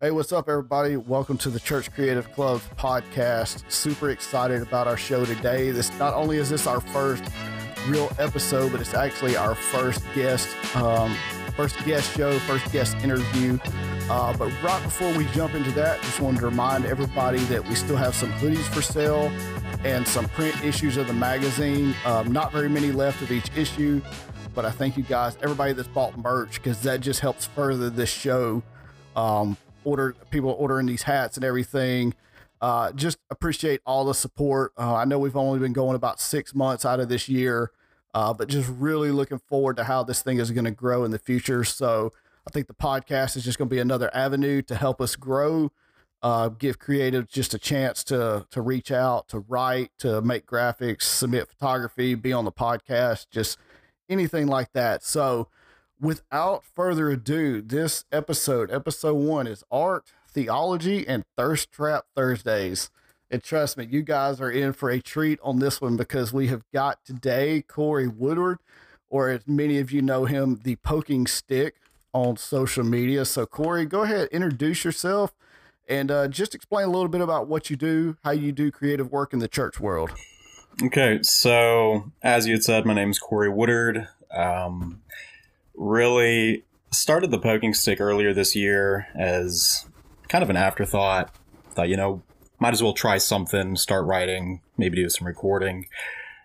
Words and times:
Hey, 0.00 0.12
what's 0.12 0.32
up, 0.32 0.48
everybody? 0.48 0.96
Welcome 0.96 1.38
to 1.38 1.50
the 1.50 1.58
Church 1.58 1.90
Creative 1.92 2.30
Club 2.30 2.60
podcast. 2.76 3.68
Super 3.68 4.10
excited 4.10 4.62
about 4.62 4.86
our 4.86 4.96
show 4.96 5.24
today. 5.24 5.72
This 5.72 5.90
not 5.98 6.14
only 6.14 6.36
is 6.36 6.50
this 6.50 6.68
our 6.68 6.80
first 6.80 7.24
real 7.88 8.08
episode, 8.16 8.70
but 8.70 8.80
it's 8.80 8.94
actually 8.94 9.36
our 9.36 9.56
first 9.56 10.04
guest, 10.14 10.46
um, 10.76 11.16
first 11.56 11.84
guest 11.84 12.16
show, 12.16 12.38
first 12.38 12.70
guest 12.70 12.96
interview. 12.98 13.58
Uh, 14.08 14.36
but 14.36 14.52
right 14.62 14.80
before 14.84 15.12
we 15.18 15.24
jump 15.32 15.54
into 15.54 15.72
that, 15.72 16.00
just 16.02 16.20
wanted 16.20 16.38
to 16.38 16.46
remind 16.46 16.86
everybody 16.86 17.40
that 17.46 17.66
we 17.68 17.74
still 17.74 17.96
have 17.96 18.14
some 18.14 18.30
hoodies 18.34 18.72
for 18.72 18.82
sale 18.82 19.32
and 19.82 20.06
some 20.06 20.28
print 20.28 20.54
issues 20.62 20.96
of 20.96 21.08
the 21.08 21.12
magazine. 21.12 21.92
Um, 22.04 22.30
not 22.30 22.52
very 22.52 22.68
many 22.68 22.92
left 22.92 23.20
of 23.20 23.32
each 23.32 23.50
issue, 23.56 24.00
but 24.54 24.64
I 24.64 24.70
thank 24.70 24.96
you 24.96 25.02
guys, 25.02 25.36
everybody 25.42 25.72
that's 25.72 25.88
bought 25.88 26.16
merch, 26.16 26.62
because 26.62 26.82
that 26.82 27.00
just 27.00 27.18
helps 27.18 27.46
further 27.46 27.90
this 27.90 28.08
show. 28.08 28.62
Um, 29.16 29.56
order 29.88 30.14
people 30.30 30.54
ordering 30.58 30.86
these 30.86 31.02
hats 31.02 31.36
and 31.36 31.44
everything. 31.44 32.14
Uh, 32.60 32.92
just 32.92 33.18
appreciate 33.30 33.80
all 33.86 34.04
the 34.04 34.14
support. 34.14 34.72
Uh, 34.76 34.94
I 34.94 35.04
know 35.04 35.18
we've 35.18 35.36
only 35.36 35.58
been 35.58 35.72
going 35.72 35.96
about 35.96 36.20
six 36.20 36.54
months 36.54 36.84
out 36.84 37.00
of 37.00 37.08
this 37.08 37.28
year, 37.28 37.70
uh, 38.14 38.34
but 38.34 38.48
just 38.48 38.68
really 38.68 39.10
looking 39.10 39.38
forward 39.38 39.76
to 39.76 39.84
how 39.84 40.02
this 40.02 40.22
thing 40.22 40.38
is 40.38 40.50
going 40.50 40.64
to 40.64 40.70
grow 40.70 41.04
in 41.04 41.10
the 41.10 41.18
future. 41.18 41.64
So 41.64 42.12
I 42.46 42.50
think 42.50 42.66
the 42.66 42.74
podcast 42.74 43.36
is 43.36 43.44
just 43.44 43.58
going 43.58 43.68
to 43.68 43.74
be 43.74 43.80
another 43.80 44.10
avenue 44.14 44.60
to 44.62 44.74
help 44.74 45.00
us 45.00 45.16
grow, 45.16 45.70
uh, 46.22 46.48
give 46.48 46.78
creative 46.78 47.28
just 47.28 47.54
a 47.54 47.58
chance 47.58 48.02
to 48.04 48.46
to 48.50 48.60
reach 48.60 48.90
out, 48.90 49.28
to 49.28 49.38
write, 49.38 49.92
to 49.98 50.20
make 50.20 50.44
graphics, 50.44 51.02
submit 51.02 51.48
photography, 51.48 52.14
be 52.14 52.32
on 52.32 52.44
the 52.44 52.52
podcast, 52.52 53.26
just 53.30 53.56
anything 54.08 54.48
like 54.48 54.72
that. 54.72 55.04
So 55.04 55.48
without 56.00 56.64
further 56.64 57.10
ado, 57.10 57.60
this 57.60 58.04
episode, 58.12 58.70
episode 58.70 59.14
one, 59.14 59.46
is 59.46 59.64
art, 59.70 60.12
theology, 60.30 61.06
and 61.06 61.24
thirst 61.36 61.70
trap 61.70 62.06
Thursdays. 62.14 62.90
And 63.30 63.42
trust 63.42 63.76
me, 63.76 63.86
you 63.90 64.02
guys 64.02 64.40
are 64.40 64.50
in 64.50 64.72
for 64.72 64.90
a 64.90 65.00
treat 65.00 65.38
on 65.42 65.58
this 65.58 65.80
one 65.80 65.96
because 65.96 66.32
we 66.32 66.46
have 66.48 66.62
got 66.72 67.04
today 67.04 67.62
Cory 67.62 68.08
Woodward, 68.08 68.58
or 69.10 69.28
as 69.28 69.46
many 69.46 69.78
of 69.78 69.90
you 69.90 70.02
know 70.02 70.24
him, 70.24 70.60
the 70.64 70.76
poking 70.76 71.26
stick 71.26 71.76
on 72.12 72.36
social 72.36 72.84
media. 72.84 73.24
So, 73.24 73.44
Cory, 73.44 73.84
go 73.84 74.02
ahead, 74.02 74.28
introduce 74.32 74.84
yourself 74.84 75.34
and 75.88 76.10
uh, 76.10 76.28
just 76.28 76.54
explain 76.54 76.86
a 76.86 76.90
little 76.90 77.08
bit 77.08 77.20
about 77.20 77.48
what 77.48 77.70
you 77.70 77.76
do, 77.76 78.16
how 78.22 78.30
you 78.30 78.52
do 78.52 78.70
creative 78.70 79.10
work 79.10 79.32
in 79.32 79.38
the 79.38 79.48
church 79.48 79.80
world. 79.80 80.10
Okay, 80.82 81.20
so 81.22 82.12
as 82.22 82.46
you 82.46 82.52
had 82.52 82.62
said, 82.62 82.86
my 82.86 82.94
name 82.94 83.10
is 83.10 83.18
Cory 83.18 83.48
Woodard. 83.48 84.06
Um, 84.30 85.02
really 85.78 86.64
started 86.90 87.30
the 87.30 87.38
poking 87.38 87.72
stick 87.72 88.00
earlier 88.00 88.34
this 88.34 88.54
year 88.56 89.06
as 89.14 89.86
kind 90.28 90.42
of 90.42 90.50
an 90.50 90.56
afterthought. 90.56 91.34
Thought, 91.70 91.88
you 91.88 91.96
know, 91.96 92.22
might 92.58 92.74
as 92.74 92.82
well 92.82 92.92
try 92.92 93.18
something, 93.18 93.76
start 93.76 94.04
writing, 94.04 94.60
maybe 94.76 94.96
do 94.96 95.08
some 95.08 95.26
recording. 95.26 95.86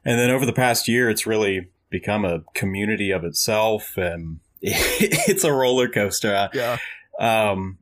And 0.05 0.19
then 0.19 0.29
over 0.29 0.45
the 0.45 0.53
past 0.53 0.87
year, 0.87 1.09
it's 1.09 1.25
really 1.25 1.69
become 1.89 2.25
a 2.25 2.41
community 2.53 3.11
of 3.11 3.23
itself 3.23 3.97
and 3.97 4.39
it's 4.61 5.43
a 5.43 5.51
roller 5.51 5.87
coaster. 5.87 6.49
Yeah. 6.53 6.77
Um, 7.19 7.79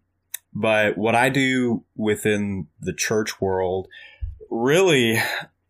but 0.53 0.97
what 0.97 1.15
I 1.15 1.29
do 1.29 1.83
within 1.95 2.67
the 2.79 2.93
church 2.93 3.39
world, 3.39 3.87
really, 4.49 5.21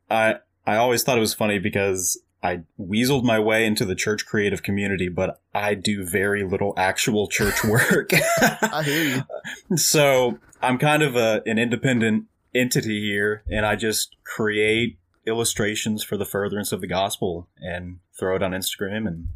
I, 0.09 0.35
I 0.65 0.77
always 0.77 1.03
thought 1.03 1.17
it 1.17 1.21
was 1.21 1.33
funny 1.33 1.59
because 1.59 2.19
I 2.43 2.63
weaseled 2.79 3.23
my 3.23 3.39
way 3.39 3.65
into 3.65 3.85
the 3.85 3.95
church 3.95 4.25
creative 4.25 4.63
community, 4.63 5.09
but 5.09 5.41
I 5.53 5.75
do 5.75 6.03
very 6.05 6.43
little 6.43 6.73
actual 6.75 7.27
church 7.27 7.63
work. 7.65 8.11
I 8.13 8.83
hear 8.83 9.03
you. 9.03 9.23
So 9.77 10.39
I'm 10.61 10.77
kind 10.77 11.01
of 11.01 11.15
a, 11.15 11.41
an 11.45 11.57
independent 11.57 12.25
entity 12.53 13.01
here, 13.01 13.43
and 13.49 13.65
I 13.65 13.75
just 13.75 14.17
create 14.25 14.97
illustrations 15.25 16.03
for 16.03 16.17
the 16.17 16.25
furtherance 16.25 16.71
of 16.71 16.81
the 16.81 16.87
gospel 16.87 17.47
and 17.57 17.99
throw 18.19 18.35
it 18.35 18.43
on 18.43 18.51
Instagram 18.51 19.07
and 19.07 19.27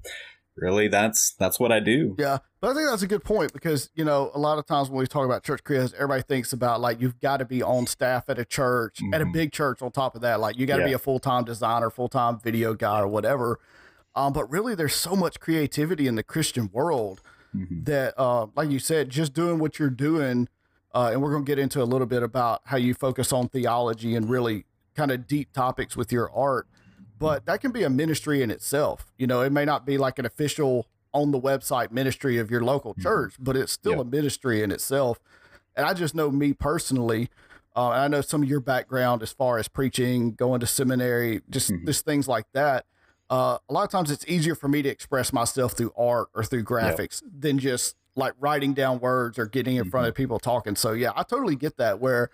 really 0.57 0.87
that's 0.87 1.35
that's 1.37 1.59
what 1.59 1.71
I 1.71 1.79
do. 1.79 2.15
Yeah. 2.17 2.39
But 2.65 2.71
I 2.71 2.73
think 2.73 2.89
that's 2.89 3.03
a 3.03 3.07
good 3.07 3.23
point 3.23 3.53
because, 3.53 3.91
you 3.93 4.03
know, 4.03 4.31
a 4.33 4.39
lot 4.39 4.57
of 4.57 4.65
times 4.65 4.89
when 4.89 4.97
we 4.97 5.05
talk 5.05 5.23
about 5.23 5.43
church 5.43 5.63
creatives, 5.63 5.93
everybody 5.93 6.23
thinks 6.23 6.51
about 6.51 6.81
like 6.81 6.99
you've 6.99 7.19
got 7.19 7.37
to 7.37 7.45
be 7.45 7.61
on 7.61 7.85
staff 7.85 8.27
at 8.27 8.39
a 8.39 8.43
church, 8.43 9.01
mm-hmm. 9.03 9.13
at 9.13 9.21
a 9.21 9.23
mm-hmm. 9.23 9.33
big 9.33 9.51
church 9.51 9.83
on 9.83 9.91
top 9.91 10.15
of 10.15 10.21
that. 10.21 10.39
Like 10.39 10.57
you 10.57 10.65
got 10.65 10.77
to 10.77 10.81
yeah. 10.81 10.87
be 10.87 10.93
a 10.93 10.97
full 10.97 11.19
time 11.19 11.43
designer, 11.43 11.91
full 11.91 12.09
time 12.09 12.39
video 12.39 12.73
guy 12.73 13.01
or 13.01 13.07
whatever. 13.07 13.59
Um, 14.15 14.33
but 14.33 14.49
really 14.49 14.73
there's 14.73 14.95
so 14.95 15.15
much 15.15 15.39
creativity 15.39 16.07
in 16.07 16.15
the 16.15 16.23
Christian 16.23 16.71
world 16.73 17.21
mm-hmm. 17.55 17.83
that 17.83 18.15
uh, 18.17 18.47
like 18.55 18.71
you 18.71 18.79
said, 18.79 19.11
just 19.11 19.35
doing 19.35 19.59
what 19.59 19.77
you're 19.77 19.91
doing, 19.91 20.49
uh, 20.91 21.11
and 21.13 21.21
we're 21.21 21.33
gonna 21.33 21.45
get 21.45 21.59
into 21.59 21.83
a 21.83 21.85
little 21.85 22.07
bit 22.07 22.23
about 22.23 22.61
how 22.65 22.77
you 22.77 22.95
focus 22.95 23.31
on 23.31 23.47
theology 23.47 24.15
and 24.15 24.27
really 24.27 24.65
kind 24.95 25.11
of 25.11 25.27
deep 25.27 25.53
topics 25.53 25.95
with 25.95 26.11
your 26.11 26.31
art 26.35 26.65
but 27.17 27.45
that 27.45 27.61
can 27.61 27.71
be 27.71 27.83
a 27.83 27.89
ministry 27.89 28.41
in 28.41 28.51
itself. 28.51 29.13
You 29.17 29.25
know, 29.25 29.39
it 29.41 29.51
may 29.51 29.63
not 29.63 29.85
be 29.85 29.97
like 29.97 30.19
an 30.19 30.25
official 30.25 30.87
on 31.15 31.31
the 31.31 31.39
website 31.39 31.91
ministry 31.91 32.37
of 32.37 32.51
your 32.51 32.61
local 32.61 32.91
mm-hmm. 32.91 33.01
church, 33.01 33.33
mm-hmm. 33.33 33.45
but 33.45 33.55
it's 33.55 33.71
still 33.71 33.93
yep. 33.93 34.01
a 34.01 34.03
ministry 34.03 34.61
in 34.61 34.71
itself. 34.71 35.19
And 35.75 35.85
I 35.85 35.93
just 35.93 36.13
know 36.13 36.29
me 36.29 36.53
personally, 36.53 37.29
uh, 37.75 37.91
and 37.91 38.01
I 38.01 38.07
know 38.09 38.21
some 38.21 38.43
of 38.43 38.49
your 38.49 38.59
background 38.59 39.23
as 39.23 39.31
far 39.31 39.57
as 39.57 39.67
preaching, 39.67 40.33
going 40.33 40.59
to 40.59 40.67
seminary, 40.67 41.41
just 41.49 41.71
mm-hmm. 41.71 41.85
just 41.85 42.05
things 42.05 42.27
like 42.27 42.45
that. 42.53 42.85
Uh, 43.29 43.57
a 43.67 43.73
lot 43.73 43.83
of 43.83 43.89
times 43.89 44.11
it's 44.11 44.25
easier 44.27 44.53
for 44.53 44.67
me 44.67 44.81
to 44.83 44.89
express 44.89 45.33
myself 45.33 45.73
through 45.73 45.91
art 45.97 46.27
or 46.35 46.43
through 46.43 46.63
graphics 46.63 47.23
yep. 47.23 47.31
than 47.39 47.57
just 47.57 47.95
like 48.15 48.33
writing 48.39 48.73
down 48.73 48.99
words 48.99 49.39
or 49.39 49.45
getting 49.45 49.77
in 49.77 49.83
mm-hmm. 49.83 49.89
front 49.89 50.07
of 50.07 50.13
people 50.13 50.37
talking. 50.37 50.75
So 50.75 50.91
yeah, 50.91 51.11
I 51.15 51.23
totally 51.23 51.55
get 51.55 51.77
that. 51.77 51.99
Where 51.99 52.29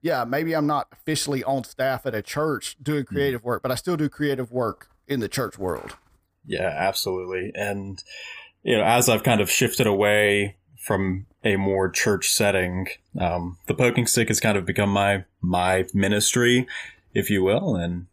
yeah, 0.00 0.24
maybe 0.24 0.54
I'm 0.54 0.66
not 0.66 0.88
officially 0.90 1.44
on 1.44 1.64
staff 1.64 2.06
at 2.06 2.14
a 2.14 2.22
church 2.22 2.76
doing 2.82 3.04
hmm. 3.04 3.14
creative 3.14 3.44
work, 3.44 3.62
but 3.62 3.70
I 3.70 3.76
still 3.76 3.96
do 3.96 4.08
creative 4.08 4.50
work 4.50 4.88
in 5.06 5.20
the 5.20 5.28
church 5.28 5.58
world. 5.58 5.96
Yeah, 6.44 6.68
absolutely. 6.68 7.52
And, 7.54 8.02
you 8.62 8.76
know, 8.76 8.84
as 8.84 9.08
I've 9.08 9.22
kind 9.22 9.40
of 9.40 9.50
shifted 9.50 9.86
away 9.86 10.56
from 10.78 11.26
a 11.44 11.56
more 11.56 11.88
church 11.88 12.28
setting, 12.28 12.88
um, 13.18 13.58
the 13.66 13.74
poking 13.74 14.06
stick 14.06 14.28
has 14.28 14.40
kind 14.40 14.56
of 14.56 14.64
become 14.64 14.90
my, 14.90 15.24
my 15.40 15.86
ministry, 15.94 16.66
if 17.14 17.30
you 17.30 17.42
will. 17.42 17.76
And 17.76 18.06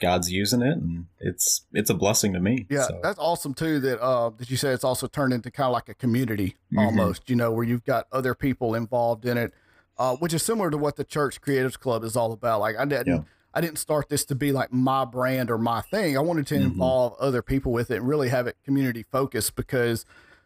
God's 0.00 0.32
using 0.32 0.62
it 0.62 0.76
and 0.76 1.06
it's, 1.20 1.62
it's 1.72 1.90
a 1.90 1.94
blessing 1.94 2.32
to 2.32 2.40
me. 2.40 2.66
Yeah. 2.68 2.82
So. 2.82 3.00
That's 3.02 3.18
awesome 3.18 3.54
too. 3.54 3.78
That, 3.80 4.00
uh, 4.00 4.30
that 4.30 4.50
you 4.50 4.56
said 4.56 4.74
it's 4.74 4.84
also 4.84 5.06
turned 5.06 5.32
into 5.32 5.50
kind 5.50 5.66
of 5.66 5.72
like 5.72 5.88
a 5.88 5.94
community 5.94 6.56
mm-hmm. 6.72 6.78
almost, 6.78 7.30
you 7.30 7.36
know, 7.36 7.52
where 7.52 7.64
you've 7.64 7.84
got 7.84 8.06
other 8.12 8.34
people 8.34 8.74
involved 8.74 9.24
in 9.24 9.38
it 9.38 9.52
uh, 9.98 10.16
which 10.16 10.34
is 10.34 10.42
similar 10.42 10.70
to 10.70 10.76
what 10.76 10.96
the 10.96 11.04
Church 11.04 11.40
Creatives 11.40 11.78
Club 11.78 12.04
is 12.04 12.16
all 12.16 12.32
about. 12.32 12.60
Like 12.60 12.76
I 12.76 12.84
didn't, 12.84 13.06
yeah. 13.06 13.22
I 13.54 13.60
didn't 13.60 13.78
start 13.78 14.08
this 14.08 14.24
to 14.26 14.34
be 14.34 14.52
like 14.52 14.72
my 14.72 15.04
brand 15.04 15.50
or 15.50 15.58
my 15.58 15.80
thing. 15.82 16.16
I 16.16 16.20
wanted 16.20 16.46
to 16.48 16.54
mm-hmm. 16.54 16.64
involve 16.64 17.14
other 17.20 17.42
people 17.42 17.72
with 17.72 17.90
it 17.90 17.98
and 17.98 18.08
really 18.08 18.28
have 18.28 18.46
it 18.46 18.56
community 18.64 19.04
focused 19.10 19.56
because 19.56 20.04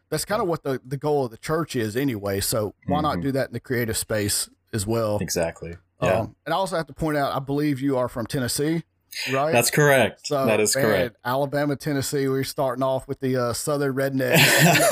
that's 0.09 0.25
kind 0.25 0.41
of 0.41 0.47
what 0.47 0.63
the, 0.63 0.81
the 0.85 0.97
goal 0.97 1.25
of 1.25 1.31
the 1.31 1.37
church 1.37 1.75
is 1.75 1.95
anyway. 1.95 2.39
So 2.39 2.73
why 2.85 2.97
mm-hmm. 2.97 3.03
not 3.03 3.21
do 3.21 3.31
that 3.31 3.47
in 3.47 3.53
the 3.53 3.59
creative 3.59 3.97
space 3.97 4.49
as 4.73 4.85
well? 4.85 5.19
Exactly. 5.19 5.77
Yeah. 6.01 6.19
Um, 6.19 6.35
and 6.45 6.53
I 6.53 6.57
also 6.57 6.75
have 6.75 6.87
to 6.87 6.93
point 6.93 7.17
out, 7.17 7.35
I 7.35 7.39
believe 7.39 7.79
you 7.79 7.97
are 7.97 8.07
from 8.07 8.27
Tennessee 8.27 8.83
right? 9.31 9.51
That's 9.51 9.71
correct. 9.71 10.27
So, 10.27 10.45
that 10.45 10.59
is 10.59 10.75
man, 10.75 10.85
correct. 10.85 11.17
Alabama, 11.23 11.75
Tennessee. 11.75 12.27
We're 12.27 12.43
starting 12.43 12.83
off 12.83 13.07
with 13.07 13.19
the 13.19 13.37
uh, 13.37 13.53
Southern 13.53 13.95
redneck 13.95 14.37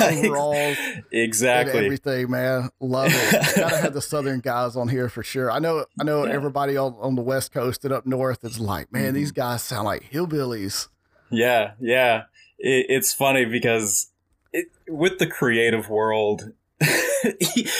overalls, 0.00 0.76
exactly. 1.12 1.84
everything, 1.84 2.30
man. 2.30 2.70
Love 2.80 3.12
it. 3.12 3.56
Gotta 3.56 3.76
have 3.76 3.94
the 3.94 4.02
Southern 4.02 4.40
guys 4.40 4.76
on 4.76 4.88
here 4.88 5.08
for 5.08 5.22
sure. 5.22 5.50
I 5.50 5.58
know. 5.58 5.86
I 6.00 6.04
know 6.04 6.26
yeah. 6.26 6.32
everybody 6.32 6.76
on, 6.76 6.94
on 7.00 7.14
the 7.14 7.22
West 7.22 7.52
Coast 7.52 7.84
and 7.84 7.92
up 7.92 8.06
north 8.06 8.44
is 8.44 8.58
like, 8.58 8.92
man, 8.92 9.06
mm-hmm. 9.06 9.14
these 9.14 9.32
guys 9.32 9.62
sound 9.62 9.84
like 9.84 10.10
hillbillies. 10.10 10.88
Yeah, 11.30 11.72
yeah. 11.80 12.24
It, 12.58 12.86
it's 12.88 13.12
funny 13.12 13.44
because 13.44 14.10
it, 14.52 14.66
with 14.88 15.18
the 15.18 15.26
creative 15.26 15.88
world, 15.88 16.52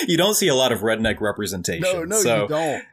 you 0.06 0.16
don't 0.16 0.34
see 0.34 0.48
a 0.48 0.54
lot 0.54 0.72
of 0.72 0.80
redneck 0.80 1.20
representation. 1.20 1.82
No, 1.82 2.04
no, 2.04 2.20
so, 2.20 2.42
you 2.42 2.48
don't 2.48 2.84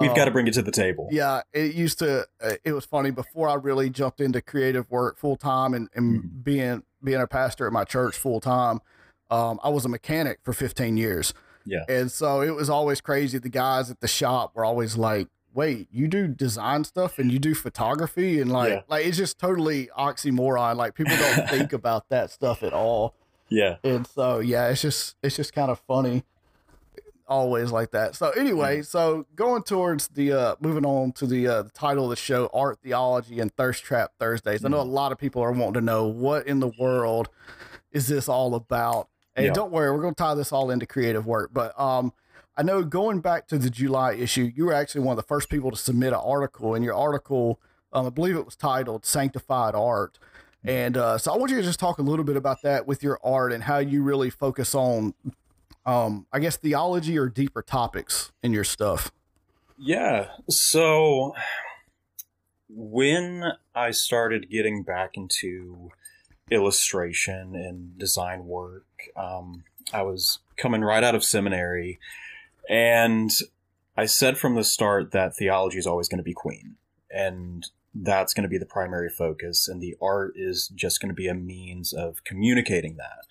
We've 0.00 0.14
got 0.14 0.24
to 0.24 0.26
um, 0.26 0.32
bring 0.32 0.46
it 0.48 0.54
to 0.54 0.62
the 0.62 0.72
table. 0.72 1.08
Yeah, 1.10 1.42
it 1.52 1.74
used 1.74 2.00
to. 2.00 2.26
Uh, 2.42 2.54
it 2.64 2.72
was 2.72 2.84
funny 2.84 3.10
before 3.10 3.48
I 3.48 3.54
really 3.54 3.90
jumped 3.90 4.20
into 4.20 4.40
creative 4.40 4.90
work 4.90 5.18
full 5.18 5.36
time 5.36 5.72
and, 5.72 5.88
and 5.94 6.18
mm-hmm. 6.18 6.40
being 6.42 6.82
being 7.02 7.20
a 7.20 7.26
pastor 7.26 7.66
at 7.66 7.72
my 7.72 7.84
church 7.84 8.16
full 8.16 8.40
time. 8.40 8.80
Um, 9.30 9.60
I 9.62 9.68
was 9.68 9.84
a 9.84 9.88
mechanic 9.88 10.40
for 10.42 10.52
15 10.52 10.96
years. 10.96 11.32
Yeah, 11.64 11.84
and 11.88 12.10
so 12.10 12.40
it 12.40 12.54
was 12.54 12.68
always 12.68 13.00
crazy. 13.00 13.38
The 13.38 13.48
guys 13.48 13.90
at 13.90 14.00
the 14.00 14.08
shop 14.08 14.52
were 14.54 14.64
always 14.64 14.96
like, 14.96 15.28
"Wait, 15.54 15.86
you 15.92 16.08
do 16.08 16.26
design 16.26 16.82
stuff 16.84 17.18
and 17.18 17.30
you 17.30 17.38
do 17.38 17.54
photography 17.54 18.40
and 18.40 18.50
like, 18.50 18.70
yeah. 18.70 18.80
like 18.88 19.06
it's 19.06 19.18
just 19.18 19.38
totally 19.38 19.90
oxymoron. 19.96 20.76
Like 20.76 20.94
people 20.94 21.16
don't 21.16 21.48
think 21.50 21.72
about 21.72 22.08
that 22.08 22.30
stuff 22.30 22.62
at 22.64 22.72
all." 22.72 23.14
Yeah, 23.48 23.76
and 23.84 24.06
so 24.06 24.40
yeah, 24.40 24.68
it's 24.68 24.82
just 24.82 25.14
it's 25.22 25.36
just 25.36 25.52
kind 25.52 25.70
of 25.70 25.78
funny 25.86 26.24
always 27.28 27.70
like 27.70 27.90
that. 27.92 28.14
So 28.16 28.30
anyway, 28.30 28.82
so 28.82 29.26
going 29.34 29.62
towards 29.62 30.08
the 30.08 30.32
uh 30.32 30.54
moving 30.60 30.84
on 30.84 31.12
to 31.12 31.26
the 31.26 31.46
uh 31.46 31.62
the 31.62 31.70
title 31.70 32.04
of 32.04 32.10
the 32.10 32.16
show, 32.16 32.50
Art 32.52 32.78
Theology 32.82 33.38
and 33.40 33.54
Thirst 33.54 33.84
Trap 33.84 34.12
Thursdays. 34.18 34.64
I 34.64 34.68
know 34.68 34.80
a 34.80 34.82
lot 34.82 35.12
of 35.12 35.18
people 35.18 35.42
are 35.42 35.52
wanting 35.52 35.74
to 35.74 35.80
know 35.80 36.06
what 36.06 36.46
in 36.46 36.60
the 36.60 36.72
world 36.78 37.28
is 37.92 38.08
this 38.08 38.28
all 38.28 38.54
about. 38.54 39.08
And 39.36 39.46
yeah. 39.46 39.52
don't 39.52 39.70
worry, 39.70 39.90
we're 39.92 40.02
gonna 40.02 40.14
tie 40.14 40.34
this 40.34 40.52
all 40.52 40.70
into 40.70 40.86
creative 40.86 41.26
work. 41.26 41.50
But 41.52 41.78
um 41.78 42.12
I 42.56 42.62
know 42.64 42.82
going 42.82 43.20
back 43.20 43.46
to 43.48 43.58
the 43.58 43.70
July 43.70 44.14
issue, 44.14 44.50
you 44.52 44.64
were 44.64 44.74
actually 44.74 45.02
one 45.02 45.12
of 45.12 45.16
the 45.16 45.28
first 45.28 45.48
people 45.48 45.70
to 45.70 45.76
submit 45.76 46.08
an 46.08 46.20
article, 46.20 46.74
and 46.74 46.84
your 46.84 46.94
article, 46.94 47.60
um, 47.92 48.06
I 48.06 48.10
believe 48.10 48.34
it 48.34 48.44
was 48.44 48.56
titled 48.56 49.06
"Sanctified 49.06 49.76
Art." 49.76 50.18
And 50.64 50.96
uh, 50.96 51.18
so 51.18 51.32
I 51.32 51.36
want 51.36 51.52
you 51.52 51.58
to 51.58 51.62
just 51.62 51.78
talk 51.78 51.98
a 51.98 52.02
little 52.02 52.24
bit 52.24 52.36
about 52.36 52.62
that 52.62 52.84
with 52.84 53.00
your 53.00 53.20
art 53.22 53.52
and 53.52 53.62
how 53.62 53.78
you 53.78 54.02
really 54.02 54.28
focus 54.28 54.74
on, 54.74 55.14
um, 55.88 56.26
I 56.30 56.38
guess, 56.38 56.58
theology 56.58 57.18
or 57.18 57.30
deeper 57.30 57.62
topics 57.62 58.30
in 58.42 58.52
your 58.52 58.62
stuff. 58.62 59.10
Yeah. 59.78 60.26
So 60.50 61.34
when 62.68 63.52
I 63.74 63.92
started 63.92 64.50
getting 64.50 64.82
back 64.82 65.12
into 65.14 65.90
illustration 66.50 67.54
and 67.54 67.96
design 67.98 68.44
work, 68.44 68.84
um, 69.16 69.64
I 69.90 70.02
was 70.02 70.40
coming 70.58 70.82
right 70.82 71.02
out 71.02 71.14
of 71.14 71.24
seminary, 71.24 71.98
and 72.68 73.30
I 73.96 74.04
said 74.04 74.36
from 74.36 74.56
the 74.56 74.64
start 74.64 75.12
that 75.12 75.36
theology 75.36 75.78
is 75.78 75.86
always 75.86 76.08
going 76.08 76.18
to 76.18 76.22
be 76.22 76.34
queen, 76.34 76.76
and 77.10 77.66
that's 77.94 78.34
going 78.34 78.42
to 78.42 78.48
be 78.50 78.58
the 78.58 78.66
primary 78.66 79.08
focus, 79.08 79.66
and 79.66 79.80
the 79.80 79.96
art 80.02 80.34
is 80.36 80.68
just 80.68 81.00
going 81.00 81.08
to 81.08 81.14
be 81.14 81.28
a 81.28 81.34
means 81.34 81.94
of 81.94 82.24
communicating 82.24 82.98
that. 82.98 83.24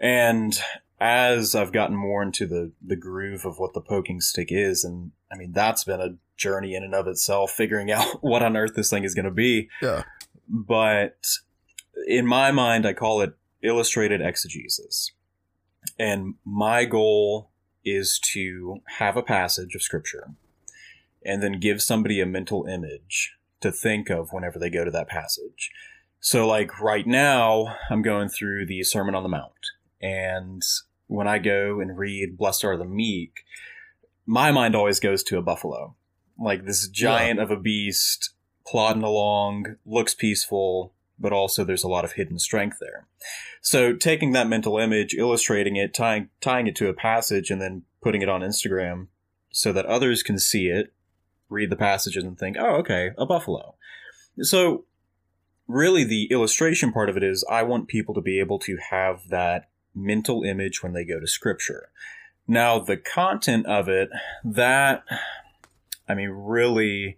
And 0.00 0.58
as 1.04 1.54
I've 1.54 1.70
gotten 1.70 1.96
more 1.96 2.22
into 2.22 2.46
the 2.46 2.72
the 2.82 2.96
groove 2.96 3.44
of 3.44 3.58
what 3.58 3.74
the 3.74 3.82
poking 3.82 4.22
stick 4.22 4.48
is, 4.50 4.84
and 4.84 5.12
I 5.30 5.36
mean 5.36 5.52
that's 5.52 5.84
been 5.84 6.00
a 6.00 6.16
journey 6.38 6.74
in 6.74 6.82
and 6.82 6.94
of 6.94 7.06
itself, 7.06 7.50
figuring 7.50 7.90
out 7.92 8.22
what 8.24 8.42
on 8.42 8.56
earth 8.56 8.74
this 8.74 8.88
thing 8.88 9.04
is 9.04 9.14
going 9.14 9.26
to 9.26 9.30
be. 9.30 9.68
Yeah. 9.82 10.04
But 10.48 11.26
in 12.06 12.26
my 12.26 12.50
mind, 12.52 12.86
I 12.86 12.94
call 12.94 13.20
it 13.20 13.36
illustrated 13.62 14.22
exegesis. 14.22 15.12
And 15.98 16.34
my 16.44 16.86
goal 16.86 17.50
is 17.84 18.18
to 18.32 18.78
have 18.98 19.18
a 19.18 19.22
passage 19.22 19.74
of 19.74 19.82
scripture 19.82 20.30
and 21.22 21.42
then 21.42 21.60
give 21.60 21.82
somebody 21.82 22.20
a 22.20 22.26
mental 22.26 22.64
image 22.64 23.34
to 23.60 23.70
think 23.70 24.08
of 24.08 24.32
whenever 24.32 24.58
they 24.58 24.70
go 24.70 24.84
to 24.84 24.90
that 24.90 25.08
passage. 25.08 25.70
So, 26.20 26.46
like 26.46 26.80
right 26.80 27.06
now, 27.06 27.76
I'm 27.90 28.00
going 28.00 28.30
through 28.30 28.64
the 28.64 28.82
Sermon 28.84 29.14
on 29.14 29.22
the 29.22 29.28
Mount. 29.28 29.52
And 30.00 30.62
when 31.06 31.28
I 31.28 31.38
go 31.38 31.80
and 31.80 31.96
read 31.96 32.36
Blessed 32.36 32.64
are 32.64 32.76
the 32.76 32.84
Meek, 32.84 33.44
my 34.26 34.50
mind 34.52 34.74
always 34.74 35.00
goes 35.00 35.22
to 35.24 35.38
a 35.38 35.42
buffalo. 35.42 35.94
Like 36.38 36.64
this 36.64 36.88
giant 36.88 37.38
yeah. 37.38 37.44
of 37.44 37.50
a 37.50 37.56
beast 37.56 38.30
plodding 38.66 39.02
along, 39.02 39.76
looks 39.84 40.14
peaceful, 40.14 40.94
but 41.18 41.32
also 41.32 41.64
there's 41.64 41.84
a 41.84 41.88
lot 41.88 42.04
of 42.04 42.12
hidden 42.12 42.38
strength 42.38 42.78
there. 42.80 43.06
So 43.60 43.94
taking 43.94 44.32
that 44.32 44.48
mental 44.48 44.78
image, 44.78 45.14
illustrating 45.14 45.76
it, 45.76 45.94
tying 45.94 46.30
tying 46.40 46.66
it 46.66 46.76
to 46.76 46.88
a 46.88 46.94
passage, 46.94 47.50
and 47.50 47.60
then 47.60 47.82
putting 48.02 48.22
it 48.22 48.28
on 48.28 48.40
Instagram 48.40 49.08
so 49.50 49.72
that 49.72 49.86
others 49.86 50.22
can 50.22 50.38
see 50.38 50.66
it, 50.66 50.92
read 51.48 51.70
the 51.70 51.76
passages, 51.76 52.24
and 52.24 52.38
think, 52.38 52.56
"Oh, 52.58 52.76
okay, 52.76 53.12
a 53.16 53.26
buffalo." 53.26 53.76
So 54.40 54.86
really, 55.68 56.04
the 56.04 56.26
illustration 56.30 56.92
part 56.92 57.08
of 57.08 57.16
it 57.16 57.22
is 57.22 57.44
I 57.48 57.62
want 57.62 57.88
people 57.88 58.14
to 58.14 58.20
be 58.20 58.40
able 58.40 58.58
to 58.60 58.76
have 58.90 59.28
that 59.28 59.68
mental 59.94 60.42
image 60.42 60.82
when 60.82 60.92
they 60.92 61.04
go 61.04 61.20
to 61.20 61.26
Scripture. 61.26 61.90
Now, 62.46 62.78
the 62.78 62.96
content 62.96 63.66
of 63.66 63.88
it, 63.88 64.10
that 64.44 65.04
I 66.08 66.14
mean, 66.14 66.30
really 66.30 67.16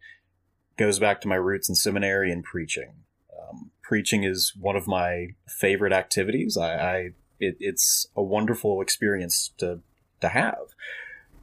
goes 0.77 0.99
back 0.99 1.21
to 1.23 1.29
my 1.29 1.37
roots 1.37 1.69
in 1.69 1.75
seminary 1.75 2.31
and 2.31 2.45
preaching 2.45 2.93
um, 3.49 3.71
preaching 3.83 4.25
is 4.25 4.53
one 4.59 4.77
of 4.77 4.87
my 4.87 5.29
favorite 5.47 5.93
activities. 5.93 6.57
I, 6.57 6.75
I 6.75 6.97
it, 7.39 7.57
it's 7.61 8.07
a 8.17 8.23
wonderful 8.23 8.81
experience 8.81 9.53
to 9.59 9.81
to 10.21 10.29
have. 10.29 10.75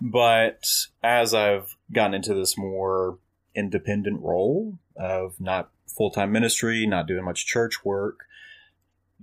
But 0.01 0.65
as 1.01 1.33
I've 1.33 1.75
gotten 1.91 2.13
into 2.13 2.33
this 2.33 2.57
more 2.57 3.19
independent 3.55 4.21
role 4.21 4.79
of 4.97 5.39
not 5.39 5.69
full 5.87 6.11
time 6.11 6.31
ministry, 6.31 6.85
not 6.85 7.07
doing 7.07 7.23
much 7.23 7.45
church 7.45 7.85
work, 7.85 8.21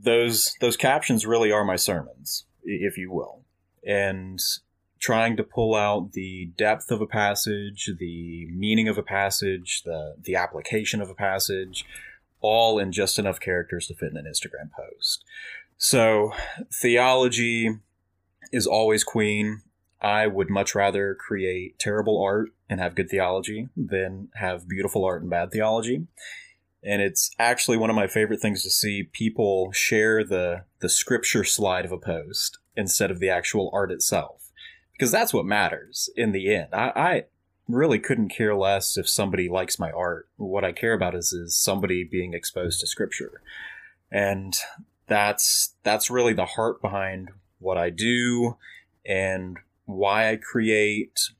those 0.02 0.54
those 0.60 0.76
captions 0.76 1.26
really 1.26 1.52
are 1.52 1.64
my 1.64 1.76
sermons, 1.76 2.44
if 2.64 2.96
you 2.96 3.10
will, 3.10 3.42
and 3.84 4.40
trying 4.98 5.36
to 5.36 5.42
pull 5.42 5.74
out 5.74 6.12
the 6.12 6.50
depth 6.56 6.90
of 6.90 7.00
a 7.00 7.06
passage, 7.06 7.90
the 7.98 8.46
meaning 8.50 8.88
of 8.88 8.98
a 8.98 9.02
passage, 9.02 9.82
the 9.84 10.14
the 10.20 10.36
application 10.36 11.00
of 11.00 11.08
a 11.08 11.14
passage, 11.14 11.84
all 12.40 12.78
in 12.78 12.92
just 12.92 13.18
enough 13.18 13.40
characters 13.40 13.86
to 13.86 13.94
fit 13.94 14.10
in 14.10 14.16
an 14.16 14.26
Instagram 14.26 14.70
post. 14.70 15.24
So 15.78 16.32
theology 16.72 17.78
is 18.52 18.66
always 18.66 19.04
queen. 19.04 19.62
I 20.02 20.26
would 20.26 20.48
much 20.48 20.74
rather 20.74 21.14
create 21.14 21.78
terrible 21.78 22.22
art 22.22 22.50
and 22.68 22.80
have 22.80 22.94
good 22.94 23.10
theology 23.10 23.68
than 23.76 24.28
have 24.34 24.68
beautiful 24.68 25.04
art 25.04 25.22
and 25.22 25.30
bad 25.30 25.50
theology. 25.50 26.06
And 26.82 27.02
it's 27.02 27.30
actually 27.38 27.76
one 27.76 27.90
of 27.90 27.96
my 27.96 28.06
favorite 28.06 28.40
things 28.40 28.62
to 28.62 28.70
see 28.70 29.02
people 29.02 29.70
share 29.72 30.24
the 30.24 30.64
the 30.80 30.88
scripture 30.88 31.44
slide 31.44 31.84
of 31.84 31.92
a 31.92 31.98
post 31.98 32.58
instead 32.76 33.10
of 33.10 33.20
the 33.20 33.28
actual 33.28 33.70
art 33.72 33.90
itself. 33.90 34.50
Because 34.92 35.10
that's 35.10 35.32
what 35.34 35.46
matters 35.46 36.10
in 36.16 36.32
the 36.32 36.54
end. 36.54 36.68
I, 36.72 36.92
I 36.94 37.24
really 37.68 37.98
couldn't 37.98 38.30
care 38.30 38.54
less 38.54 38.96
if 38.96 39.08
somebody 39.08 39.48
likes 39.48 39.78
my 39.78 39.90
art. 39.90 40.28
What 40.36 40.64
I 40.64 40.72
care 40.72 40.94
about 40.94 41.14
is 41.14 41.32
is 41.32 41.56
somebody 41.56 42.04
being 42.04 42.34
exposed 42.34 42.80
to 42.80 42.86
scripture. 42.86 43.42
And 44.10 44.54
that's 45.06 45.74
that's 45.82 46.10
really 46.10 46.32
the 46.32 46.46
heart 46.46 46.80
behind 46.80 47.30
what 47.58 47.76
I 47.76 47.90
do 47.90 48.56
and 49.04 49.58
why 49.84 50.30
I 50.30 50.36
create. 50.36 51.30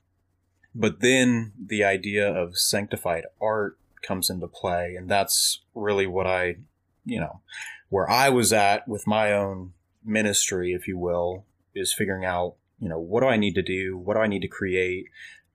But 0.74 1.00
then 1.00 1.52
the 1.58 1.84
idea 1.84 2.28
of 2.28 2.58
sanctified 2.58 3.24
art 3.40 3.78
comes 4.02 4.30
into 4.30 4.46
play 4.46 4.94
and 4.96 5.08
that's 5.08 5.60
really 5.74 6.06
what 6.06 6.26
I, 6.26 6.56
you 7.04 7.20
know, 7.20 7.40
where 7.88 8.08
I 8.08 8.28
was 8.28 8.52
at 8.52 8.86
with 8.88 9.06
my 9.06 9.32
own 9.32 9.72
ministry 10.04 10.72
if 10.72 10.88
you 10.88 10.96
will 10.96 11.44
is 11.74 11.92
figuring 11.92 12.24
out 12.24 12.54
you 12.78 12.88
know 12.88 12.98
what 12.98 13.20
do 13.20 13.26
i 13.26 13.36
need 13.36 13.54
to 13.54 13.60
do 13.60 13.94
what 13.98 14.14
do 14.14 14.20
i 14.20 14.26
need 14.26 14.40
to 14.40 14.48
create 14.48 15.04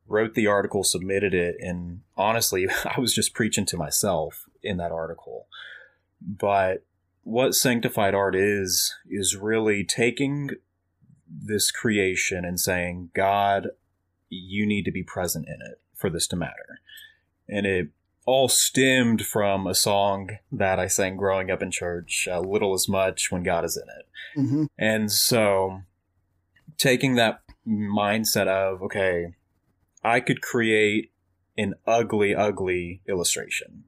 wrote 0.08 0.34
the 0.34 0.48
article, 0.48 0.84
submitted 0.84 1.34
it, 1.34 1.56
and 1.60 2.02
honestly, 2.16 2.68
I 2.86 3.00
was 3.00 3.14
just 3.14 3.34
preaching 3.34 3.66
to 3.68 3.78
myself 3.78 4.46
in 4.62 4.78
that 4.78 4.92
article. 4.92 5.48
But 6.22 6.86
what 7.24 7.56
sanctified 7.56 8.14
art 8.14 8.36
is, 8.36 8.94
is 9.10 9.36
really 9.36 9.84
taking 9.84 10.52
this 11.28 11.72
creation 11.72 12.46
and 12.46 12.60
saying, 12.60 13.10
God, 13.14 13.70
you 14.30 14.66
need 14.66 14.86
to 14.86 14.92
be 14.92 15.04
present 15.04 15.48
in 15.48 15.56
it 15.56 15.82
for 15.96 16.10
this 16.10 16.28
to 16.28 16.36
matter. 16.36 16.80
And 17.50 17.66
it 17.66 17.90
all 18.26 18.48
stemmed 18.48 19.26
from 19.26 19.68
a 19.68 19.76
song 19.76 20.32
that 20.52 20.80
I 20.80 20.88
sang 20.88 21.16
growing 21.16 21.52
up 21.52 21.62
in 21.62 21.72
church, 21.72 22.28
uh, 22.30 22.40
Little 22.40 22.74
is 22.74 22.90
Much 22.90 23.32
When 23.32 23.44
God 23.44 23.64
is 23.64 23.78
in 23.78 23.84
It. 24.00 24.40
Mm-hmm. 24.40 24.66
And 24.78 25.12
so 25.12 25.82
taking 26.78 27.16
that 27.16 27.42
mindset 27.68 28.48
of, 28.48 28.82
okay, 28.82 29.36
I 30.04 30.20
could 30.20 30.42
create 30.42 31.12
an 31.58 31.76
ugly, 31.88 32.36
ugly 32.36 33.02
illustration 33.08 33.84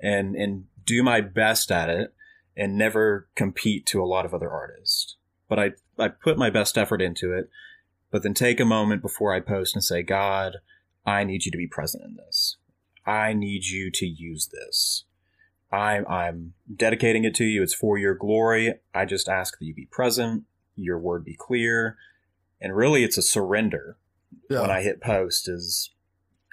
and, 0.00 0.34
and 0.34 0.64
do 0.84 1.02
my 1.02 1.20
best 1.20 1.70
at 1.70 1.88
it 1.88 2.14
and 2.56 2.76
never 2.76 3.28
compete 3.34 3.86
to 3.86 4.02
a 4.02 4.06
lot 4.06 4.24
of 4.24 4.34
other 4.34 4.50
artists. 4.50 5.16
But 5.48 5.58
I, 5.58 5.70
I 5.98 6.08
put 6.08 6.38
my 6.38 6.50
best 6.50 6.76
effort 6.76 7.00
into 7.00 7.32
it, 7.32 7.48
but 8.10 8.22
then 8.22 8.34
take 8.34 8.58
a 8.58 8.64
moment 8.64 9.02
before 9.02 9.34
I 9.34 9.40
post 9.40 9.74
and 9.74 9.84
say, 9.84 10.02
God, 10.02 10.56
I 11.04 11.24
need 11.24 11.44
you 11.44 11.52
to 11.52 11.58
be 11.58 11.66
present 11.66 12.04
in 12.04 12.16
this. 12.16 12.56
I 13.06 13.32
need 13.32 13.66
you 13.66 13.90
to 13.92 14.06
use 14.06 14.48
this. 14.48 15.04
I'm, 15.72 16.06
I'm 16.06 16.52
dedicating 16.74 17.24
it 17.24 17.34
to 17.36 17.44
you. 17.44 17.62
It's 17.62 17.74
for 17.74 17.96
your 17.96 18.14
glory. 18.14 18.74
I 18.94 19.06
just 19.06 19.28
ask 19.28 19.58
that 19.58 19.64
you 19.64 19.74
be 19.74 19.86
present, 19.86 20.44
your 20.76 20.98
word 20.98 21.24
be 21.24 21.36
clear. 21.38 21.96
And 22.60 22.76
really, 22.76 23.02
it's 23.02 23.18
a 23.18 23.22
surrender 23.22 23.96
yeah. 24.50 24.60
when 24.60 24.70
I 24.70 24.82
hit 24.82 25.00
post 25.00 25.48
is 25.48 25.90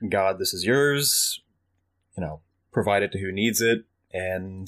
God, 0.08 0.40
this 0.40 0.54
is 0.54 0.66
yours. 0.66 1.42
You 2.18 2.24
know, 2.24 2.42
provide 2.72 3.04
it 3.04 3.12
to 3.12 3.20
who 3.20 3.32
needs 3.32 3.62
it. 3.62 3.86
And 4.14 4.68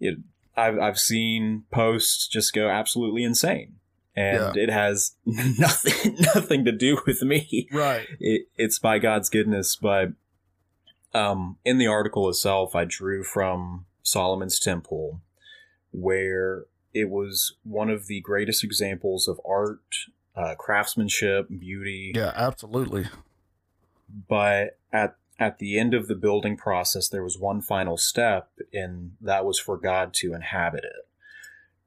it, 0.00 0.18
I've, 0.56 0.78
I've 0.78 0.98
seen 0.98 1.64
posts 1.70 2.26
just 2.26 2.52
go 2.52 2.68
absolutely 2.68 3.22
insane. 3.22 3.76
And 4.16 4.56
yeah. 4.56 4.62
it 4.64 4.70
has 4.70 5.14
nothing, 5.24 6.16
nothing 6.34 6.64
to 6.64 6.72
do 6.72 7.00
with 7.06 7.22
me. 7.22 7.68
Right. 7.72 8.06
It, 8.18 8.48
it's 8.56 8.78
by 8.78 8.98
God's 8.98 9.30
goodness. 9.30 9.76
But, 9.76 10.10
um, 11.14 11.56
in 11.64 11.78
the 11.78 11.86
article 11.86 12.28
itself, 12.28 12.74
I 12.74 12.84
drew 12.84 13.22
from 13.22 13.86
Solomon's 14.02 14.58
temple 14.58 15.20
where 15.90 16.66
it 16.92 17.08
was 17.08 17.54
one 17.62 17.90
of 17.90 18.06
the 18.06 18.20
greatest 18.20 18.62
examples 18.62 19.28
of 19.28 19.40
art 19.48 19.80
uh, 20.36 20.54
craftsmanship, 20.56 21.48
beauty. 21.48 22.12
Yeah, 22.14 22.32
absolutely. 22.34 23.06
But 24.28 24.78
at 24.92 25.16
at 25.38 25.58
the 25.58 25.78
end 25.78 25.94
of 25.94 26.08
the 26.08 26.14
building 26.14 26.56
process, 26.56 27.08
there 27.08 27.22
was 27.22 27.38
one 27.38 27.60
final 27.60 27.96
step, 27.96 28.50
and 28.72 29.12
that 29.20 29.44
was 29.44 29.58
for 29.58 29.76
God 29.76 30.12
to 30.14 30.34
inhabit 30.34 30.84
it. 30.84 31.06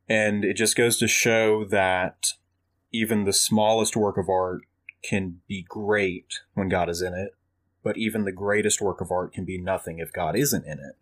And 0.07 0.45
it 0.45 0.55
just 0.55 0.75
goes 0.75 0.97
to 0.97 1.07
show 1.07 1.65
that 1.65 2.33
even 2.91 3.25
the 3.25 3.33
smallest 3.33 3.95
work 3.95 4.17
of 4.17 4.29
art 4.29 4.61
can 5.03 5.41
be 5.47 5.65
great 5.67 6.39
when 6.53 6.69
God 6.69 6.89
is 6.89 7.01
in 7.01 7.13
it, 7.13 7.35
but 7.83 7.97
even 7.97 8.23
the 8.23 8.31
greatest 8.31 8.81
work 8.81 9.01
of 9.01 9.11
art 9.11 9.33
can 9.33 9.45
be 9.45 9.57
nothing 9.57 9.99
if 9.99 10.11
God 10.11 10.35
isn't 10.35 10.65
in 10.65 10.79
it. 10.79 10.95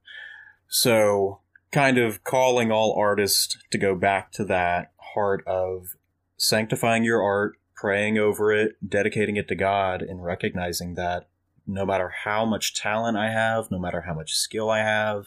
So, 0.67 1.39
kind 1.71 1.97
of 1.97 2.23
calling 2.23 2.71
all 2.71 2.95
artists 2.97 3.57
to 3.71 3.77
go 3.77 3.95
back 3.95 4.31
to 4.33 4.45
that 4.45 4.91
heart 5.13 5.43
of 5.47 5.95
sanctifying 6.37 7.03
your 7.03 7.21
art, 7.21 7.57
praying 7.75 8.17
over 8.17 8.51
it, 8.51 8.75
dedicating 8.87 9.35
it 9.35 9.47
to 9.47 9.55
God, 9.55 10.01
and 10.01 10.23
recognizing 10.23 10.95
that 10.95 11.27
no 11.65 11.85
matter 11.85 12.11
how 12.23 12.45
much 12.45 12.73
talent 12.73 13.17
I 13.17 13.31
have, 13.31 13.69
no 13.69 13.79
matter 13.79 14.01
how 14.01 14.13
much 14.13 14.33
skill 14.33 14.69
I 14.69 14.79
have, 14.79 15.25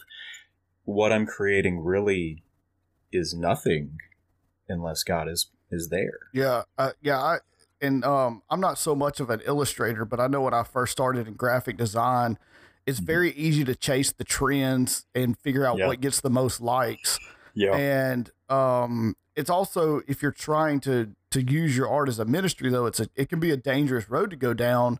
what 0.83 1.13
I'm 1.13 1.25
creating 1.25 1.79
really 1.79 2.43
is 3.11 3.33
nothing 3.33 3.97
unless 4.67 5.03
God 5.03 5.29
is 5.29 5.49
is 5.71 5.89
there. 5.89 6.19
Yeah, 6.33 6.63
uh, 6.77 6.91
yeah. 7.01 7.19
I 7.19 7.37
and 7.83 8.03
um, 8.05 8.41
I'm 8.49 8.59
not 8.59 8.79
so 8.79 8.95
much 8.95 9.19
of 9.19 9.29
an 9.29 9.41
illustrator, 9.45 10.05
but 10.05 10.19
I 10.19 10.25
know 10.27 10.41
when 10.41 10.53
I 10.55 10.63
first 10.63 10.91
started 10.93 11.27
in 11.27 11.35
graphic 11.35 11.77
design, 11.77 12.39
it's 12.87 12.99
Mhm. 12.99 13.05
very 13.05 13.31
easy 13.33 13.63
to 13.65 13.75
chase 13.75 14.11
the 14.11 14.23
trends 14.23 15.05
and 15.13 15.37
figure 15.37 15.65
out 15.65 15.77
Yeah. 15.77 15.87
what 15.87 16.01
gets 16.01 16.19
the 16.21 16.29
most 16.29 16.59
likes. 16.61 17.19
Yeah. 17.53 17.75
And 17.75 18.31
um, 18.49 19.15
it's 19.35 19.49
also 19.49 20.01
if 20.07 20.21
you're 20.23 20.31
trying 20.31 20.79
to 20.81 21.11
to 21.31 21.41
use 21.41 21.75
your 21.75 21.89
art 21.89 22.09
as 22.09 22.19
a 22.19 22.25
ministry, 22.25 22.69
though, 22.69 22.85
it's 22.85 22.99
a 22.99 23.07
it 23.15 23.27
can 23.29 23.39
be 23.39 23.51
a 23.51 23.57
dangerous 23.57 24.09
road 24.09 24.29
to 24.31 24.35
go 24.35 24.53
down 24.53 24.99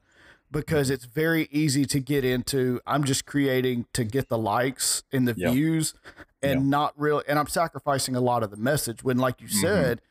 because 0.51 0.87
Mm-hmm. 0.87 0.93
it's 0.95 1.05
very 1.05 1.47
easy 1.51 1.85
to 1.85 1.99
get 1.99 2.23
into. 2.25 2.79
I'm 2.87 3.03
just 3.03 3.25
creating 3.25 3.85
to 3.93 4.03
get 4.03 4.29
the 4.29 4.37
likes 4.37 5.03
and 5.11 5.27
the 5.27 5.33
Yeah. 5.37 5.51
views, 5.51 5.93
and 6.41 6.61
Yeah. 6.63 6.69
not 6.69 6.93
real. 6.95 7.21
And 7.27 7.37
I'm 7.39 7.47
sacrificing 7.47 8.15
a 8.15 8.21
lot 8.21 8.43
of 8.43 8.49
the 8.51 8.57
message. 8.57 9.03
When, 9.03 9.17
like 9.17 9.41
you 9.41 9.47
Mhm. 9.47 9.61
said, 9.61 10.01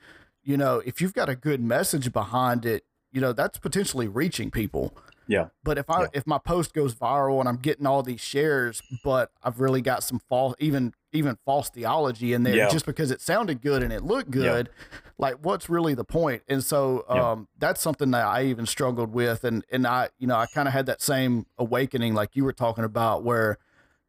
you 0.43 0.57
know, 0.57 0.83
if 0.85 1.01
you've 1.01 1.15
got 1.15 1.29
a 1.29 1.37
good 1.37 1.61
message 1.61 2.13
behind 2.13 2.65
it, 2.67 2.85
you 3.13 3.21
know, 3.21 3.33
that's 3.33 3.59
potentially 3.59 4.09
reaching 4.09 4.51
people. 4.51 4.97
Yeah. 5.29 5.49
But 5.63 5.79
if 5.79 5.89
I 5.89 6.03
Yeah. 6.03 6.07
if 6.15 6.27
my 6.27 6.39
post 6.39 6.75
goes 6.75 6.95
viral 6.95 7.39
and 7.41 7.49
I'm 7.49 7.57
getting 7.57 7.87
all 7.87 8.03
these 8.03 8.21
shares, 8.21 8.83
but 9.05 9.31
I've 9.43 9.61
really 9.61 9.81
got 9.81 10.03
some 10.03 10.21
false 10.29 10.55
even 10.59 10.95
even 11.13 11.37
false 11.45 11.69
theology 11.69 12.33
in 12.33 12.43
there 12.43 12.57
Yeah. 12.57 12.69
just 12.69 12.87
because 12.87 13.11
it 13.11 13.21
sounded 13.21 13.61
good 13.63 13.83
and 13.83 13.93
it 13.93 14.03
looked 14.03 14.31
good, 14.31 14.71
like 15.19 15.37
what's 15.43 15.69
really 15.71 15.95
the 15.95 16.05
point? 16.05 16.43
And 16.49 16.65
so 16.65 17.05
Yeah. 17.09 17.31
um 17.33 17.49
that's 17.59 17.81
something 17.81 18.11
that 18.11 18.27
I 18.27 18.45
even 18.45 18.67
struggled 18.67 19.13
with 19.13 19.45
and 19.45 19.65
and 19.71 19.87
I 19.87 20.09
you 20.19 20.27
know, 20.27 20.37
I 20.37 20.47
kind 20.47 20.67
of 20.67 20.75
had 20.75 20.87
that 20.87 21.01
same 21.01 21.47
awakening 21.59 22.15
like 22.15 22.35
you 22.35 22.45
were 22.45 22.53
talking 22.53 22.83
about 22.85 23.23
where 23.23 23.53
it 23.53 23.59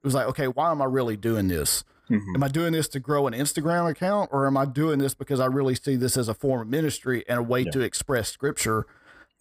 was 0.03 0.15
like, 0.15 0.27
okay, 0.27 0.47
why 0.47 0.71
am 0.71 0.81
I 0.81 0.85
really 0.85 1.15
doing 1.17 1.47
this? 1.47 1.83
Mhm. 2.09 2.35
Am 2.35 2.43
I 2.43 2.47
doing 2.49 2.73
this 2.73 2.87
to 2.89 2.99
grow 2.99 3.27
an 3.27 3.33
Instagram 3.33 3.89
account 3.89 4.29
or 4.33 4.45
am 4.45 4.57
I 4.57 4.65
doing 4.65 4.99
this 4.99 5.13
because 5.13 5.39
I 5.39 5.45
really 5.45 5.75
see 5.75 5.95
this 5.95 6.17
as 6.17 6.27
a 6.27 6.33
form 6.33 6.61
of 6.61 6.67
ministry 6.67 7.23
and 7.29 7.39
a 7.39 7.43
way 7.43 7.61
Yeah. 7.61 7.71
to 7.71 7.79
express 7.81 8.29
scripture? 8.29 8.85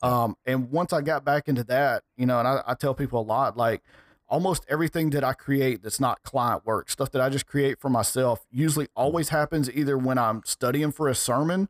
Um, 0.03 0.37
and 0.47 0.71
once 0.71 0.93
I 0.93 1.01
got 1.01 1.25
back 1.25 1.49
into 1.49 1.65
that, 1.65 2.03
you 2.17 2.27
know, 2.27 2.39
and 2.39 2.47
I, 2.49 2.63
I 2.67 2.75
tell 2.75 2.95
people 2.95 3.21
a 3.21 3.23
lot, 3.23 3.57
like 3.57 3.83
almost 4.29 4.65
everything 4.69 5.11
that 5.11 5.23
I 5.25 5.33
create 5.33 5.83
that's 5.83 6.01
not 6.01 6.23
client 6.23 6.65
work, 6.65 6.89
stuff 6.91 7.11
that 7.13 7.21
I 7.21 7.29
just 7.29 7.47
create 7.47 7.79
for 7.81 7.89
myself, 7.91 8.47
usually 8.51 8.89
always 8.97 9.29
happens 9.29 9.71
either 9.71 9.99
when 9.99 10.19
I'm 10.19 10.43
studying 10.45 10.91
for 10.93 11.09
a 11.09 11.15
sermon 11.15 11.69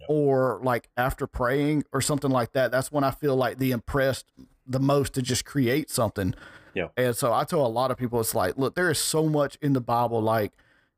Yeah. 0.00 0.06
or 0.08 0.60
like 0.62 0.88
after 0.96 1.26
praying 1.26 1.84
or 1.92 2.00
something 2.00 2.30
like 2.30 2.52
that. 2.52 2.70
That's 2.70 2.92
when 2.92 3.04
I 3.04 3.10
feel 3.10 3.36
like 3.36 3.58
the 3.58 3.72
impressed 3.72 4.26
the 4.66 4.80
most 4.80 5.14
to 5.14 5.22
just 5.22 5.44
create 5.44 5.90
something. 5.90 6.34
Yeah. 6.74 6.88
And 6.96 7.16
so 7.16 7.32
I 7.32 7.44
tell 7.44 7.64
a 7.64 7.68
lot 7.68 7.90
of 7.90 7.96
people, 7.96 8.20
it's 8.20 8.34
like, 8.34 8.56
look, 8.58 8.74
there 8.74 8.90
is 8.90 8.98
so 8.98 9.26
much 9.28 9.56
in 9.62 9.72
the 9.72 9.80
Bible. 9.80 10.20
Like 10.20 10.52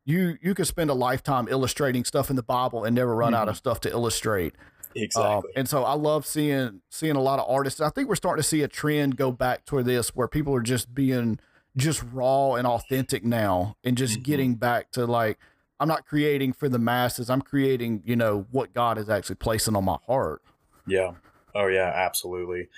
you, 0.04 0.37
you 0.42 0.54
could 0.54 0.66
spend 0.66 0.90
a 0.90 0.94
lifetime 0.94 1.46
illustrating 1.48 2.04
stuff 2.04 2.30
in 2.30 2.37
the 2.37 2.42
Bible 2.42 2.84
and 2.84 2.94
never 2.96 3.14
run 3.14 3.34
out 3.34 3.48
of 3.48 3.56
stuff 3.56 3.80
to 3.80 3.90
illustrate. 3.90 4.54
Um, 4.96 5.02
Exactly. 5.02 5.50
and 5.54 5.68
so 5.68 5.84
I 5.84 5.92
love 5.92 6.25
seeing 6.26 6.80
seeing 6.88 7.14
a 7.14 7.20
lot 7.20 7.38
of 7.38 7.44
artists. 7.48 7.80
I 7.80 7.90
think 7.90 8.08
we're 8.08 8.16
starting 8.16 8.42
to 8.42 8.48
see 8.48 8.62
a 8.62 8.68
trend 8.68 9.16
go 9.16 9.30
back 9.30 9.64
toward 9.66 9.84
this 9.84 10.08
where 10.16 10.26
people 10.26 10.54
are 10.54 10.62
just 10.62 10.92
being 10.94 11.38
just 11.76 12.02
raw 12.10 12.54
and 12.54 12.66
authentic 12.66 13.22
now 13.22 13.76
and 13.84 13.96
just 13.98 14.20
Mhm. 14.20 14.22
getting 14.25 14.54
back 14.54 14.90
to 14.92 15.06
like 15.06 15.38
I'm 15.78 15.87
not 15.88 16.06
creating 16.06 16.54
for 16.54 16.68
the 16.68 16.78
masses. 16.78 17.30
I'm 17.30 17.42
creating, 17.42 18.02
you 18.04 18.16
know, 18.16 18.46
what 18.50 18.72
God 18.72 18.98
is 18.98 19.08
actually 19.08 19.37
placing 19.37 19.76
on 19.76 19.84
my 19.84 19.98
heart. 20.06 20.42
Yeah. 20.87 21.12
Oh 21.54 21.66
yeah, 21.66 21.92
absolutely. 21.94 22.68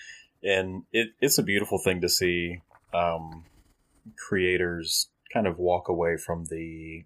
And 0.43 0.85
it 0.93 1.09
it's 1.21 1.39
a 1.39 1.43
beautiful 1.43 1.79
thing 1.79 2.01
to 2.01 2.09
see 2.09 2.63
um, 2.95 3.45
creators 4.17 5.09
kind 5.33 5.47
of 5.47 5.59
walk 5.59 5.89
away 5.89 6.17
from 6.17 6.47
the 6.47 7.05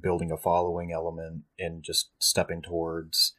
building 0.00 0.30
a 0.30 0.36
following 0.36 0.92
element 0.92 1.42
and 1.58 1.82
just 1.82 2.10
stepping 2.18 2.62
towards 2.62 3.34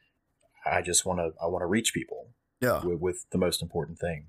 I 0.66 0.82
just 0.82 1.06
want 1.06 1.20
to 1.20 1.32
I 1.42 1.48
want 1.48 1.62
to 1.64 1.66
reach 1.68 1.94
people 1.94 2.28
Yeah. 2.62 2.84
with, 2.86 3.00
with 3.00 3.26
the 3.32 3.38
most 3.38 3.62
important 3.62 4.00
thing. 4.00 4.28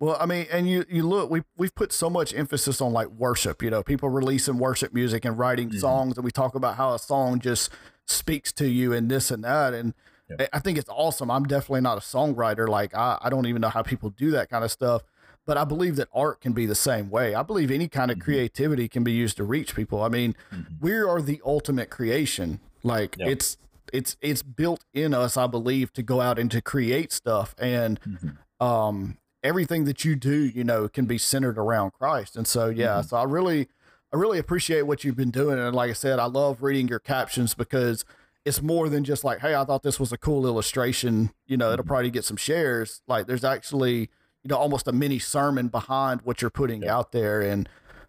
Well, 0.00 0.16
I 0.20 0.26
mean, 0.26 0.46
and 0.52 0.68
you 0.70 0.84
you 0.88 1.02
look, 1.02 1.28
we 1.30 1.42
we've 1.56 1.74
put 1.74 1.92
so 1.92 2.08
much 2.08 2.32
emphasis 2.32 2.80
on 2.80 2.92
like 2.92 3.08
worship. 3.08 3.62
You 3.62 3.70
know, 3.70 3.82
people 3.82 4.08
releasing 4.08 4.58
worship 4.58 4.94
music 4.94 5.24
and 5.24 5.36
writing 5.36 5.70
Mhm. 5.70 5.80
songs, 5.80 6.16
and 6.16 6.24
we 6.24 6.30
talk 6.30 6.54
about 6.54 6.76
how 6.76 6.94
a 6.94 6.98
song 7.00 7.40
just 7.40 7.70
speaks 8.06 8.52
to 8.52 8.68
you 8.68 8.92
and 8.92 9.10
this 9.10 9.32
and 9.32 9.42
that. 9.42 9.74
And 9.74 9.94
Yep. 10.28 10.48
I- 10.52 10.58
think 10.58 10.78
it's 10.78 10.88
awesome. 10.90 11.30
I'm 11.30 11.44
definitely 11.44 11.80
not 11.82 11.98
a 11.98 12.00
songwriter. 12.00 12.68
Like 12.68 12.94
I, 12.94 13.18
I 13.22 13.30
don't 13.30 13.46
even 13.46 13.60
know 13.62 13.68
how 13.68 13.82
people 13.82 14.10
do 14.10 14.30
that 14.32 14.50
kind 14.50 14.64
of 14.64 14.70
stuff. 14.70 15.02
But 15.46 15.56
I 15.56 15.64
believe 15.64 15.96
that 15.96 16.08
art 16.12 16.40
can 16.42 16.52
be 16.52 16.66
the 16.66 16.74
same 16.74 17.08
way. 17.08 17.34
I 17.34 17.42
believe 17.42 17.70
any 17.70 17.88
kind 17.88 18.10
of 18.10 18.18
Mhm. 18.18 18.22
creativity 18.22 18.86
can 18.86 19.02
be 19.02 19.12
used 19.12 19.38
to 19.38 19.44
reach 19.44 19.74
people. 19.74 20.02
I 20.02 20.08
mean, 20.10 20.34
Mhm. 20.52 20.66
we 20.80 20.92
are 20.92 21.22
the 21.22 21.40
ultimate 21.44 21.88
creation. 21.88 22.60
Like 22.82 23.16
Yep. 23.18 23.28
it's 23.28 23.56
it's 23.90 24.16
it's 24.20 24.42
built 24.42 24.84
in 24.92 25.14
us, 25.14 25.38
I 25.38 25.46
believe, 25.46 25.92
to 25.94 26.02
go 26.02 26.20
out 26.20 26.38
and 26.38 26.50
to 26.50 26.60
create 26.60 27.10
stuff. 27.12 27.54
And 27.58 27.98
Mhm. 28.02 28.36
um 28.64 29.16
everything 29.42 29.84
that 29.84 30.04
you 30.04 30.16
do 30.16 30.34
you 30.34 30.64
know 30.64 30.88
can 30.88 31.06
be 31.06 31.16
centered 31.16 31.56
around 31.56 31.92
christ 31.92 32.34
and 32.36 32.44
so 32.44 32.66
yeah 32.68 32.98
Mhm. 32.98 33.08
so 33.08 33.16
i 33.16 33.22
really 33.22 33.68
i 34.12 34.16
really 34.16 34.36
appreciate 34.40 34.82
what 34.82 35.04
you've 35.04 35.14
been 35.14 35.30
doing 35.30 35.60
and 35.60 35.76
like 35.76 35.88
i 35.90 35.92
said 35.92 36.18
i 36.18 36.24
love 36.24 36.60
reading 36.60 36.88
your 36.88 36.98
captions 36.98 37.54
because 37.54 38.04
it's 38.44 38.62
more 38.62 38.88
than 38.88 39.04
just 39.04 39.24
like 39.24 39.40
hey 39.40 39.54
i 39.54 39.64
thought 39.64 39.82
this 39.82 39.98
was 40.00 40.12
a 40.12 40.16
cool 40.18 40.46
illustration 40.46 41.30
you 41.46 41.56
know 41.56 41.72
it'll 41.72 41.84
Mhm. 41.84 41.88
probably 41.88 42.10
get 42.10 42.24
some 42.24 42.36
shares 42.36 43.02
like 43.06 43.26
there's 43.26 43.44
actually 43.44 44.00
you 44.42 44.48
know 44.48 44.56
almost 44.56 44.86
a 44.88 44.92
mini 44.92 45.18
sermon 45.18 45.68
behind 45.68 46.22
what 46.22 46.40
you're 46.40 46.50
putting 46.50 46.82
Yeah. 46.82 46.96
out 46.96 47.12
there 47.12 47.40
and 47.42 47.68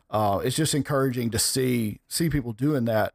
uh 0.09 0.39
it's 0.43 0.55
just 0.55 0.73
encouraging 0.73 1.29
to 1.31 1.39
see 1.39 1.99
see 2.07 2.29
people 2.29 2.53
doing 2.53 2.85
that 2.85 3.13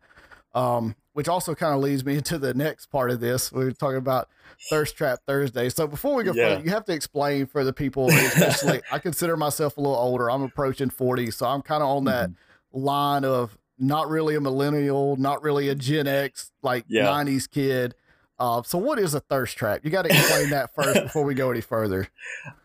um 0.54 0.94
which 1.12 1.28
also 1.28 1.54
kind 1.54 1.73
of 1.75 1.80
leads 1.80 2.04
me 2.04 2.16
into 2.21 2.38
the 2.38 2.52
next 2.54 2.87
part 2.87 3.11
of 3.11 3.21
this 3.21 3.50
We 3.52 3.64
are 3.64 3.73
talking 3.73 3.97
about 3.99 4.28
thirst 4.71 4.97
trap 4.97 5.21
thursday 5.26 5.68
so 5.68 5.87
before 5.87 6.14
we 6.14 6.25
go 6.25 6.33
Yeah. 6.35 6.50
further 6.50 6.64
you 6.64 6.71
have 6.71 6.85
to 6.87 6.92
explain 6.92 7.47
for 7.47 7.64
the 7.64 7.73
people 7.73 8.09
especially 8.11 8.83
i 8.92 8.99
consider 8.99 9.37
myself 9.37 9.76
a 9.76 9.80
little 9.80 9.97
older 9.97 10.30
i'm 10.30 10.42
approaching 10.42 10.90
40 10.90 11.30
so 11.30 11.47
i'm 11.47 11.62
kind 11.62 11.83
of 11.83 11.88
on 11.88 12.04
that 12.04 12.30
Mm-hmm. 12.30 12.85
line 12.85 13.25
of 13.25 13.56
not 13.78 14.09
really 14.09 14.35
a 14.37 14.40
millennial 14.40 15.16
not 15.16 15.43
really 15.43 15.69
a 15.69 15.75
gen 15.75 16.07
x 16.07 16.50
like 16.62 16.85
Yeah. 16.88 17.07
90s 17.07 17.50
kid 17.50 17.95
uh, 18.38 18.62
so 18.62 18.78
what 18.78 18.99
is 18.99 19.14
a 19.14 19.21
thirst 19.21 19.57
trap 19.57 19.81
you 19.85 19.90
got 19.90 20.02
to 20.02 20.11
explain 20.11 20.50
that 20.50 20.75
first 20.75 21.02
before 21.02 21.25
we 21.25 21.35
go 21.35 21.50
any 21.50 21.61
further 21.61 22.09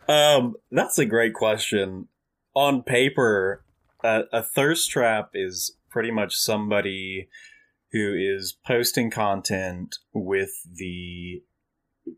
Um, 0.09 0.55
that's 0.71 0.97
a 0.97 1.05
great 1.05 1.35
question. 1.35 2.07
On 2.55 2.81
paper, 2.81 3.63
a, 4.03 4.23
a 4.33 4.41
thirst 4.41 4.89
trap 4.89 5.29
is 5.35 5.77
pretty 5.87 6.09
much 6.09 6.33
somebody 6.35 7.29
who 7.91 8.15
is 8.17 8.57
posting 8.65 9.11
content 9.11 9.97
with 10.11 10.49
the 10.65 11.43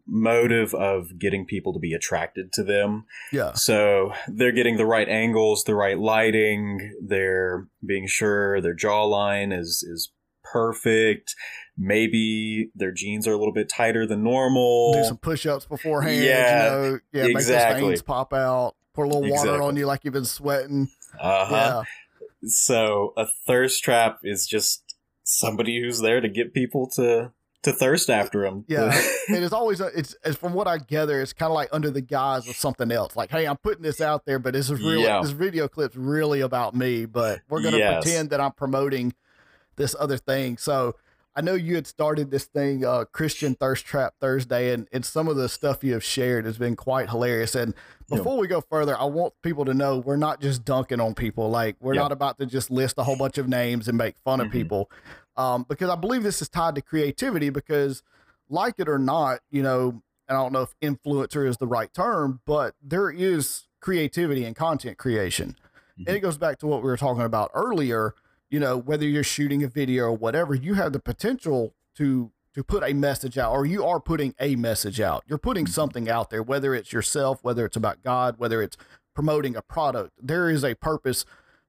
motive 0.08 0.74
of 0.74 1.18
getting 1.20 1.46
people 1.46 1.74
to 1.74 1.80
be 1.80 1.94
attracted 1.94 2.52
to 2.54 2.64
them. 2.64 3.06
yeah 3.32 3.54
So 3.54 4.14
they're 4.28 4.52
getting 4.52 4.78
the 4.78 4.86
right 4.86 5.08
angles, 5.10 5.64
the 5.64 5.76
right 5.76 5.98
lighting, 6.00 6.96
they're 7.02 7.68
being 7.86 8.08
sure 8.08 8.62
their 8.62 8.76
jawline 8.76 9.58
is 9.58 9.84
is 9.88 10.12
perfect. 10.44 11.36
Maybe 11.78 12.72
their 12.76 12.92
jeans 12.92 13.28
are 13.28 13.32
a 13.34 13.38
little 13.38 13.54
bit 13.54 13.70
tighter 13.70 14.06
than 14.06 14.24
normal. 14.24 14.94
do 14.94 15.04
some 15.04 15.18
push-ups 15.18 15.66
beforehand 15.66 16.24
Yeah, 16.24 16.66
you 16.66 16.70
know 16.92 17.00
yeah 17.14 17.24
make 17.24 17.32
exactly. 17.38 17.82
those 17.82 17.90
veins 17.90 18.02
pop 18.02 18.34
out 18.34 18.76
pour 18.94 19.06
a 19.06 19.08
little 19.08 19.22
water 19.24 19.34
Exactly. 19.50 19.68
on 19.68 19.76
you 19.78 19.86
like 19.86 20.04
you've 20.04 20.14
been 20.14 20.26
sweating 20.26 20.90
uh-huh. 21.20 21.84
yeah 21.84 21.84
So 22.44 23.14
a 23.18 23.26
thirst 23.48 23.84
trap 23.84 24.20
is 24.24 24.46
just 24.48 24.96
somebody 25.24 25.82
who's 25.82 26.02
there 26.02 26.20
to 26.22 26.28
get 26.28 26.54
people 26.54 26.90
to 26.96 27.32
to 27.64 27.72
thirst 27.72 28.10
after 28.10 28.46
him. 28.46 28.66
Yeah. 28.68 28.86
and 29.28 29.44
it's 29.44 29.54
always 29.54 29.80
a, 29.82 29.88
it's, 29.88 30.16
it's 30.26 30.36
from 30.38 30.54
what 30.54 30.68
I 30.68 30.78
gather, 30.80 31.22
it's 31.22 31.34
kind 31.34 31.52
of 31.52 31.54
like 31.56 31.70
under 31.72 31.92
the 31.92 32.02
guise 32.02 32.48
of 32.48 32.56
something 32.56 32.92
else. 32.92 33.16
Like, 33.16 33.30
hey, 33.30 33.46
I'm 33.46 33.58
putting 33.58 33.84
this 33.84 34.02
out 34.02 34.26
there, 34.26 34.40
but 34.40 34.54
this 34.54 34.70
is 34.70 34.80
really 34.80 35.04
Yeah. 35.04 35.22
this 35.22 35.32
video 35.32 35.68
clip's 35.68 35.96
really 35.96 36.42
about 36.42 36.76
me. 36.76 37.06
But 37.06 37.42
we're 37.50 37.62
gonna 37.62 37.78
Yes. 37.78 38.04
pretend 38.04 38.32
that 38.32 38.42
I'm 38.42 38.54
promoting 38.54 39.14
this 39.76 39.96
other 40.00 40.18
thing. 40.18 40.58
So 40.58 40.96
I 41.36 41.42
know 41.42 41.54
you 41.54 41.76
had 41.76 41.88
started 41.88 42.30
this 42.30 42.44
thing, 42.46 42.84
uh, 42.84 43.06
Christian 43.06 43.56
Thirst 43.56 43.86
Trap 43.86 44.16
Thursday, 44.20 44.74
and, 44.74 44.88
and 44.92 45.06
some 45.06 45.28
of 45.30 45.38
the 45.38 45.48
stuff 45.48 45.82
you 45.84 45.94
have 45.94 46.04
shared 46.04 46.46
has 46.46 46.58
been 46.58 46.76
quite 46.76 47.10
hilarious. 47.10 47.56
And 47.56 47.74
Yeah. 48.10 48.18
before 48.18 48.38
we 48.38 48.48
go 48.48 48.60
further, 48.62 48.98
I 48.98 49.06
want 49.06 49.34
people 49.42 49.64
to 49.66 49.74
know 49.74 50.00
we're 50.00 50.18
not 50.18 50.42
just 50.42 50.66
dunking 50.66 51.00
on 51.00 51.14
people. 51.14 51.50
Like 51.50 51.78
we're 51.80 51.94
Yeah. 51.94 52.02
not 52.02 52.12
about 52.12 52.38
to 52.40 52.46
just 52.46 52.70
list 52.72 52.98
a 52.98 53.04
whole 53.04 53.16
bunch 53.16 53.38
of 53.38 53.48
names 53.48 53.88
and 53.88 53.98
make 53.98 54.18
fun 54.26 54.42
of 54.42 54.48
Mhm. 54.48 54.52
people. 54.52 54.92
Um, 55.42 55.66
because 55.68 55.90
I 55.90 55.96
believe 55.96 56.24
this 56.24 56.42
is 56.42 56.50
tied 56.50 56.76
to 56.76 56.82
creativity 56.82 57.50
because 57.50 58.04
like 58.50 58.76
it 58.78 58.88
or 58.88 59.00
not, 59.00 59.40
you 59.50 59.64
know, 59.64 60.02
and 60.28 60.38
I 60.38 60.42
don't 60.42 60.54
know 60.54 60.62
if 60.62 60.80
influencer 60.82 61.48
is 61.48 61.58
the 61.58 61.68
right 61.68 61.92
term, 61.94 62.42
but 62.46 62.76
there 62.82 63.10
is 63.10 63.68
creativity 63.80 64.46
and 64.46 64.56
content 64.56 64.98
creation. 64.98 65.56
Mm-hmm. 65.94 66.04
And 66.08 66.16
it 66.16 66.20
goes 66.20 66.38
back 66.38 66.60
to 66.60 66.68
what 66.68 66.84
we 66.84 66.90
were 66.90 66.98
talking 66.98 67.24
about 67.24 67.50
earlier. 67.54 68.14
You 68.50 68.60
know, 68.60 68.78
whether 68.78 69.06
you're 69.06 69.24
shooting 69.24 69.64
a 69.64 69.68
video 69.68 70.06
or 70.06 70.14
whatever, 70.14 70.54
you 70.54 70.76
have 70.76 70.94
the 70.94 71.00
potential 71.00 71.74
to 71.96 72.32
to 72.54 72.66
put 72.66 72.84
a 72.84 72.94
message 72.94 73.38
out, 73.38 73.54
or 73.54 73.66
you 73.66 73.86
are 73.86 74.02
putting 74.02 74.36
a 74.38 74.58
message 74.58 75.00
out. 75.00 75.24
You're 75.26 75.38
putting 75.38 75.64
mm-hmm. 75.64 75.72
something 75.72 76.10
out 76.10 76.30
there, 76.30 76.44
whether 76.44 76.76
it's 76.76 76.92
yourself, 76.92 77.40
whether 77.44 77.66
it's 77.66 77.78
about 77.78 78.04
God, 78.04 78.36
whether 78.38 78.62
it's 78.62 78.76
promoting 79.16 79.56
a 79.56 79.62
product. 79.62 80.12
There 80.22 80.50
is 80.50 80.64
a 80.64 80.76
purpose. 80.76 81.26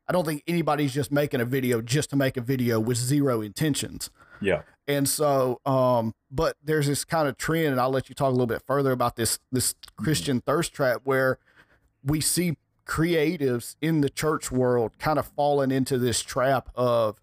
I 0.08 0.12
don't 0.12 0.24
think 0.24 0.42
anybody's 0.46 0.92
just 0.92 1.12
making 1.12 1.40
a 1.40 1.44
video 1.44 1.80
just 1.80 2.10
to 2.10 2.16
make 2.16 2.36
a 2.36 2.40
video 2.40 2.80
with 2.80 2.98
zero 2.98 3.40
intentions. 3.40 4.10
Yeah. 4.40 4.62
And 4.88 5.08
so, 5.08 5.60
um, 5.64 6.14
but 6.30 6.56
there's 6.62 6.88
this 6.88 7.04
kind 7.04 7.28
of 7.28 7.36
trend, 7.36 7.68
and 7.68 7.80
I'll 7.80 7.90
let 7.90 8.08
you 8.08 8.14
talk 8.14 8.28
a 8.28 8.32
little 8.32 8.46
bit 8.46 8.62
further 8.66 8.90
about 8.90 9.16
this 9.16 9.38
this. 9.52 9.74
Christian 9.96 10.38
mm-hmm. 10.38 10.50
thirst 10.50 10.72
trap 10.72 11.02
where 11.04 11.38
we 12.04 12.20
see 12.20 12.56
creatives 12.84 13.76
in 13.80 14.00
the 14.00 14.10
church 14.10 14.50
world 14.50 14.98
kind 14.98 15.18
of 15.18 15.26
falling 15.26 15.70
into 15.70 15.98
this 15.98 16.20
trap 16.20 16.68
of 16.74 17.20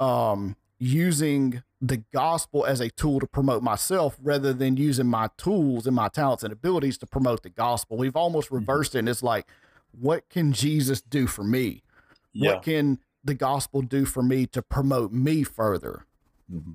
um, 0.00 0.56
using 0.78 1.62
the 1.80 1.98
gospel 2.12 2.66
as 2.66 2.80
a 2.80 2.90
tool 2.90 3.20
to 3.20 3.26
promote 3.26 3.62
myself 3.62 4.18
rather 4.22 4.52
than 4.52 4.76
using 4.76 5.06
my 5.06 5.28
tools 5.36 5.86
and 5.86 5.96
my 5.96 6.08
talents 6.08 6.42
and 6.42 6.52
abilities 6.52 6.98
to 6.98 7.06
promote 7.06 7.42
the 7.42 7.50
gospel. 7.50 7.96
We've 7.96 8.16
almost 8.16 8.48
mm-hmm. 8.48 8.56
reversed 8.56 8.90
mm-hmm. 8.90 8.98
it. 8.98 9.00
And 9.00 9.08
it's 9.08 9.22
like, 9.22 9.46
what 9.92 10.28
can 10.28 10.52
Jesus 10.52 11.00
do 11.00 11.26
for 11.26 11.44
me? 11.44 11.82
Yeah. 12.32 12.54
What 12.54 12.62
can 12.62 12.98
the 13.22 13.34
gospel 13.34 13.82
do 13.82 14.04
for 14.04 14.22
me 14.22 14.46
to 14.46 14.62
promote 14.62 15.12
me 15.12 15.42
further? 15.42 16.06
Mm-hmm. 16.52 16.72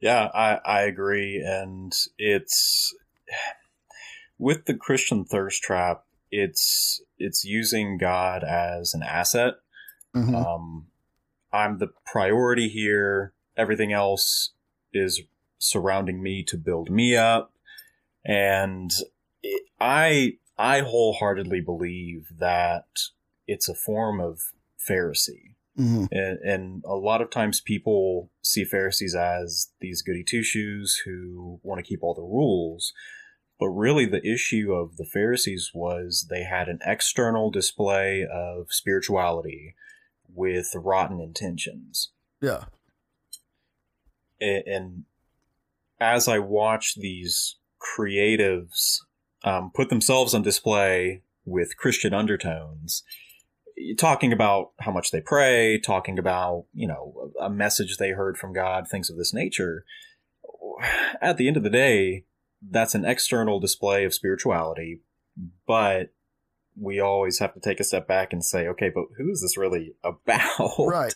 Yeah, 0.00 0.30
I, 0.34 0.58
I 0.64 0.82
agree. 0.82 1.42
And 1.44 1.92
it's 2.18 2.94
with 4.38 4.64
the 4.66 4.74
Christian 4.74 5.24
thirst 5.24 5.62
trap, 5.62 6.04
it's 6.30 7.02
it's 7.18 7.44
using 7.44 7.98
God 7.98 8.42
as 8.42 8.94
an 8.94 9.02
asset. 9.02 9.54
Mm-hmm. 10.14 10.34
Um, 10.34 10.86
I'm 11.52 11.78
the 11.78 11.90
priority 12.06 12.68
here. 12.68 13.32
Everything 13.56 13.92
else 13.92 14.50
is 14.92 15.22
surrounding 15.58 16.22
me 16.22 16.42
to 16.44 16.56
build 16.56 16.90
me 16.90 17.16
up, 17.16 17.52
and 18.24 18.90
it, 19.42 19.62
I 19.78 20.38
I 20.58 20.80
wholeheartedly 20.80 21.60
believe 21.60 22.28
that 22.38 22.86
it's 23.46 23.68
a 23.68 23.74
form 23.74 24.20
of 24.20 24.40
Pharisee. 24.88 25.54
Mm-hmm. 25.78 26.04
And, 26.10 26.38
and, 26.40 26.84
a 26.84 26.94
lot 26.94 27.22
of 27.22 27.30
times 27.30 27.62
people 27.62 28.30
see 28.42 28.62
Pharisees 28.62 29.14
as 29.14 29.72
these 29.80 30.02
goody 30.02 30.22
two 30.22 30.42
shoes 30.42 31.00
who 31.06 31.60
want 31.62 31.78
to 31.78 31.88
keep 31.88 32.02
all 32.02 32.12
the 32.12 32.20
rules. 32.20 32.92
But 33.58 33.68
really, 33.68 34.04
the 34.04 34.26
issue 34.26 34.74
of 34.74 34.98
the 34.98 35.06
Pharisees 35.06 35.70
was 35.72 36.26
they 36.28 36.42
had 36.42 36.68
an 36.68 36.80
external 36.84 37.50
display 37.50 38.26
of 38.30 38.66
spirituality 38.68 39.74
with 40.28 40.72
rotten 40.74 41.20
intentions. 41.20 42.10
Yeah. 42.42 42.64
And, 44.38 44.62
and 44.66 45.04
as 46.00 46.28
I 46.28 46.38
watch 46.38 46.96
these 46.96 47.56
creatives 47.80 48.98
um, 49.44 49.70
put 49.74 49.88
themselves 49.88 50.34
on 50.34 50.42
display 50.42 51.22
with 51.44 51.76
Christian 51.76 52.12
undertones, 52.12 53.02
talking 53.98 54.32
about 54.32 54.72
how 54.80 54.92
much 54.92 55.10
they 55.10 55.20
pray, 55.20 55.78
talking 55.78 56.18
about, 56.18 56.66
you 56.72 56.88
know, 56.88 57.32
a 57.40 57.50
message 57.50 57.96
they 57.96 58.10
heard 58.10 58.38
from 58.38 58.52
God, 58.52 58.88
things 58.88 59.10
of 59.10 59.16
this 59.16 59.34
nature. 59.34 59.84
At 61.20 61.36
the 61.36 61.48
end 61.48 61.56
of 61.56 61.62
the 61.62 61.70
day, 61.70 62.24
that's 62.70 62.94
an 62.94 63.04
external 63.04 63.60
display 63.60 64.04
of 64.04 64.14
spirituality, 64.14 65.00
but 65.66 66.12
we 66.80 67.00
always 67.00 67.38
have 67.38 67.54
to 67.54 67.60
take 67.60 67.80
a 67.80 67.84
step 67.84 68.08
back 68.08 68.32
and 68.32 68.44
say, 68.44 68.66
okay, 68.68 68.90
but 68.94 69.04
who 69.18 69.30
is 69.30 69.42
this 69.42 69.56
really 69.56 69.94
about? 70.02 70.74
Right. 70.78 71.14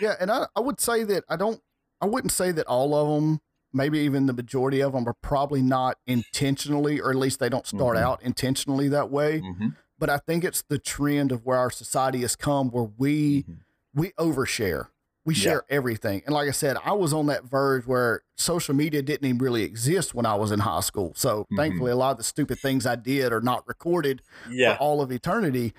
Yeah. 0.00 0.14
And 0.20 0.30
I, 0.30 0.46
I 0.56 0.60
would 0.60 0.80
say 0.80 1.04
that 1.04 1.24
I 1.28 1.36
don't, 1.36 1.60
I 2.00 2.06
wouldn't 2.06 2.32
say 2.32 2.50
that 2.52 2.66
all 2.66 2.94
of 2.94 3.08
them, 3.08 3.40
maybe 3.72 3.98
even 4.00 4.26
the 4.26 4.32
majority 4.32 4.80
of 4.80 4.92
them 4.92 5.06
are 5.06 5.16
probably 5.22 5.62
not 5.62 5.98
intentionally, 6.06 7.00
or 7.00 7.10
at 7.10 7.16
least 7.16 7.40
they 7.40 7.48
don't 7.48 7.66
start 7.66 7.96
mm-hmm. 7.96 8.06
out 8.06 8.22
intentionally 8.22 8.88
that 8.88 9.10
way. 9.10 9.40
Mm-hmm. 9.40 9.68
But 9.98 10.10
I 10.10 10.18
think 10.18 10.44
it's 10.44 10.62
the 10.62 10.78
trend 10.78 11.32
of 11.32 11.44
where 11.44 11.56
our 11.56 11.70
society 11.70 12.20
has 12.20 12.36
come 12.36 12.70
where 12.70 12.90
we, 12.96 13.42
mm-hmm. 13.42 13.52
we 13.94 14.10
overshare 14.12 14.88
we 15.26 15.34
share 15.34 15.64
yeah. 15.68 15.76
everything. 15.76 16.22
And 16.24 16.32
like 16.32 16.48
I 16.48 16.52
said, 16.52 16.76
I 16.84 16.92
was 16.92 17.12
on 17.12 17.26
that 17.26 17.44
verge 17.44 17.84
where 17.84 18.22
social 18.36 18.74
media 18.74 19.02
didn't 19.02 19.26
even 19.26 19.38
really 19.38 19.64
exist 19.64 20.14
when 20.14 20.24
I 20.24 20.36
was 20.36 20.52
in 20.52 20.60
high 20.60 20.80
school. 20.80 21.12
So 21.16 21.40
mm-hmm. 21.40 21.56
thankfully, 21.56 21.90
a 21.90 21.96
lot 21.96 22.12
of 22.12 22.18
the 22.18 22.24
stupid 22.24 22.60
things 22.60 22.86
I 22.86 22.94
did 22.94 23.32
are 23.32 23.40
not 23.40 23.66
recorded 23.66 24.22
yeah. 24.48 24.76
for 24.76 24.82
all 24.82 25.02
of 25.02 25.10
eternity. 25.10 25.70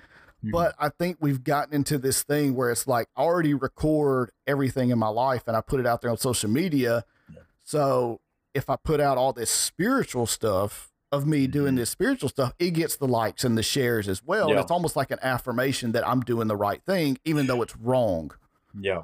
Mm-hmm. 0.44 0.50
But 0.50 0.74
I 0.78 0.90
think 0.90 1.16
we've 1.20 1.42
gotten 1.42 1.74
into 1.74 1.96
this 1.96 2.22
thing 2.22 2.54
where 2.54 2.70
it's 2.70 2.86
like 2.86 3.08
I 3.16 3.22
already 3.22 3.54
record 3.54 4.32
everything 4.46 4.90
in 4.90 4.98
my 4.98 5.08
life 5.08 5.44
and 5.46 5.56
I 5.56 5.62
put 5.62 5.80
it 5.80 5.86
out 5.86 6.02
there 6.02 6.10
on 6.10 6.18
social 6.18 6.50
media. 6.50 7.04
Yeah. 7.32 7.40
So 7.64 8.20
if 8.52 8.68
I 8.68 8.76
put 8.76 9.00
out 9.00 9.16
all 9.16 9.32
this 9.32 9.50
spiritual 9.50 10.26
stuff 10.26 10.92
of 11.10 11.26
me 11.26 11.44
mm-hmm. 11.44 11.52
doing 11.52 11.74
this 11.74 11.90
spiritual 11.90 12.28
stuff, 12.28 12.52
it 12.58 12.70
gets 12.70 12.96
the 12.96 13.08
likes 13.08 13.44
and 13.44 13.56
the 13.56 13.62
shares 13.62 14.08
as 14.08 14.22
well. 14.22 14.50
And 14.50 14.58
it's 14.58 14.70
almost 14.70 14.96
like 14.96 15.10
an 15.10 15.18
affirmation 15.22 15.92
that 15.92 16.06
I'm 16.06 16.20
doing 16.20 16.48
the 16.48 16.56
right 16.56 16.82
thing, 16.84 17.18
even 17.24 17.46
though 17.46 17.62
it's 17.62 17.76
wrong. 17.76 18.32
Yeah. 18.78 19.02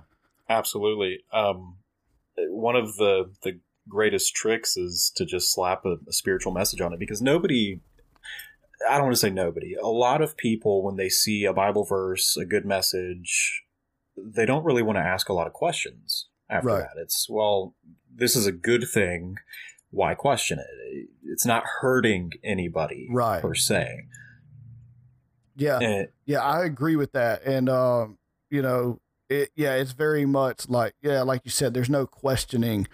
Absolutely. 0.49 1.21
Um, 1.33 1.77
one 2.37 2.77
of 2.77 2.97
the 2.97 3.33
the 3.43 3.61
greatest 3.89 4.35
tricks 4.35 4.77
is 4.77 5.13
to 5.15 5.25
just 5.25 5.53
slap 5.53 5.85
a, 5.85 5.97
a 6.09 6.13
spiritual 6.13 6.53
message 6.53 6.81
on 6.81 6.93
it 6.93 6.99
because 6.99 7.21
nobody 7.21 7.81
I 8.89 8.97
don't 8.97 9.05
want 9.05 9.15
to 9.15 9.21
say 9.21 9.31
nobody. 9.31 9.75
A 9.75 9.87
lot 9.87 10.21
of 10.21 10.37
people, 10.37 10.83
when 10.83 10.97
they 10.97 11.09
see 11.09 11.45
a 11.45 11.53
Bible 11.53 11.85
verse, 11.85 12.37
a 12.37 12.45
good 12.45 12.67
message, 12.67 13.63
they 14.17 14.47
don't 14.47 14.65
really 14.65 14.83
want 14.83 14.97
to 14.97 15.03
ask 15.03 15.29
a 15.29 15.33
lot 15.33 15.47
of 15.47 15.53
questions 15.53 16.29
after 16.51 16.69
right. 16.69 16.81
that. 16.81 17.01
It's, 17.01 17.27
well, 17.29 17.75
this 18.15 18.37
is 18.37 18.47
a 18.47 18.53
good 18.53 18.85
thing. 18.93 19.37
Why 19.95 20.15
question 20.15 20.59
it? 20.59 21.09
It's 21.23 21.47
not 21.47 21.63
hurting 21.81 22.33
anybody 22.43 23.09
right. 23.11 23.41
per 23.41 23.55
se. 23.55 24.07
Yeah. 25.57 26.07
Yeah, 26.27 26.41
I 26.41 26.65
agree 26.65 26.97
with 26.97 27.13
that. 27.13 27.45
And, 27.45 27.69
um, 27.69 28.19
you 28.51 28.61
know, 28.61 29.01
it, 29.29 29.51
yeah, 29.55 29.75
it's 29.75 29.93
very 29.93 30.27
much 30.27 30.69
like, 30.69 30.95
yeah, 31.01 31.23
like 31.23 31.43
you 31.45 31.51
said, 31.51 31.75
there's 31.75 31.89
no 31.89 32.07
questioning. 32.07 32.89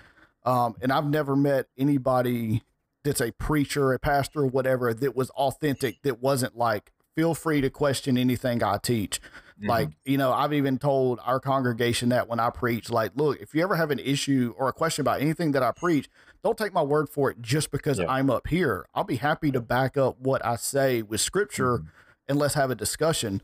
Um, 0.45 0.77
and 0.83 0.93
I've 0.93 1.07
never 1.07 1.37
met 1.37 1.67
anybody 1.79 2.63
that's 3.03 3.21
a 3.21 3.33
preacher, 3.33 3.95
a 3.95 3.99
pastor, 3.99 4.45
whatever 4.45 4.93
that 4.93 5.17
was 5.17 5.31
authentic, 5.31 6.03
that 6.03 6.21
wasn't 6.21 6.57
like, 6.57 6.93
feel 7.17 7.35
free 7.35 7.63
to 7.63 7.71
question 7.71 8.19
anything 8.19 8.63
I 8.63 8.77
teach. 8.77 9.21
Mm-hmm. 9.59 9.69
Like, 9.69 9.91
you 10.05 10.19
know, 10.19 10.33
I've 10.33 10.53
even 10.53 10.79
told 10.79 11.19
our 11.25 11.41
congregation 11.41 12.11
that 12.11 12.29
when 12.29 12.41
I 12.41 12.51
preach, 12.51 12.91
like, 12.91 13.13
look, 13.15 13.41
if 13.41 13.55
you 13.55 13.63
ever 13.63 13.77
have 13.77 13.91
an 13.91 13.99
issue 13.99 14.55
or 14.57 14.69
a 14.69 14.73
question 14.73 15.03
about 15.03 15.21
anything 15.21 15.53
that 15.53 15.63
I 15.63 15.73
preach, 15.73 16.09
don't 16.43 16.57
take 16.57 16.73
my 16.73 16.83
word 16.83 17.09
for 17.09 17.31
it 17.31 17.41
just 17.41 17.71
because 17.71 17.99
yeah. 17.99 18.07
I'm 18.09 18.31
up 18.31 18.47
here. 18.49 18.87
I'll 18.95 19.05
be 19.05 19.17
happy 19.17 19.51
to 19.53 19.61
back 19.61 19.97
up 19.97 20.19
what 20.19 20.45
I 20.45 20.57
say 20.57 21.03
with 21.03 21.21
scripture 21.21 21.79
mm-hmm. 21.79 21.89
and 22.29 22.39
let's 22.39 22.55
have 22.55 22.71
a 22.71 22.75
discussion. 22.75 23.43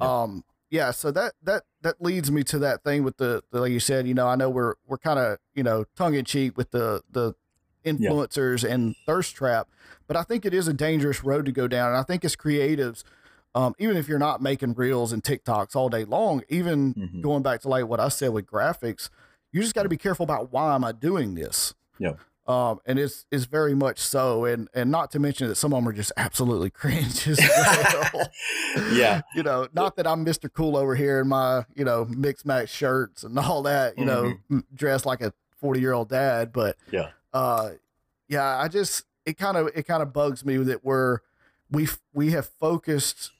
Yeah. 0.00 0.22
Um, 0.22 0.44
yeah, 0.70 0.92
so 0.92 1.10
that 1.10 1.32
that 1.42 1.64
that 1.82 2.00
leads 2.00 2.30
me 2.30 2.44
to 2.44 2.58
that 2.60 2.84
thing 2.84 3.02
with 3.02 3.16
the, 3.16 3.42
the 3.50 3.60
like 3.60 3.72
you 3.72 3.80
said, 3.80 4.06
you 4.06 4.14
know, 4.14 4.28
I 4.28 4.36
know 4.36 4.48
we're 4.48 4.74
we're 4.86 4.98
kind 4.98 5.18
of 5.18 5.38
you 5.54 5.64
know 5.64 5.84
tongue 5.96 6.14
in 6.14 6.24
cheek 6.24 6.56
with 6.56 6.70
the 6.70 7.02
the 7.10 7.34
influencers 7.84 8.62
yeah. 8.62 8.74
and 8.74 8.94
thirst 9.04 9.34
trap, 9.34 9.68
but 10.06 10.16
I 10.16 10.22
think 10.22 10.46
it 10.46 10.54
is 10.54 10.68
a 10.68 10.72
dangerous 10.72 11.24
road 11.24 11.44
to 11.46 11.52
go 11.52 11.66
down, 11.66 11.88
and 11.88 11.96
I 11.96 12.04
think 12.04 12.24
as 12.24 12.36
creatives, 12.36 13.02
um, 13.54 13.74
even 13.80 13.96
if 13.96 14.06
you're 14.06 14.20
not 14.20 14.40
making 14.40 14.74
reels 14.74 15.12
and 15.12 15.24
TikToks 15.24 15.74
all 15.74 15.88
day 15.88 16.04
long, 16.04 16.42
even 16.48 16.94
mm-hmm. 16.94 17.20
going 17.20 17.42
back 17.42 17.62
to 17.62 17.68
like 17.68 17.88
what 17.88 17.98
I 17.98 18.08
said 18.08 18.30
with 18.30 18.46
graphics, 18.46 19.10
you 19.50 19.62
just 19.62 19.74
got 19.74 19.82
to 19.82 19.88
be 19.88 19.96
careful 19.96 20.22
about 20.22 20.52
why 20.52 20.76
am 20.76 20.84
I 20.84 20.92
doing 20.92 21.34
this. 21.34 21.74
Yeah. 21.98 22.12
Um, 22.50 22.80
and 22.84 22.98
it's 22.98 23.26
it's 23.30 23.44
very 23.44 23.76
much 23.76 24.00
so, 24.00 24.44
and 24.44 24.68
and 24.74 24.90
not 24.90 25.12
to 25.12 25.20
mention 25.20 25.46
that 25.46 25.54
some 25.54 25.72
of 25.72 25.76
them 25.76 25.88
are 25.88 25.92
just 25.92 26.10
absolutely 26.16 26.70
cringe 26.70 27.28
as 27.28 27.38
well. 27.48 28.28
yeah, 28.92 29.20
you 29.36 29.44
know, 29.44 29.68
not 29.72 29.94
that 29.96 30.06
I'm 30.06 30.26
Mr. 30.26 30.52
Cool 30.52 30.76
over 30.76 30.96
here 30.96 31.20
in 31.20 31.28
my 31.28 31.64
you 31.76 31.84
know 31.84 32.06
mixed 32.06 32.44
match 32.44 32.68
shirts 32.68 33.22
and 33.22 33.38
all 33.38 33.62
that, 33.62 33.96
you 33.96 34.04
mm-hmm. 34.04 34.56
know, 34.56 34.62
dressed 34.74 35.06
like 35.06 35.20
a 35.20 35.32
40 35.60 35.80
year 35.80 35.92
old 35.92 36.08
dad, 36.08 36.52
but 36.52 36.76
yeah, 36.90 37.10
uh, 37.32 37.70
yeah, 38.28 38.58
I 38.58 38.66
just 38.66 39.04
it 39.24 39.38
kind 39.38 39.56
of 39.56 39.70
it 39.76 39.84
kind 39.84 40.02
of 40.02 40.12
bugs 40.12 40.44
me 40.44 40.56
that 40.56 40.84
we're 40.84 41.18
we 41.70 41.86
we 42.12 42.32
have 42.32 42.48
focused 42.58 43.30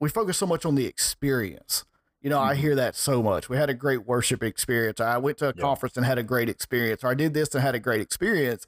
we 0.00 0.08
focus 0.08 0.38
so 0.38 0.46
much 0.46 0.64
on 0.64 0.74
the 0.74 0.86
experience 0.86 1.84
you 2.20 2.28
know, 2.28 2.38
mm-hmm. 2.38 2.50
I 2.50 2.54
hear 2.54 2.74
that 2.74 2.96
so 2.96 3.22
much. 3.22 3.48
We 3.48 3.56
had 3.56 3.70
a 3.70 3.74
great 3.74 4.06
worship 4.06 4.42
experience. 4.42 5.00
I 5.00 5.16
went 5.18 5.38
to 5.38 5.48
a 5.48 5.52
conference 5.52 5.96
and 5.96 6.04
had 6.04 6.18
a 6.18 6.22
great 6.22 6.48
experience. 6.48 7.02
Or 7.02 7.08
I 7.08 7.14
did 7.14 7.32
this 7.34 7.54
and 7.54 7.62
had 7.62 7.74
a 7.74 7.78
great 7.78 8.00
experience. 8.00 8.66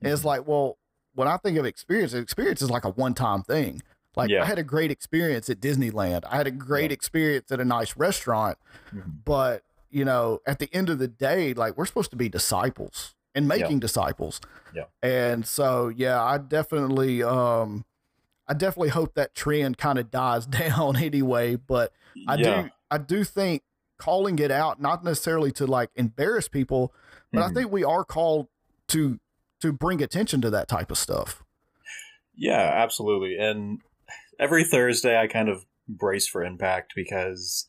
And 0.00 0.10
it's 0.10 0.20
mm-hmm. 0.20 0.28
like, 0.28 0.46
well, 0.46 0.78
when 1.14 1.28
I 1.28 1.36
think 1.36 1.58
of 1.58 1.66
experience, 1.66 2.14
experience 2.14 2.62
is 2.62 2.70
like 2.70 2.84
a 2.84 2.90
one 2.90 3.14
time 3.14 3.42
thing. 3.42 3.82
Like 4.14 4.30
yeah. 4.30 4.42
I 4.42 4.46
had 4.46 4.58
a 4.58 4.62
great 4.62 4.90
experience 4.90 5.50
at 5.50 5.60
Disneyland. 5.60 6.24
I 6.30 6.36
had 6.36 6.46
a 6.46 6.50
great 6.50 6.90
yeah. 6.90 6.94
experience 6.94 7.52
at 7.52 7.60
a 7.60 7.64
nice 7.64 7.96
restaurant. 7.96 8.56
Mm-hmm. 8.94 9.10
But, 9.24 9.62
you 9.90 10.04
know, 10.04 10.40
at 10.46 10.58
the 10.58 10.72
end 10.72 10.88
of 10.88 10.98
the 10.98 11.08
day, 11.08 11.52
like 11.52 11.76
we're 11.76 11.86
supposed 11.86 12.10
to 12.10 12.16
be 12.16 12.28
disciples. 12.28 13.14
and 13.34 13.46
making 13.46 13.78
disciples. 13.80 14.40
Yeah. 14.74 14.84
And 15.02 15.46
so, 15.46 15.88
yeah, 15.88 16.22
I 16.22 16.38
definitely, 16.38 17.22
um, 17.22 17.84
I 18.48 18.54
definitely 18.54 18.88
hope 18.88 19.14
that 19.14 19.34
trend 19.34 19.76
kind 19.76 19.98
of 19.98 20.10
dies 20.10 20.46
down 20.46 20.96
anyway. 20.96 21.56
But 21.56 21.92
I 22.26 22.36
yeah. 22.36 22.62
do, 22.62 22.70
I 22.90 22.98
do 22.98 23.24
think 23.24 23.62
calling 23.98 24.38
it 24.38 24.50
out, 24.50 24.80
not 24.80 25.02
necessarily 25.04 25.50
to 25.52 25.66
like 25.66 25.90
embarrass 25.94 26.48
people, 26.48 26.92
but 27.32 27.42
I 27.42 27.48
Mhm. 27.48 27.54
think 27.54 27.72
we 27.72 27.84
are 27.84 28.04
called 28.04 28.48
to 28.88 29.18
to 29.60 29.72
bring 29.72 30.02
attention 30.02 30.42
to 30.42 30.50
that 30.50 30.68
type 30.68 30.90
of 30.90 30.98
stuff. 30.98 31.42
Yeah, 32.34 32.60
absolutely. 32.60 33.38
And 33.38 33.80
every 34.38 34.64
Thursday, 34.64 35.18
I 35.18 35.26
kind 35.26 35.48
of 35.48 35.64
brace 35.88 36.28
for 36.28 36.44
impact 36.44 36.92
because 36.94 37.66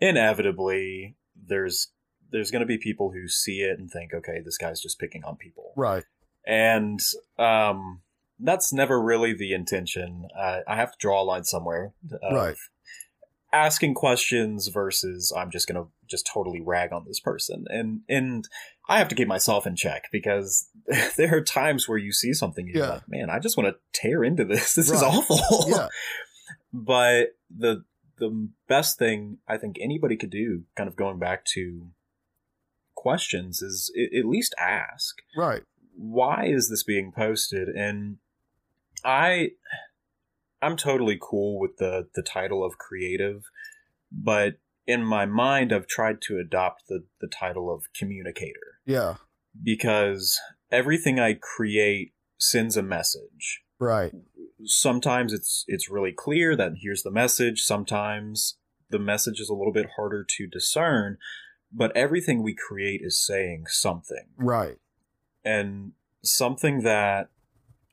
inevitably 0.00 1.16
there's 1.36 1.92
there's 2.30 2.50
going 2.50 2.60
to 2.60 2.66
be 2.66 2.76
people 2.76 3.12
who 3.12 3.26
see 3.28 3.60
it 3.62 3.78
and 3.78 3.90
think, 3.90 4.12
okay, 4.12 4.40
this 4.44 4.58
guy's 4.58 4.80
just 4.82 4.98
picking 4.98 5.24
on 5.24 5.36
people, 5.36 5.72
Right. 5.76 6.04
and 6.46 7.00
um, 7.38 8.02
that's 8.38 8.70
never 8.70 9.00
really 9.00 9.32
the 9.32 9.54
intention. 9.54 10.28
Uh, 10.36 10.60
I 10.68 10.76
have 10.76 10.90
to 10.92 10.98
draw 11.00 11.22
a 11.22 11.24
line 11.24 11.44
somewhere, 11.44 11.94
Right. 12.30 12.54
Asking 13.52 13.94
questions 13.94 14.68
versus 14.68 15.32
I'm 15.34 15.50
just 15.50 15.66
going 15.66 15.82
to 15.82 15.90
just 16.06 16.26
totally 16.32 16.60
rag 16.60 16.92
on 16.92 17.04
this 17.06 17.18
person, 17.20 17.64
and 17.70 18.00
and 18.08 18.46
I 18.88 18.98
have 18.98 19.08
to 19.08 19.14
keep 19.14 19.28
myself 19.28 19.66
in 19.66 19.74
check 19.76 20.04
because 20.12 20.68
there 21.16 21.34
are 21.36 21.40
times 21.42 21.88
where 21.88 21.96
you 21.98 22.12
see 22.12 22.32
something 22.34 22.66
and 22.66 22.74
you're 22.74 22.84
Yeah. 22.84 22.92
like, 22.94 23.08
man, 23.08 23.30
I 23.30 23.38
just 23.38 23.56
want 23.56 23.68
to 23.74 23.76
tear 23.98 24.22
into 24.22 24.44
this. 24.44 24.74
This 24.76 24.90
is 24.90 25.02
awful. 25.02 25.38
Yeah. 25.68 25.88
but 26.72 27.28
the 27.56 27.84
the 28.18 28.48
best 28.68 28.98
thing 28.98 29.38
I 29.48 29.56
think 29.56 29.76
anybody 29.80 30.16
could 30.16 30.30
do, 30.30 30.64
kind 30.76 30.88
of 30.88 30.96
going 30.96 31.18
back 31.18 31.44
to 31.54 31.88
questions, 32.94 33.62
is 33.62 33.90
at 34.16 34.24
least 34.26 34.54
ask 34.58 35.16
Right. 35.36 35.62
why 35.96 36.46
is 36.46 36.68
this 36.68 36.82
being 36.82 37.12
posted 37.12 37.68
and 37.68 38.18
i 39.04 39.50
i'm 40.62 40.76
totally 40.76 41.18
cool 41.20 41.58
with 41.58 41.76
the 41.78 42.08
the 42.14 42.22
title 42.22 42.64
of 42.64 42.78
creative 42.78 43.44
but 44.10 44.54
in 44.86 45.04
my 45.04 45.26
mind 45.26 45.72
i've 45.72 45.86
tried 45.86 46.20
to 46.20 46.38
adopt 46.38 46.88
the 46.88 47.04
the 47.20 47.28
title 47.28 47.72
of 47.72 47.84
communicator 47.94 48.80
Yeah. 48.86 49.14
because 49.62 50.38
everything 50.70 51.18
i 51.18 51.34
create 51.34 52.12
sends 52.38 52.76
a 52.76 52.82
message 52.82 53.62
Right. 53.80 54.12
sometimes 54.64 55.32
it's 55.32 55.64
it's 55.68 55.88
really 55.90 56.12
clear 56.12 56.56
that 56.56 56.72
here's 56.82 57.02
the 57.02 57.10
message 57.12 57.62
sometimes 57.62 58.56
the 58.90 58.98
message 58.98 59.38
is 59.40 59.48
a 59.48 59.54
little 59.54 59.72
bit 59.72 59.86
harder 59.96 60.24
to 60.36 60.46
discern 60.46 61.18
but 61.72 61.94
everything 61.96 62.42
we 62.42 62.54
create 62.54 63.00
is 63.04 63.24
saying 63.24 63.64
something 63.68 64.26
Right. 64.36 64.78
and 65.44 65.92
something 66.24 66.82
that 66.82 67.30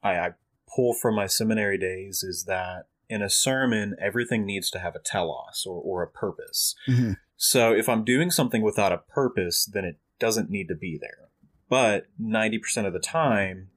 I, 0.01 0.12
I 0.17 0.30
pull 0.76 0.94
from 0.94 1.16
my 1.16 1.28
seminary 1.28 1.78
days 1.78 2.24
is 2.24 2.46
that 2.46 2.88
in 3.08 3.22
a 3.22 3.30
sermon, 3.30 3.96
everything 4.02 4.46
needs 4.46 4.70
to 4.72 4.80
have 4.80 4.96
a 4.96 5.00
telos 5.00 5.66
or, 5.66 5.80
or 5.82 6.04
a 6.04 6.08
purpose. 6.08 6.76
Mhm. 6.88 7.18
So 7.38 7.74
if 7.74 7.88
I'm 7.88 8.04
doing 8.04 8.32
something 8.32 8.62
without 8.62 8.92
a 8.92 8.98
purpose, 8.98 9.66
then 9.66 9.86
it 9.86 10.00
doesn't 10.20 10.50
need 10.50 10.68
to 10.70 10.76
be 10.76 10.98
there. 11.00 11.30
But 11.70 12.08
90% 12.20 12.88
of 12.88 12.94
the 12.94 13.00
time, 13.00 13.70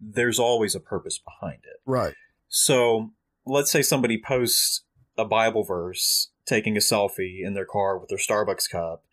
there's 0.00 0.38
always 0.38 0.74
a 0.74 0.80
purpose 0.80 1.18
behind 1.18 1.60
it. 1.64 1.80
Right. 1.86 2.14
So 2.48 3.12
let's 3.46 3.70
say 3.70 3.82
somebody 3.82 4.20
posts 4.20 4.82
a 5.16 5.24
Bible 5.24 5.64
verse 5.64 6.30
taking 6.44 6.76
a 6.76 6.80
selfie 6.80 7.44
in 7.44 7.54
their 7.54 7.66
car 7.66 7.98
with 7.98 8.08
their 8.08 8.18
Starbucks 8.18 8.68
cup, 8.70 9.04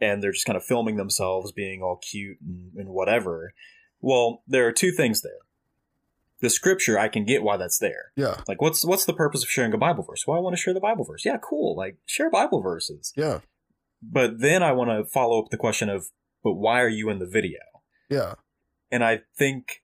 and 0.00 0.22
they're 0.22 0.32
just 0.32 0.46
kind 0.46 0.56
of 0.56 0.64
filming 0.64 0.96
themselves 0.96 1.52
being 1.52 1.82
all 1.82 1.96
cute 1.96 2.38
and, 2.40 2.72
and 2.76 2.88
whatever. 2.88 3.54
Well, 4.00 4.42
there 4.46 4.66
are 4.66 4.72
two 4.72 4.90
things 4.90 5.22
there. 5.22 5.43
The 6.44 6.50
scripture, 6.50 6.98
I 6.98 7.08
can 7.08 7.24
get 7.24 7.42
why 7.42 7.56
that's 7.56 7.78
there. 7.78 8.12
Yeah. 8.16 8.36
Like, 8.46 8.60
what's 8.60 8.84
what's 8.84 9.06
the 9.06 9.14
purpose 9.14 9.42
of 9.42 9.48
sharing 9.48 9.72
a 9.72 9.78
Bible 9.78 10.04
verse? 10.04 10.24
Well, 10.26 10.36
I 10.36 10.40
want 10.40 10.54
to 10.54 10.60
share 10.62 10.74
the 10.74 10.80
Bible 10.90 11.04
verse. 11.04 11.24
Yeah, 11.24 11.38
cool. 11.38 11.74
Like, 11.74 11.96
share 12.04 12.30
Bible 12.30 12.60
verses. 12.60 13.12
Yeah. 13.16 13.38
But 14.02 14.40
then 14.40 14.62
I 14.62 14.72
want 14.72 14.90
to 14.90 15.10
follow 15.10 15.40
up 15.42 15.48
the 15.50 15.56
question 15.56 15.88
of, 15.88 16.06
but 16.42 16.54
why 16.54 16.80
are 16.82 16.88
you 16.88 17.08
in 17.08 17.18
the 17.18 17.26
video? 17.38 17.60
Yeah. 18.10 18.34
and 18.92 19.02
I 19.02 19.22
think 19.38 19.82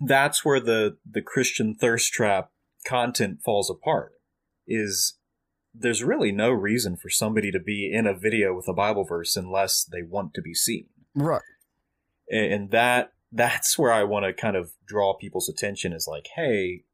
that's 0.00 0.44
where 0.44 0.60
the 0.60 0.98
the 1.10 1.22
Christian 1.22 1.74
thirst 1.74 2.12
trap 2.12 2.50
content 2.86 3.38
falls 3.44 3.70
apart. 3.70 4.12
Is 4.66 5.16
there's 5.74 6.02
really 6.04 6.32
no 6.32 6.50
reason 6.50 6.96
for 6.96 7.08
somebody 7.08 7.50
to 7.52 7.60
be 7.60 7.90
in 7.92 8.06
a 8.06 8.12
video 8.26 8.54
with 8.54 8.68
a 8.68 8.74
Bible 8.74 9.04
verse 9.04 9.36
unless 9.36 9.84
they 9.84 10.02
want 10.02 10.34
to 10.34 10.42
be 10.42 10.52
seen, 10.54 10.88
Right. 11.14 11.42
and, 12.28 12.52
and 12.52 12.70
that 12.72 13.12
that's 13.32 13.78
where 13.78 13.92
I 13.92 14.04
want 14.04 14.24
to 14.26 14.32
kind 14.32 14.56
of 14.56 14.72
draw 14.86 15.14
people's 15.14 15.48
attention. 15.48 15.92
Is 15.92 16.08
like, 16.10 16.28
hey, 16.36 16.84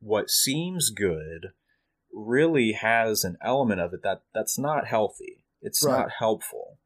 what 0.00 0.30
seems 0.30 0.90
good 0.90 1.48
really 2.12 2.72
has 2.72 3.24
an 3.24 3.36
element 3.42 3.80
of 3.80 3.94
it 3.94 4.02
that 4.02 4.22
that's 4.34 4.58
not 4.58 4.86
healthy. 4.86 5.44
It's 5.60 5.84
Right. 5.84 6.00
not 6.00 6.10
helpful. 6.18 6.78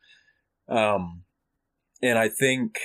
Um, 0.68 1.24
and 2.02 2.18
I 2.18 2.28
think 2.28 2.78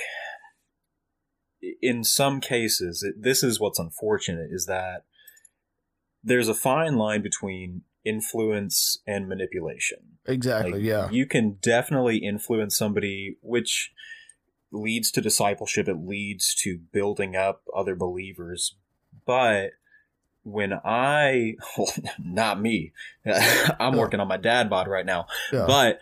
in 1.80 2.02
some 2.02 2.40
cases, 2.40 3.02
it, 3.02 3.22
this 3.22 3.42
is 3.42 3.60
what's 3.60 3.78
unfortunate 3.78 4.48
is 4.50 4.66
that 4.66 5.04
there's 6.22 6.48
a 6.48 6.54
fine 6.54 6.96
line 6.96 7.22
between 7.22 7.82
influence 8.04 8.98
and 9.06 9.28
manipulation. 9.28 9.98
Exactly. 10.26 10.72
Like, 10.72 10.82
yeah. 10.82 11.10
You 11.10 11.26
can 11.26 11.58
definitely 11.62 12.18
influence 12.18 12.76
somebody, 12.76 13.36
which 13.42 13.92
leads 14.72 15.10
to 15.12 15.20
discipleship. 15.20 15.88
It 15.88 16.06
leads 16.06 16.54
to 16.62 16.78
building 16.92 17.36
up 17.36 17.62
other 17.74 17.94
believers. 17.94 18.74
But 19.26 19.72
when 20.42 20.72
I, 20.84 21.56
well, 21.78 21.92
not 22.18 22.60
me, 22.60 22.92
I'm 23.80 23.96
working 23.96 24.20
on 24.20 24.28
my 24.28 24.36
dad 24.36 24.68
bod 24.68 24.88
right 24.88 25.06
now. 25.06 25.26
Yeah. 25.52 25.66
But 25.66 26.00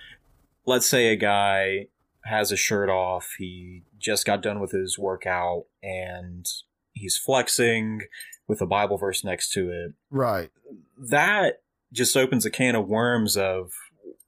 let's 0.66 0.88
say 0.88 1.08
a 1.08 1.16
guy 1.16 1.88
has 2.24 2.52
a 2.52 2.56
shirt 2.56 2.88
off, 2.88 3.34
he 3.38 3.82
just 3.98 4.26
got 4.26 4.42
done 4.42 4.60
with 4.60 4.72
his 4.72 4.98
workout, 4.98 5.64
and 5.82 6.46
he's 6.92 7.16
flexing 7.16 8.02
with 8.46 8.60
a 8.60 8.66
Bible 8.66 8.98
verse 8.98 9.24
next 9.24 9.52
to 9.52 9.70
it. 9.70 9.94
right. 10.10 10.50
That 10.98 11.62
just 11.92 12.16
opens 12.16 12.44
a 12.44 12.50
can 12.50 12.76
of 12.76 12.86
worms 12.86 13.36
of 13.36 13.72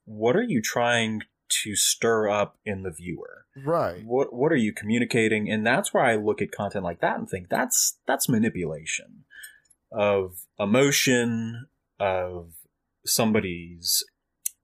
what 0.05 0.35
are 0.35 0.43
you 0.43 0.61
trying 0.61 1.21
to 1.63 1.75
stir 1.75 2.29
up 2.29 2.57
in 2.65 2.83
the 2.83 2.91
viewer? 2.91 3.45
Right. 3.63 4.03
What 4.03 4.33
what 4.33 4.51
are 4.51 4.57
you 4.57 4.73
communicating? 4.73 5.49
And 5.49 5.65
that's 5.65 5.93
where 5.93 6.03
I 6.03 6.15
look 6.15 6.41
at 6.41 6.51
content 6.51 6.83
like 6.83 7.01
that 7.01 7.17
and 7.17 7.29
think 7.29 7.49
that's 7.49 7.97
that's 8.07 8.27
manipulation 8.27 9.25
of 9.91 10.45
emotion 10.59 11.67
of 11.99 12.53
somebody's 13.05 14.03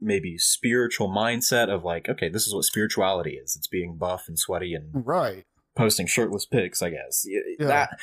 maybe 0.02 0.38
spiritual 0.38 1.10
mindset 1.10 1.70
of 1.70 1.84
like, 1.84 2.08
okay, 2.10 2.30
this 2.30 2.48
is 2.48 2.54
what 2.54 2.64
spirituality 2.64 3.32
is. 3.32 3.56
It's 3.56 3.68
being 3.68 3.98
buff 3.98 4.26
and 4.28 4.40
sweaty 4.40 4.74
and 4.74 4.90
Right. 5.06 5.46
posting 5.76 6.08
shirtless 6.08 6.46
pics, 6.46 6.82
I 6.82 6.90
guess. 6.92 7.26
Yeah. 7.26 7.68
That 7.68 8.00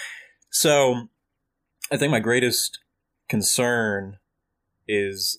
so 0.50 1.08
I 1.90 1.96
think 1.96 2.10
my 2.10 2.20
greatest 2.20 2.78
concern 3.28 4.18
is 4.86 5.38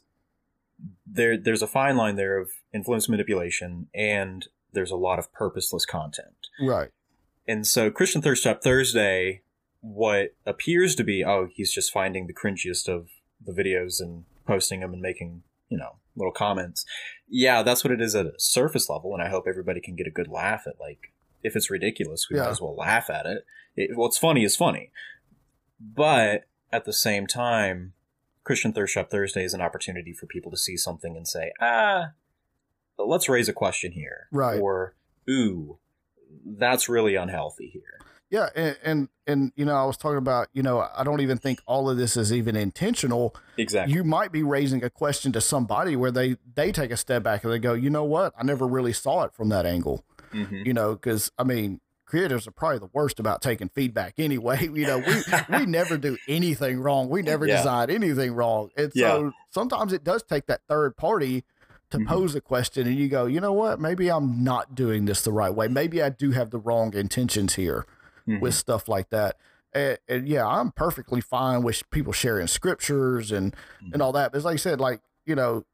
there 1.05 1.37
there's 1.37 1.61
a 1.61 1.67
fine 1.67 1.95
line 1.95 2.15
there 2.15 2.37
of 2.37 2.51
influence 2.73 3.07
manipulation 3.09 3.87
and 3.93 4.47
there's 4.73 4.91
a 4.91 4.95
lot 4.97 5.19
of 5.19 5.31
purposeless 5.33 5.85
content. 5.85 6.47
Right. 6.61 6.89
And 7.47 7.65
so 7.65 7.89
Christian 7.89 8.21
Thirst 8.21 8.43
Trap 8.43 8.61
Thursday, 8.61 9.41
what 9.81 10.35
appears 10.45 10.95
to 10.95 11.03
be, 11.03 11.23
oh, 11.23 11.47
he's 11.53 11.71
just 11.71 11.91
finding 11.91 12.27
the 12.27 12.33
cringiest 12.33 12.87
of 12.89 13.07
the 13.43 13.53
videos 13.53 14.01
and 14.01 14.25
posting 14.45 14.81
them 14.81 14.93
and 14.93 15.01
making, 15.01 15.43
you 15.69 15.77
know, 15.77 15.95
little 16.15 16.33
comments. 16.33 16.85
Yeah, 17.29 17.63
that's 17.63 17.83
what 17.83 17.93
it 17.93 18.01
is 18.01 18.15
at 18.15 18.25
a 18.25 18.33
surface 18.37 18.89
level, 18.89 19.13
and 19.13 19.21
I 19.23 19.29
hope 19.29 19.45
everybody 19.47 19.79
can 19.79 19.95
get 19.95 20.07
a 20.07 20.11
good 20.11 20.27
laugh 20.27 20.63
at 20.67 20.79
like 20.79 21.13
if 21.43 21.55
it's 21.55 21.69
ridiculous, 21.69 22.27
we 22.29 22.35
Yeah. 22.37 22.43
might 22.43 22.49
as 22.49 22.61
well 22.61 22.75
laugh 22.75 23.09
at 23.09 23.25
it. 23.25 23.45
it. 23.75 23.91
What's 23.95 24.17
funny 24.17 24.43
is 24.43 24.55
funny. 24.55 24.91
But 25.79 26.45
at 26.71 26.85
the 26.85 26.93
same 26.93 27.27
time, 27.27 27.93
Christian 28.43 28.73
Thirst 28.73 28.93
Trap 28.93 29.09
Thursday 29.09 29.43
is 29.43 29.53
an 29.53 29.61
opportunity 29.61 30.13
for 30.13 30.25
people 30.25 30.51
to 30.51 30.57
see 30.57 30.75
something 30.77 31.15
and 31.15 31.27
say, 31.27 31.51
ah, 31.61 32.11
let's 33.05 33.29
raise 33.29 33.47
a 33.49 33.53
question 33.53 33.91
here. 33.91 34.27
Right. 34.31 34.59
Or, 34.59 34.95
ooh, 35.29 35.77
that's 36.45 36.89
really 36.89 37.15
unhealthy 37.15 37.69
here. 37.71 37.99
Yeah, 38.29 38.49
and, 38.55 38.77
and 38.83 39.09
and 39.25 39.51
you 39.55 39.63
know, 39.63 39.73
I 39.75 39.85
was 39.85 39.95
talking 39.95 40.17
about, 40.17 40.49
you 40.51 40.61
know, 40.61 40.85
I 40.93 41.05
don't 41.05 41.21
even 41.21 41.37
think 41.37 41.61
all 41.65 41.89
of 41.89 41.95
this 41.95 42.17
is 42.17 42.33
even 42.33 42.57
intentional. 42.57 43.33
Exactly. 43.57 43.95
You 43.95 44.03
might 44.03 44.33
be 44.33 44.43
raising 44.43 44.83
a 44.83 44.89
question 44.89 45.31
to 45.31 45.39
somebody 45.39 45.95
where 45.95 46.11
they 46.11 46.35
they 46.55 46.73
take 46.73 46.91
a 46.91 46.97
step 46.97 47.23
back 47.23 47.45
and 47.45 47.53
they 47.53 47.59
go, 47.59 47.73
you 47.73 47.89
know 47.89 48.03
what, 48.03 48.33
I 48.37 48.43
never 48.43 48.67
really 48.67 48.91
saw 48.91 49.23
it 49.23 49.33
from 49.33 49.47
that 49.49 49.65
angle. 49.65 50.03
Mhm. 50.33 50.65
You 50.65 50.73
know, 50.73 50.93
because 50.95 51.31
I 51.37 51.45
mean, 51.45 51.79
creators 52.05 52.45
are 52.47 52.51
probably 52.51 52.79
the 52.79 52.89
worst 52.91 53.17
about 53.21 53.41
taking 53.41 53.69
feedback 53.69 54.15
anyway. 54.17 54.61
You 54.61 54.87
know, 54.87 54.97
we 54.99 55.59
we 55.59 55.65
never 55.65 55.97
do 55.97 56.17
anything 56.27 56.81
wrong. 56.81 57.07
We 57.07 57.21
never 57.21 57.47
Yeah. 57.47 57.57
design 57.57 57.89
anything 57.89 58.33
wrong, 58.33 58.71
and 58.75 58.91
so 58.93 59.31
sometimes 59.51 59.93
it 59.93 60.03
does 60.03 60.23
take 60.23 60.47
that 60.47 60.61
third 60.67 60.97
party 60.97 61.45
to 61.91 61.99
Mhm. 61.99 62.07
pose 62.07 62.35
a 62.35 62.41
question 62.41 62.85
and 62.87 62.95
you 62.97 63.07
go, 63.07 63.25
you 63.25 63.39
know 63.39 63.53
what? 63.53 63.79
Maybe 63.79 64.09
I'm 64.09 64.43
not 64.43 64.75
doing 64.75 65.05
this 65.05 65.21
the 65.21 65.31
right 65.31 65.53
way. 65.53 65.67
Maybe 65.67 66.01
I 66.01 66.09
do 66.09 66.31
have 66.31 66.49
the 66.51 66.59
wrong 66.59 66.93
intentions 66.93 67.55
here 67.55 67.85
Mhm. 68.27 68.41
with 68.41 68.53
stuff 68.55 68.87
like 68.89 69.09
that. 69.09 69.37
And, 69.73 69.97
and 70.07 70.27
yeah, 70.27 70.45
I'm 70.45 70.71
perfectly 70.71 71.21
fine 71.21 71.61
with 71.63 71.89
people 71.91 72.13
sharing 72.13 72.47
scriptures 72.47 73.31
and 73.31 73.53
Mm-hmm. 73.81 73.93
and 73.93 74.01
all 74.01 74.11
that. 74.13 74.31
But 74.31 74.39
as 74.39 74.45
like 74.45 74.53
I 74.55 74.57
said, 74.57 74.79
like 74.79 75.01
you 75.25 75.35
know, 75.35 75.65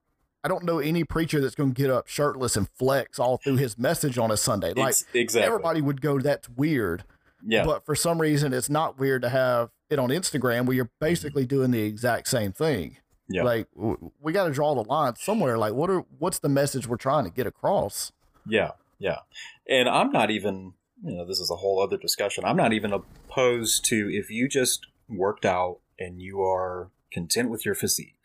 I 0.44 0.48
don't 0.50 0.64
know 0.66 0.80
any 0.80 1.04
preacher 1.04 1.40
that's 1.40 1.56
going 1.56 1.74
to 1.74 1.82
get 1.82 1.90
up 1.92 2.08
shirtless 2.08 2.58
and 2.58 2.68
flex 2.70 3.18
all 3.20 3.38
through 3.38 3.58
his 3.58 3.78
message 3.78 4.18
on 4.18 4.30
a 4.32 4.36
Sunday. 4.38 4.74
Like 4.74 4.90
Ex- 4.90 5.06
exactly. 5.14 5.48
everybody 5.48 5.82
would 5.82 6.02
go, 6.02 6.20
that's 6.20 6.50
weird. 6.50 7.04
yeah. 7.46 7.64
But 7.66 7.86
for 7.86 7.96
some 7.96 8.20
reason, 8.20 8.52
it's 8.54 8.70
not 8.70 8.98
weird 9.00 9.22
to 9.22 9.30
have 9.30 9.70
it 9.90 10.00
on 10.00 10.10
Instagram 10.10 10.66
where 10.66 10.76
you're 10.76 10.90
basically 11.00 11.46
doing 11.46 11.72
the 11.72 11.84
exact 11.84 12.28
same 12.28 12.52
thing. 12.52 12.98
Yeah. 13.30 13.44
Like 13.44 13.68
w- 13.76 14.12
we 14.20 14.34
got 14.34 14.46
to 14.46 14.52
draw 14.52 14.76
the 14.76 14.84
line 14.84 15.16
somewhere. 15.16 15.58
Like 15.58 15.74
what 15.74 15.90
are 15.90 16.06
what's 16.20 16.40
the 16.40 16.50
message 16.50 16.88
we're 16.88 16.98
trying 16.98 17.24
to 17.26 17.30
get 17.32 17.48
across? 17.48 18.12
Yeah, 18.46 18.72
yeah. 19.00 19.20
And 19.68 19.88
I'm 19.88 20.12
not 20.12 20.30
even, 20.30 20.74
you 21.04 21.16
know, 21.16 21.26
this 21.26 21.40
is 21.40 21.50
a 21.50 21.56
whole 21.56 21.82
other 21.82 21.98
discussion. 21.98 22.44
I'm 22.46 22.58
not 22.58 22.74
even 22.74 22.92
opposed 22.92 23.86
to 23.86 24.10
if 24.12 24.30
you 24.30 24.50
just 24.50 24.86
worked 25.08 25.46
out 25.46 25.80
and 25.98 26.22
you 26.22 26.42
are 26.42 26.92
content 27.12 27.50
with 27.50 27.66
your 27.66 27.76
physique. 27.76 28.16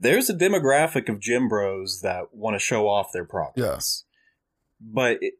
There's 0.00 0.30
a 0.30 0.34
demographic 0.34 1.08
of 1.08 1.20
gym 1.20 1.48
bros 1.48 2.00
that 2.02 2.34
want 2.34 2.54
to 2.54 2.60
show 2.60 2.88
off 2.88 3.12
their 3.12 3.24
progress. 3.24 3.54
Yes. 3.56 4.04
But 4.80 5.18
it, 5.20 5.34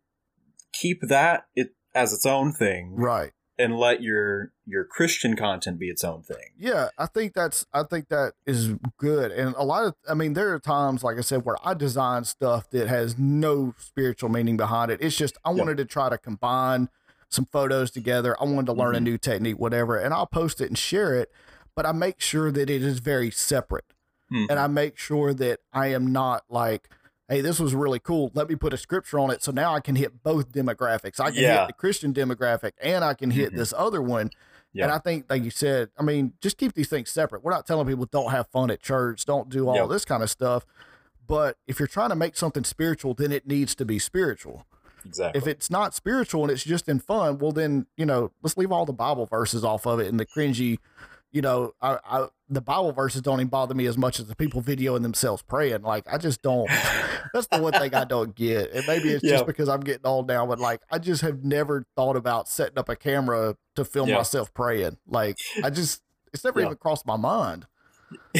keep 0.72 1.00
that 1.02 1.46
it 1.54 1.74
as 1.94 2.12
its 2.12 2.26
own 2.26 2.52
thing 2.52 2.94
Right. 2.94 3.32
And 3.58 3.76
let 3.76 4.02
your 4.02 4.52
your 4.66 4.84
Christian 4.84 5.34
content 5.36 5.78
be 5.78 5.88
its 5.88 6.04
own 6.04 6.22
thing. 6.22 6.50
Yeah, 6.56 6.88
I 6.96 7.06
think 7.06 7.34
that's 7.34 7.66
I 7.72 7.82
think 7.82 8.08
that 8.08 8.34
is 8.46 8.74
good. 8.98 9.32
And 9.32 9.54
a 9.56 9.64
lot 9.64 9.84
of 9.84 9.94
I 10.08 10.14
mean 10.14 10.34
there 10.34 10.52
are 10.54 10.58
times 10.60 11.02
like 11.02 11.18
I 11.18 11.22
said 11.22 11.44
where 11.44 11.56
I 11.64 11.74
design 11.74 12.24
stuff 12.24 12.70
that 12.70 12.88
has 12.88 13.18
no 13.18 13.74
spiritual 13.78 14.28
meaning 14.30 14.56
behind 14.56 14.90
it. 14.90 15.00
It's 15.02 15.16
just 15.16 15.36
I 15.44 15.50
wanted 15.50 15.76
to 15.78 15.84
try 15.84 16.08
to 16.08 16.18
combine 16.18 16.88
some 17.28 17.46
photos 17.46 17.90
together. 17.90 18.36
I 18.40 18.44
wanted 18.44 18.66
to 18.66 18.72
learn 18.72 18.94
a 18.94 18.98
Mhm. 19.00 19.04
new 19.04 19.18
technique 19.18 19.58
whatever 19.58 19.98
and 19.98 20.14
I'll 20.14 20.26
post 20.26 20.60
it 20.60 20.68
and 20.68 20.78
share 20.78 21.14
it, 21.14 21.30
but 21.74 21.84
I 21.84 21.92
make 21.92 22.20
sure 22.20 22.50
that 22.52 22.70
it 22.70 22.82
is 22.82 23.00
very 23.00 23.30
separate. 23.30 23.92
Mhm. 24.32 24.46
And 24.50 24.58
I 24.58 24.66
make 24.66 24.96
sure 24.98 25.34
that 25.34 25.60
I 25.72 25.88
am 25.88 26.12
not 26.12 26.44
like 26.48 26.88
Hey, 27.28 27.40
this 27.42 27.60
was 27.60 27.74
really 27.74 27.98
cool. 27.98 28.30
Let 28.34 28.48
me 28.48 28.54
put 28.56 28.72
a 28.72 28.78
scripture 28.78 29.18
on 29.18 29.30
it 29.30 29.42
so 29.42 29.52
now 29.52 29.74
I 29.74 29.80
can 29.80 29.96
hit 29.96 30.22
both 30.22 30.50
demographics. 30.50 31.20
I 31.20 31.30
can 31.30 31.42
Yeah. 31.42 31.60
hit 31.60 31.66
the 31.68 31.72
Christian 31.74 32.14
demographic 32.14 32.72
and 32.80 33.04
I 33.04 33.12
can 33.14 33.30
hit 33.30 33.52
Mhm. 33.52 33.56
this 33.56 33.74
other 33.76 34.00
one. 34.00 34.30
Yeah. 34.72 34.84
And 34.84 34.92
I 34.92 34.98
think, 34.98 35.26
like 35.28 35.42
you 35.44 35.50
said, 35.50 35.90
I 35.98 36.02
mean, 36.02 36.32
just 36.40 36.56
keep 36.56 36.72
these 36.74 36.88
things 36.88 37.10
separate. 37.10 37.42
We're 37.44 37.52
not 37.52 37.66
telling 37.66 37.86
people 37.86 38.06
don't 38.06 38.30
have 38.30 38.48
fun 38.48 38.70
at 38.70 38.80
church, 38.80 39.24
don't 39.26 39.48
do 39.50 39.68
all 39.68 39.76
Yeah. 39.76 39.86
this 39.86 40.04
kind 40.06 40.22
of 40.22 40.30
stuff. 40.30 40.64
But 41.26 41.58
if 41.66 41.78
you're 41.78 41.86
trying 41.88 42.08
to 42.10 42.16
make 42.16 42.36
something 42.36 42.64
spiritual, 42.64 43.12
then 43.12 43.30
it 43.32 43.46
needs 43.46 43.74
to 43.76 43.84
be 43.84 43.98
spiritual. 43.98 44.64
exactly. 45.04 45.38
If 45.38 45.46
it's 45.46 45.70
not 45.70 45.94
spiritual 45.94 46.42
and 46.42 46.50
it's 46.50 46.64
just 46.64 46.86
in 46.88 46.98
fun, 46.98 47.38
well, 47.38 47.52
then, 47.52 47.86
you 47.96 48.04
know, 48.04 48.32
let's 48.42 48.56
leave 48.58 48.72
all 48.72 48.84
the 48.84 48.92
Bible 48.92 49.24
verses 49.26 49.64
off 49.64 49.86
of 49.86 50.00
it 50.00 50.08
and 50.08 50.18
the 50.20 50.26
cringy, 50.26 50.78
you 51.30 51.40
know, 51.40 51.72
I, 51.80 51.98
I, 52.04 52.28
the 52.50 52.60
Bible 52.60 52.92
verses 52.92 53.20
don't 53.22 53.40
even 53.40 53.48
bother 53.48 53.74
me 53.74 53.86
as 53.86 53.98
much 53.98 54.18
as 54.20 54.26
the 54.26 54.34
people 54.36 54.62
videoing 54.62 55.02
themselves 55.02 55.42
praying. 55.42 55.82
Like, 55.82 56.04
I 56.10 56.16
just 56.18 56.40
don't, 56.42 56.68
that's 57.34 57.46
the 57.48 57.60
one 57.60 57.72
thing 57.74 57.94
I 57.94 58.04
don't 58.04 58.34
get. 58.34 58.72
And 58.72 58.86
maybe 58.86 59.10
it's 59.12 59.22
Yeah. 59.24 59.32
just 59.32 59.46
because 59.46 59.68
I'm 59.68 59.80
getting 59.80 60.06
old 60.06 60.26
now, 60.28 60.46
but 60.46 60.58
like, 60.58 60.80
I 60.90 60.98
just 60.98 61.20
have 61.22 61.44
never 61.44 61.84
thought 61.96 62.16
about 62.16 62.48
setting 62.48 62.78
up 62.78 62.88
a 62.88 62.96
camera 62.96 63.56
to 63.76 63.84
film 63.84 64.08
Yeah. 64.08 64.16
myself 64.16 64.52
praying. 64.54 64.96
Like, 65.06 65.36
I 65.62 65.70
just, 65.70 66.02
it's 66.32 66.42
never 66.44 66.60
Yeah. 66.60 66.66
even 66.66 66.78
crossed 66.78 67.06
my 67.06 67.16
mind. 67.16 67.66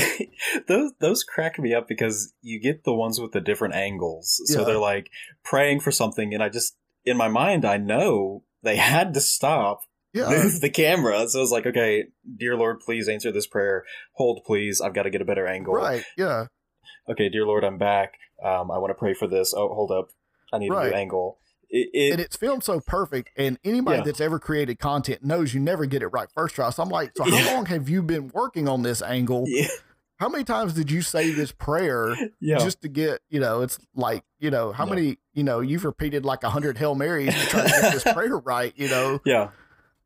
those 0.68 0.92
those 1.00 1.22
crack 1.24 1.58
me 1.58 1.74
up 1.74 1.86
because 1.88 2.32
you 2.40 2.58
get 2.60 2.84
the 2.84 2.94
ones 2.94 3.20
with 3.20 3.32
the 3.32 3.40
different 3.40 3.74
angles. 3.74 4.40
So 4.46 4.64
they're 4.64 4.78
like 4.78 5.10
praying 5.44 5.80
for 5.80 5.90
something, 5.90 6.32
and 6.32 6.42
I 6.42 6.48
just 6.48 6.76
in 7.04 7.16
my 7.18 7.28
mind 7.28 7.64
I 7.66 7.76
know 7.76 8.44
they 8.62 8.76
had 8.76 9.12
to 9.14 9.20
stop, 9.20 9.82
Yeah. 10.14 10.48
the 10.60 10.70
camera. 10.70 11.28
So 11.28 11.42
it's 11.42 11.50
like, 11.50 11.66
okay, 11.66 12.04
dear 12.36 12.56
Lord, 12.56 12.80
please 12.80 13.08
answer 13.08 13.30
this 13.32 13.46
prayer. 13.46 13.84
Hold, 14.14 14.42
please. 14.46 14.80
I've 14.80 14.94
got 14.94 15.02
to 15.04 15.10
get 15.10 15.20
a 15.20 15.24
better 15.24 15.46
angle. 15.46 15.74
Right. 15.74 16.04
Yeah. 16.16 16.46
Okay, 17.10 17.28
dear 17.28 17.44
Lord, 17.46 17.64
I'm 17.64 17.78
back. 17.78 18.14
Um, 18.44 18.70
I 18.70 18.78
want 18.78 18.90
to 18.90 18.94
pray 18.94 19.14
for 19.14 19.26
this. 19.26 19.52
Oh, 19.54 19.68
hold 19.74 19.90
up, 19.90 20.08
I 20.52 20.58
need 20.58 20.70
a 20.70 20.74
new 20.88 20.94
angle. 20.94 21.38
It, 21.70 21.88
it, 21.92 22.12
and 22.12 22.20
it's 22.20 22.36
filmed 22.36 22.64
so 22.64 22.80
perfect. 22.80 23.30
And 23.36 23.58
anybody 23.64 23.98
Yeah. 23.98 24.04
that's 24.04 24.20
ever 24.20 24.38
created 24.38 24.78
content 24.78 25.22
knows 25.22 25.52
you 25.52 25.60
never 25.60 25.84
get 25.86 26.02
it 26.02 26.08
right 26.08 26.28
first 26.34 26.54
try. 26.54 26.70
So 26.70 26.82
I'm 26.82 26.88
like, 26.88 27.12
so 27.16 27.24
how 27.24 27.36
Yeah. 27.36 27.54
long 27.54 27.66
have 27.66 27.88
you 27.88 28.02
been 28.02 28.28
working 28.32 28.68
on 28.68 28.82
this 28.82 29.02
angle? 29.02 29.44
yeah, 29.46 29.66
How 30.18 30.28
many 30.28 30.44
times 30.44 30.72
did 30.72 30.90
you 30.90 31.02
say 31.02 31.30
this 31.30 31.52
prayer 31.52 32.16
yeah, 32.40 32.58
just 32.58 32.80
to 32.82 32.88
get, 32.88 33.20
you 33.28 33.38
know, 33.40 33.60
it's 33.62 33.78
like, 33.94 34.24
you 34.38 34.50
know, 34.50 34.72
how 34.72 34.86
many, 34.86 35.18
you 35.34 35.44
know, 35.44 35.60
you've 35.60 35.84
repeated 35.84 36.24
like 36.24 36.42
a 36.42 36.50
hundred 36.50 36.78
Hail 36.78 36.94
Marys 36.94 37.34
to 37.34 37.46
try 37.48 37.62
to 37.62 37.68
get 37.68 37.92
this 37.92 38.02
prayer 38.14 38.38
right, 38.38 38.72
you 38.76 38.88
know? 38.88 39.20
yeah. 39.26 39.50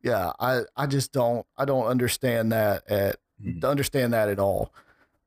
Yeah. 0.02 0.32
I, 0.40 0.62
I 0.76 0.86
just 0.86 1.12
don't, 1.12 1.46
I 1.56 1.64
don't 1.64 1.86
understand 1.86 2.52
that 2.52 2.90
at, 2.90 3.16
Mhm. 3.42 3.64
understand 3.64 4.12
that 4.12 4.28
at 4.28 4.38
all. 4.38 4.72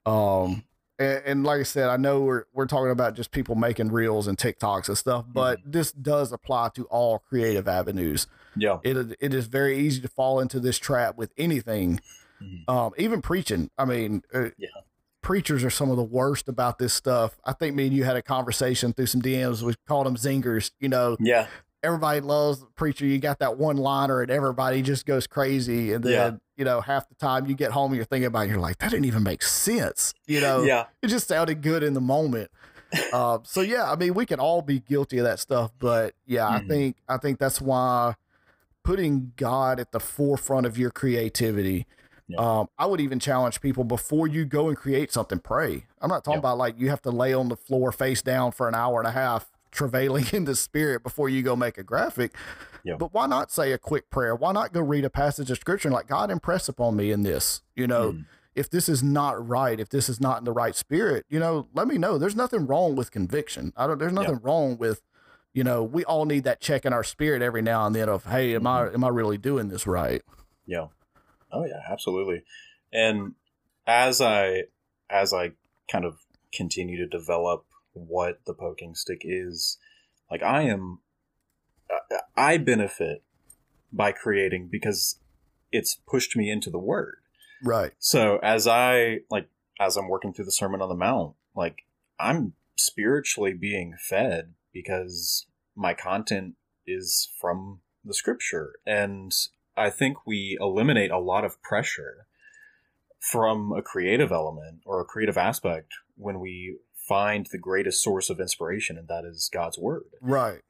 Um, 0.05 0.63
and, 0.97 1.21
and 1.25 1.43
like 1.43 1.59
I 1.59 1.63
said, 1.63 1.89
I 1.89 1.97
know 1.97 2.21
we're 2.21 2.45
we're 2.53 2.65
talking 2.67 2.91
about 2.91 3.15
just 3.15 3.31
people 3.31 3.55
making 3.55 3.91
reels 3.91 4.27
and 4.27 4.37
TikToks 4.37 4.87
and 4.87 4.97
stuff, 4.97 5.25
but 5.27 5.59
this 5.65 5.91
does 5.91 6.31
apply 6.31 6.69
to 6.75 6.85
all 6.85 7.19
creative 7.19 7.67
avenues. 7.67 8.27
yeah. 8.55 8.77
It 8.83 9.17
it 9.19 9.33
is 9.33 9.47
very 9.47 9.77
easy 9.79 9.99
to 10.01 10.07
fall 10.07 10.39
into 10.39 10.59
this 10.61 10.77
trap 10.77 11.17
with 11.17 11.33
anything, 11.37 11.99
Mhm. 12.41 12.69
um, 12.69 12.93
even 12.97 13.21
preaching. 13.21 13.69
I 13.77 13.83
mean, 13.83 14.23
uh, 14.33 14.49
Yeah. 14.57 14.69
preachers 15.21 15.63
are 15.65 15.69
some 15.69 15.89
of 15.89 15.97
the 15.97 16.03
worst 16.03 16.47
about 16.47 16.77
this 16.79 16.93
stuff. 16.93 17.37
I 17.43 17.51
think 17.51 17.75
me 17.75 17.87
and 17.87 17.95
you 17.95 18.05
had 18.05 18.15
a 18.15 18.21
conversation 18.21 18.93
through 18.93 19.07
some 19.07 19.21
DMs. 19.21 19.61
We 19.63 19.73
called 19.87 20.05
them 20.05 20.15
zingers. 20.15 20.71
You 20.79 20.87
know, 20.87 21.17
Yeah, 21.19 21.47
everybody 21.85 22.19
loves 22.19 22.59
the 22.59 22.65
preacher. 22.75 23.05
You 23.05 23.19
got 23.19 23.39
that 23.39 23.57
one 23.57 23.77
liner, 23.77 24.21
and 24.21 24.31
everybody 24.31 24.81
just 24.81 25.05
goes 25.05 25.27
crazy. 25.27 25.93
And 25.93 26.03
then 26.03 26.11
Yeah. 26.13 26.31
you 26.57 26.65
know, 26.65 26.81
half 26.81 27.07
the 27.09 27.15
time 27.15 27.45
you 27.45 27.55
get 27.55 27.71
home, 27.71 27.91
and 27.91 27.95
you're 27.97 28.05
thinking 28.05 28.27
about, 28.27 28.45
it, 28.47 28.49
you're 28.49 28.59
like, 28.59 28.77
that 28.79 28.91
didn't 28.91 29.05
even 29.05 29.23
make 29.23 29.43
sense. 29.43 30.13
You 30.25 30.41
know, 30.41 30.63
yeah, 30.63 30.85
it 31.01 31.07
just 31.07 31.27
sounded 31.27 31.61
good 31.61 31.83
in 31.83 31.93
the 31.93 32.01
moment. 32.01 32.49
uh, 33.13 33.39
so 33.43 33.61
yeah, 33.61 33.91
I 33.91 33.95
mean, 33.95 34.13
we 34.13 34.25
can 34.25 34.39
all 34.39 34.61
be 34.61 34.79
guilty 34.79 35.17
of 35.19 35.25
that 35.25 35.39
stuff, 35.39 35.71
but 35.79 36.13
yeah, 36.25 36.47
I 36.47 36.59
Mhm. 36.59 36.67
think 36.67 36.97
I 37.07 37.17
think 37.17 37.39
that's 37.39 37.59
why 37.61 38.15
putting 38.83 39.33
God 39.35 39.79
at 39.79 39.91
the 39.91 39.99
forefront 39.99 40.65
of 40.65 40.77
your 40.77 40.91
creativity. 40.91 41.87
Yeah. 42.27 42.37
Um, 42.39 42.69
I 42.77 42.85
would 42.85 43.01
even 43.01 43.19
challenge 43.19 43.61
people 43.61 43.83
before 43.83 44.27
you 44.27 44.45
go 44.45 44.67
and 44.67 44.77
create 44.77 45.11
something, 45.11 45.39
pray. 45.39 45.85
I'm 46.01 46.09
not 46.09 46.23
talking 46.23 46.35
Yeah. 46.35 46.39
about 46.39 46.57
like 46.57 46.75
you 46.79 46.89
have 46.89 47.01
to 47.03 47.11
lay 47.11 47.33
on 47.33 47.49
the 47.49 47.55
floor 47.55 47.91
face 47.91 48.21
down 48.21 48.51
for 48.51 48.67
an 48.67 48.75
hour 48.75 48.99
and 48.99 49.07
a 49.07 49.11
half, 49.11 49.51
travailing 49.75 50.25
in 50.33 50.45
the 50.45 50.55
spirit 50.55 51.03
before 51.03 51.29
you 51.29 51.43
go 51.43 51.55
make 51.55 51.77
a 51.77 51.83
graphic. 51.83 52.35
Yeah. 52.83 52.95
But 52.97 53.13
why 53.13 53.27
not 53.27 53.51
say 53.51 53.71
a 53.71 53.77
quick 53.77 54.09
prayer? 54.09 54.35
Why 54.35 54.51
not 54.51 54.73
go 54.73 54.81
read 54.81 55.05
a 55.05 55.09
passage 55.09 55.51
of 55.51 55.57
scripture 55.57 55.87
and 55.89 55.93
like 55.95 56.07
God 56.07 56.31
impress 56.31 56.67
upon 56.69 56.95
me 56.95 57.11
in 57.11 57.23
this? 57.23 57.61
You 57.75 57.87
know, 57.87 58.11
Mhm. 58.13 58.25
if 58.55 58.69
this 58.69 58.87
is 58.87 59.03
not 59.03 59.47
right, 59.47 59.79
if 59.79 59.89
this 59.89 60.07
is 60.07 60.21
not 60.21 60.37
in 60.39 60.45
the 60.45 60.51
right 60.53 60.75
spirit, 60.75 61.25
you 61.29 61.39
know, 61.39 61.67
let 61.73 61.87
me 61.87 61.97
know. 61.97 62.17
There's 62.17 62.35
nothing 62.35 62.65
wrong 62.67 62.95
with 62.95 63.11
conviction. 63.11 63.73
I 63.75 63.85
don't. 63.87 63.97
There's 63.99 64.13
Yeah. 64.13 64.21
nothing 64.21 64.39
wrong 64.41 64.77
with, 64.77 65.01
you 65.53 65.63
know, 65.63 65.83
we 65.83 66.05
all 66.05 66.25
need 66.25 66.43
that 66.45 66.61
check 66.61 66.85
in 66.85 66.93
our 66.93 67.03
spirit 67.03 67.41
every 67.41 67.61
now 67.61 67.85
and 67.85 67.95
then 67.95 68.07
of, 68.07 68.25
hey, 68.25 68.55
am 68.55 68.65
I 68.67 68.87
am 68.93 69.03
I 69.03 69.09
really 69.09 69.37
doing 69.37 69.67
this 69.69 69.85
right? 69.87 70.21
Yeah. 70.65 70.87
Oh 71.51 71.65
yeah, 71.65 71.81
absolutely. 71.89 72.43
And 72.93 73.33
as 73.87 74.21
I 74.21 74.63
as 75.09 75.33
I 75.33 75.51
kind 75.91 76.05
of 76.05 76.19
continue 76.53 76.97
to 76.97 77.07
develop 77.07 77.65
what 77.95 78.41
the 78.45 78.53
poking 78.53 78.95
stick 78.95 79.21
is, 79.23 79.77
like 80.29 80.43
I 80.43 80.63
am 80.63 80.99
I- 82.37 82.57
benefit 82.57 83.23
by 83.91 84.11
creating 84.11 84.67
because 84.71 85.19
it's 85.71 85.95
pushed 86.07 86.35
me 86.35 86.49
into 86.49 86.69
the 86.69 86.79
word. 86.79 87.17
Right. 87.63 87.93
So 87.99 88.39
as 88.43 88.67
I 88.67 89.19
like 89.29 89.49
as 89.79 89.97
I'm 89.97 90.07
working 90.07 90.33
through 90.33 90.45
the 90.45 90.51
Sermon 90.51 90.81
on 90.81 90.89
the 90.89 90.95
Mount, 90.95 91.35
like 91.55 91.85
I'm 92.19 92.53
spiritually 92.75 93.53
being 93.53 93.95
fed 93.99 94.53
because 94.73 95.47
my 95.75 95.93
content 95.93 96.55
is 96.85 97.31
from 97.39 97.79
the 98.03 98.13
scripture. 98.13 98.73
And 98.85 99.33
I 99.75 99.89
think 99.89 100.25
we 100.25 100.57
eliminate 100.59 101.11
a 101.11 101.19
lot 101.19 101.43
of 101.43 101.61
pressure 101.61 102.27
from 103.19 103.73
a 103.73 103.81
creative 103.81 104.31
element 104.31 104.81
or 104.85 105.01
a 105.01 105.05
creative 105.05 105.37
aspect 105.37 105.91
when 106.15 106.39
we 106.39 106.77
find 107.07 107.47
the 107.51 107.57
greatest 107.57 108.01
source 108.01 108.29
of 108.29 108.39
inspiration, 108.39 108.97
and 108.97 109.07
that 109.07 109.23
is 109.25 109.49
God's 109.53 109.77
word 109.77 110.03
Right. 110.21 110.61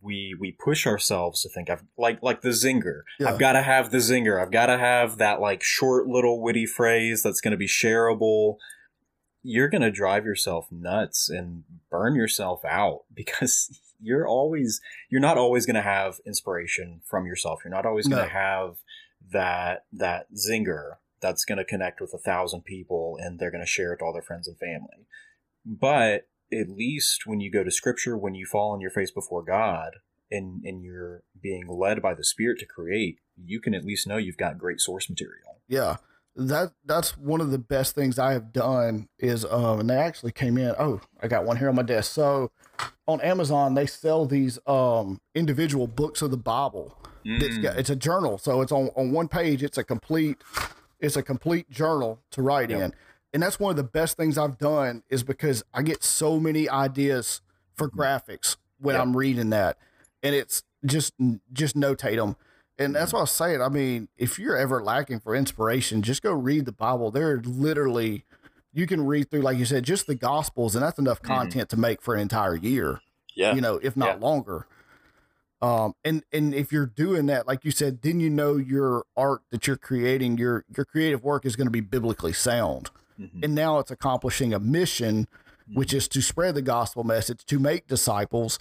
we 0.00 0.34
we 0.38 0.52
push 0.52 0.86
ourselves 0.86 1.42
to 1.42 1.48
think 1.48 1.68
I've 1.68 1.84
like 1.98 2.22
like 2.22 2.40
the 2.40 2.48
zinger. 2.50 3.02
Yeah. 3.18 3.30
I've 3.30 3.38
got 3.38 3.52
to 3.52 3.62
have 3.62 3.90
the 3.90 3.98
zinger. 3.98 4.40
I've 4.40 4.50
got 4.50 4.66
to 4.66 4.78
have 4.78 5.18
that 5.18 5.40
like 5.40 5.62
short 5.62 6.06
little 6.06 6.40
witty 6.40 6.66
phrase 6.66 7.22
that's 7.22 7.40
going 7.40 7.52
to 7.52 7.58
be 7.58 7.66
shareable. 7.68 8.56
You're 9.42 9.68
going 9.68 9.82
to 9.82 9.90
drive 9.90 10.24
yourself 10.24 10.66
nuts 10.70 11.28
and 11.30 11.64
burn 11.90 12.14
yourself 12.14 12.64
out 12.64 13.04
because 13.14 13.80
you're 14.00 14.26
always 14.26 14.80
you're 15.10 15.20
not 15.20 15.36
always 15.38 15.66
going 15.66 15.76
to 15.76 15.82
have 15.82 16.20
inspiration 16.26 17.00
from 17.04 17.26
yourself. 17.26 17.60
You're 17.64 17.74
not 17.74 17.86
always 17.86 18.06
going 18.08 18.22
No. 18.22 18.28
to 18.28 18.32
have 18.32 18.76
that 19.32 19.84
that 19.92 20.26
zinger 20.34 20.94
that's 21.20 21.44
going 21.44 21.58
to 21.58 21.64
connect 21.66 22.00
with 22.00 22.14
a 22.14 22.18
thousand 22.18 22.62
people 22.64 23.18
and 23.20 23.38
they're 23.38 23.50
going 23.50 23.62
to 23.62 23.66
share 23.66 23.92
it 23.92 23.98
to 23.98 24.04
all 24.06 24.12
their 24.14 24.22
friends 24.22 24.48
and 24.48 24.56
family. 24.58 25.06
But 25.64 26.26
at 26.52 26.68
least 26.68 27.26
when 27.26 27.40
you 27.40 27.50
go 27.50 27.62
to 27.64 27.70
scripture, 27.70 28.16
when 28.16 28.34
you 28.34 28.46
fall 28.46 28.72
on 28.72 28.80
your 28.80 28.90
face 28.90 29.10
before 29.10 29.42
God 29.42 29.96
and, 30.30 30.64
and 30.64 30.82
you're 30.82 31.22
being 31.40 31.66
led 31.68 32.02
by 32.02 32.14
the 32.14 32.24
Spirit 32.24 32.58
to 32.60 32.66
create, 32.66 33.18
you 33.36 33.60
can 33.60 33.74
at 33.74 33.84
least 33.84 34.06
know 34.06 34.16
you've 34.16 34.36
got 34.36 34.58
great 34.58 34.80
source 34.80 35.08
material. 35.08 35.60
Yeah. 35.68 35.96
That 36.36 36.72
that's 36.84 37.18
one 37.18 37.40
of 37.40 37.50
the 37.50 37.58
best 37.58 37.94
things 37.94 38.18
I 38.18 38.32
have 38.32 38.52
done 38.52 39.08
is 39.18 39.44
um 39.44 39.80
and 39.80 39.90
they 39.90 39.96
actually 39.96 40.30
came 40.30 40.56
in. 40.56 40.74
Oh, 40.78 41.00
I 41.20 41.26
got 41.26 41.44
one 41.44 41.56
here 41.56 41.68
on 41.68 41.74
my 41.74 41.82
desk. 41.82 42.12
So 42.12 42.52
on 43.06 43.20
Amazon 43.20 43.74
they 43.74 43.84
sell 43.84 44.26
these 44.26 44.58
um 44.66 45.20
individual 45.34 45.88
books 45.88 46.22
of 46.22 46.30
the 46.30 46.36
Bible. 46.36 46.96
It's 47.24 47.58
got, 47.58 47.76
it's 47.76 47.90
a 47.90 47.96
journal. 47.96 48.38
So 48.38 48.60
it's 48.62 48.70
on 48.72 48.90
on 48.94 49.10
one 49.10 49.26
page 49.26 49.62
it's 49.64 49.76
a 49.76 49.84
complete 49.84 50.38
it's 51.00 51.16
a 51.16 51.22
complete 51.22 51.68
journal 51.68 52.20
to 52.30 52.42
write 52.42 52.70
Yep. 52.70 52.80
in. 52.80 52.94
And 53.32 53.42
that's 53.42 53.60
one 53.60 53.70
of 53.70 53.76
the 53.76 53.84
best 53.84 54.16
things 54.16 54.36
I've 54.36 54.58
done 54.58 55.02
is 55.08 55.22
because 55.22 55.62
I 55.72 55.82
get 55.82 56.02
so 56.02 56.40
many 56.40 56.68
ideas 56.68 57.40
for 57.76 57.88
graphics 57.88 58.56
when. 58.80 58.96
I'm 58.96 59.16
reading 59.16 59.50
that. 59.50 59.78
And 60.22 60.34
it's 60.34 60.62
just 60.84 61.12
just 61.52 61.76
notate 61.76 62.16
them. 62.16 62.36
And 62.78 62.94
that's 62.94 63.12
what 63.12 63.20
I 63.20 63.22
was 63.22 63.30
saying. 63.30 63.60
I 63.62 63.68
mean, 63.68 64.08
if 64.16 64.38
you're 64.38 64.56
ever 64.56 64.82
lacking 64.82 65.20
for 65.20 65.34
inspiration, 65.36 66.02
just 66.02 66.22
go 66.22 66.32
read 66.32 66.64
the 66.64 66.72
Bible. 66.72 67.10
There 67.10 67.30
are 67.32 67.40
literally 67.42 68.24
you 68.72 68.86
can 68.86 69.04
read 69.04 69.30
through, 69.30 69.40
like 69.42 69.58
you 69.58 69.64
said, 69.64 69.84
just 69.84 70.06
the 70.06 70.14
gospels, 70.14 70.74
and 70.74 70.82
that's 70.84 70.98
enough 70.98 71.20
Mhm. 71.22 71.26
content 71.26 71.68
to 71.70 71.76
make 71.76 72.00
for 72.02 72.14
an 72.14 72.20
entire 72.20 72.54
year 72.56 73.00
Yeah. 73.34 73.54
you 73.54 73.60
know, 73.60 73.78
if 73.82 73.96
not 73.96 74.18
Yeah. 74.20 74.26
longer. 74.26 74.66
Um, 75.62 75.94
and 76.04 76.24
and 76.32 76.54
if 76.54 76.72
you're 76.72 76.86
doing 76.86 77.26
that, 77.26 77.46
like 77.46 77.64
you 77.64 77.70
said, 77.70 78.00
then 78.02 78.18
you 78.18 78.30
know 78.30 78.56
your 78.56 79.04
art 79.16 79.42
that 79.50 79.66
you're 79.66 79.76
creating, 79.76 80.38
your 80.38 80.64
your 80.74 80.84
creative 80.86 81.22
work 81.22 81.44
is 81.44 81.54
going 81.56 81.66
to 81.66 81.70
be 81.72 81.80
biblically 81.80 82.32
sound. 82.32 82.90
Mhm. 83.20 83.44
And 83.44 83.54
now 83.54 83.78
it's 83.78 83.90
accomplishing 83.90 84.54
a 84.54 84.58
mission, 84.58 85.28
which 85.74 85.92
is 85.92 86.08
to 86.08 86.22
spread 86.22 86.54
the 86.54 86.62
gospel 86.62 87.04
message, 87.04 87.44
to 87.46 87.58
make 87.58 87.86
disciples. 87.86 88.58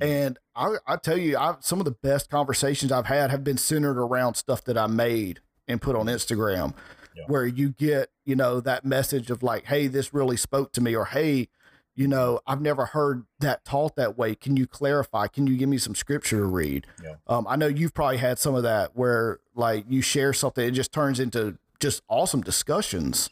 And 0.00 0.38
I, 0.54 0.76
I 0.86 0.96
tell 0.96 1.16
you, 1.16 1.36
I, 1.38 1.56
some 1.60 1.78
of 1.78 1.84
the 1.84 1.90
best 1.90 2.30
conversations 2.30 2.90
I've 2.92 3.06
had 3.06 3.30
have 3.30 3.44
been 3.44 3.58
centered 3.58 3.98
around 3.98 4.34
stuff 4.34 4.64
that 4.64 4.76
I 4.78 4.86
made 4.86 5.40
and 5.68 5.80
put 5.80 5.94
on 5.96 6.06
Instagram, 6.06 6.74
Yeah. 7.16 7.24
where 7.26 7.46
you 7.46 7.70
get, 7.70 8.10
you 8.24 8.34
know, 8.36 8.60
that 8.60 8.84
message 8.84 9.30
of 9.30 9.42
like, 9.42 9.66
hey, 9.66 9.86
this 9.86 10.12
really 10.14 10.36
spoke 10.36 10.72
to 10.72 10.80
me, 10.80 10.94
or 10.96 11.06
hey, 11.06 11.48
you 11.94 12.06
know, 12.08 12.40
I've 12.46 12.60
never 12.62 12.86
heard 12.86 13.24
that 13.40 13.64
taught 13.64 13.96
that 13.96 14.16
way. 14.16 14.34
Can 14.34 14.56
you 14.56 14.66
clarify? 14.66 15.26
Can 15.26 15.46
you 15.46 15.56
give 15.56 15.68
me 15.68 15.76
some 15.76 15.94
scripture 15.94 16.38
to 16.38 16.44
read? 16.46 16.86
Yeah. 17.02 17.16
Um, 17.26 17.46
I 17.48 17.56
know 17.56 17.66
you've 17.66 17.92
probably 17.94 18.18
had 18.18 18.38
some 18.38 18.54
of 18.54 18.62
that 18.62 18.96
where 18.96 19.40
like 19.54 19.84
you 19.88 20.00
share 20.02 20.32
something, 20.32 20.66
it 20.66 20.70
just 20.70 20.92
turns 20.92 21.20
into 21.20 21.58
just 21.78 22.02
awesome 22.08 22.40
discussions. 22.42 23.28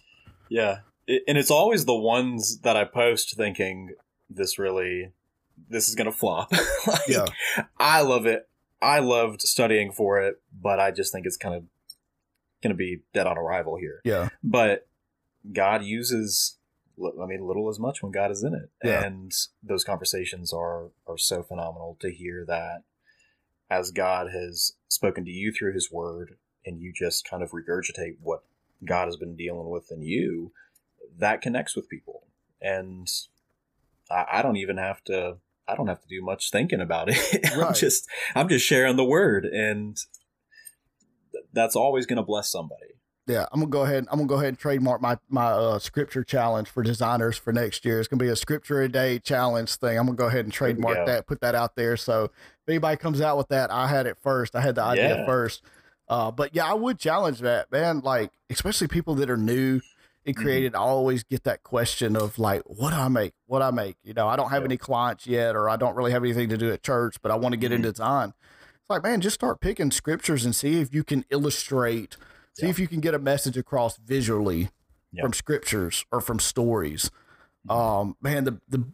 Yeah. 0.50 0.78
And 1.06 1.38
it's 1.38 1.50
always 1.50 1.84
the 1.84 1.94
ones 1.94 2.60
that 2.60 2.76
I 2.76 2.84
post 2.84 3.36
thinking 3.36 3.94
this 4.28 4.58
really 4.58 5.12
this 5.68 5.88
is 5.88 5.94
going 5.94 6.10
to 6.10 6.16
flop. 6.16 6.52
like, 6.86 7.08
Yeah. 7.08 7.26
I 7.78 8.02
love 8.02 8.26
it. 8.26 8.48
I 8.80 9.00
loved 9.00 9.42
studying 9.42 9.90
for 9.90 10.20
it, 10.20 10.40
but 10.52 10.78
I 10.78 10.90
just 10.92 11.12
think 11.12 11.26
it's 11.26 11.36
kind 11.36 11.54
of 11.54 11.64
going 12.62 12.72
to 12.72 12.76
be 12.76 13.00
dead 13.12 13.26
on 13.26 13.36
arrival 13.36 13.76
here. 13.76 14.00
Yeah. 14.04 14.28
But 14.42 14.86
God 15.52 15.82
uses 15.82 16.56
I 17.00 17.26
mean 17.26 17.46
little 17.46 17.70
is 17.70 17.78
much 17.78 18.02
when 18.02 18.12
God 18.12 18.30
is 18.30 18.42
in 18.42 18.54
it. 18.54 18.70
Yeah. 18.84 19.04
And 19.04 19.32
those 19.62 19.84
conversations 19.84 20.52
are 20.52 20.90
are 21.06 21.18
so 21.18 21.42
phenomenal 21.42 21.96
to 22.00 22.10
hear 22.10 22.44
that 22.46 22.82
as 23.70 23.90
God 23.90 24.28
has 24.32 24.72
spoken 24.88 25.24
to 25.24 25.30
you 25.30 25.52
through 25.52 25.74
his 25.74 25.90
word 25.92 26.36
and 26.64 26.80
you 26.80 26.92
just 26.92 27.28
kind 27.28 27.42
of 27.42 27.50
regurgitate 27.50 28.16
what 28.20 28.42
God 28.84 29.06
has 29.06 29.16
been 29.16 29.36
dealing 29.36 29.68
with 29.70 29.90
in 29.90 30.02
you, 30.02 30.52
that 31.18 31.40
connects 31.42 31.74
with 31.76 31.88
people. 31.88 32.26
And 32.60 33.08
I, 34.10 34.26
I 34.34 34.42
don't 34.42 34.56
even 34.56 34.76
have 34.78 35.02
to 35.04 35.36
I 35.66 35.74
don't 35.76 35.88
have 35.88 36.00
to 36.00 36.08
do 36.08 36.22
much 36.22 36.50
thinking 36.50 36.80
about 36.80 37.08
it. 37.10 37.46
I'm 37.52 37.58
Right. 37.58 37.74
just 37.74 38.08
I'm 38.34 38.48
just 38.48 38.64
sharing 38.66 38.96
the 38.96 39.04
word 39.04 39.44
and 39.44 39.96
th- 41.32 41.44
that's 41.52 41.76
always 41.76 42.06
going 42.06 42.16
to 42.16 42.22
bless 42.22 42.50
somebody. 42.50 42.82
Yeah, 43.26 43.44
I'm 43.52 43.60
gonna 43.60 43.68
go 43.70 43.82
ahead. 43.82 44.06
I'm 44.10 44.16
gonna 44.16 44.26
go 44.26 44.36
ahead 44.36 44.48
and 44.48 44.58
trademark 44.58 45.02
my 45.02 45.18
my 45.28 45.48
uh, 45.48 45.78
scripture 45.78 46.24
challenge 46.24 46.70
for 46.70 46.82
designers 46.82 47.36
for 47.36 47.52
next 47.52 47.84
year. 47.84 47.98
It's 47.98 48.08
gonna 48.08 48.24
be 48.24 48.30
a 48.30 48.36
scripture 48.36 48.80
a 48.80 48.88
day 48.88 49.18
challenge 49.18 49.74
thing. 49.74 49.98
I'm 49.98 50.06
gonna 50.06 50.16
go 50.16 50.28
ahead 50.28 50.46
and 50.46 50.52
trademark 50.52 51.04
that, 51.04 51.26
put 51.26 51.42
that 51.42 51.54
out 51.54 51.76
there. 51.76 51.98
So 51.98 52.24
if 52.24 52.30
anybody 52.68 52.96
comes 52.96 53.20
out 53.20 53.36
with 53.36 53.48
that, 53.48 53.70
I 53.70 53.86
had 53.88 54.06
it 54.06 54.16
first. 54.16 54.56
I 54.56 54.62
had 54.62 54.76
the 54.76 54.82
idea 54.82 55.16
Yeah. 55.18 55.26
first. 55.26 55.60
Uh, 56.08 56.30
but 56.30 56.54
yeah, 56.54 56.64
I 56.66 56.74
would 56.74 56.98
challenge 56.98 57.40
that, 57.40 57.70
man. 57.70 58.00
Like 58.00 58.30
especially 58.50 58.88
people 58.88 59.14
that 59.16 59.28
are 59.30 59.36
new 59.36 59.80
and 60.26 60.34
Mm-hmm. 60.34 60.42
created, 60.44 60.74
I 60.74 60.78
always 60.80 61.22
get 61.24 61.44
that 61.44 61.62
question 61.62 62.16
of 62.16 62.38
like, 62.38 62.62
what 62.66 62.90
do 62.90 62.96
I 62.96 63.08
make? 63.08 63.32
What 63.46 63.62
I 63.62 63.70
make? 63.70 63.96
You 64.02 64.12
know, 64.14 64.28
I 64.28 64.36
don't 64.36 64.50
have 64.50 64.62
Yep. 64.62 64.68
any 64.68 64.76
clients 64.76 65.26
yet, 65.26 65.54
or 65.56 65.70
I 65.70 65.76
don't 65.76 65.94
really 65.96 66.12
have 66.12 66.22
anything 66.22 66.48
to 66.50 66.58
do 66.58 66.70
at 66.72 66.82
church, 66.82 67.16
but 67.22 67.30
I 67.30 67.36
want 67.36 67.52
to 67.54 67.56
get 67.56 67.70
Mhm. 67.72 67.76
into 67.76 67.90
design. 67.92 68.34
It's 68.74 68.90
like, 68.90 69.02
man, 69.02 69.20
just 69.20 69.34
start 69.34 69.60
picking 69.60 69.90
scriptures 69.90 70.44
and 70.44 70.54
see 70.54 70.80
if 70.80 70.92
you 70.94 71.04
can 71.04 71.24
illustrate 71.30 72.16
See 72.54 72.66
Yeah. 72.66 72.70
if 72.70 72.78
you 72.80 72.88
can 72.88 72.98
get 73.00 73.14
a 73.14 73.20
message 73.20 73.56
across 73.56 73.96
visually 73.98 74.70
Yeah. 75.12 75.22
from 75.22 75.32
scriptures 75.32 76.04
or 76.10 76.20
from 76.20 76.40
stories. 76.40 77.08
Mhm. 77.68 77.72
Um, 77.74 78.16
man, 78.20 78.42
the 78.44 78.60
the 78.68 78.84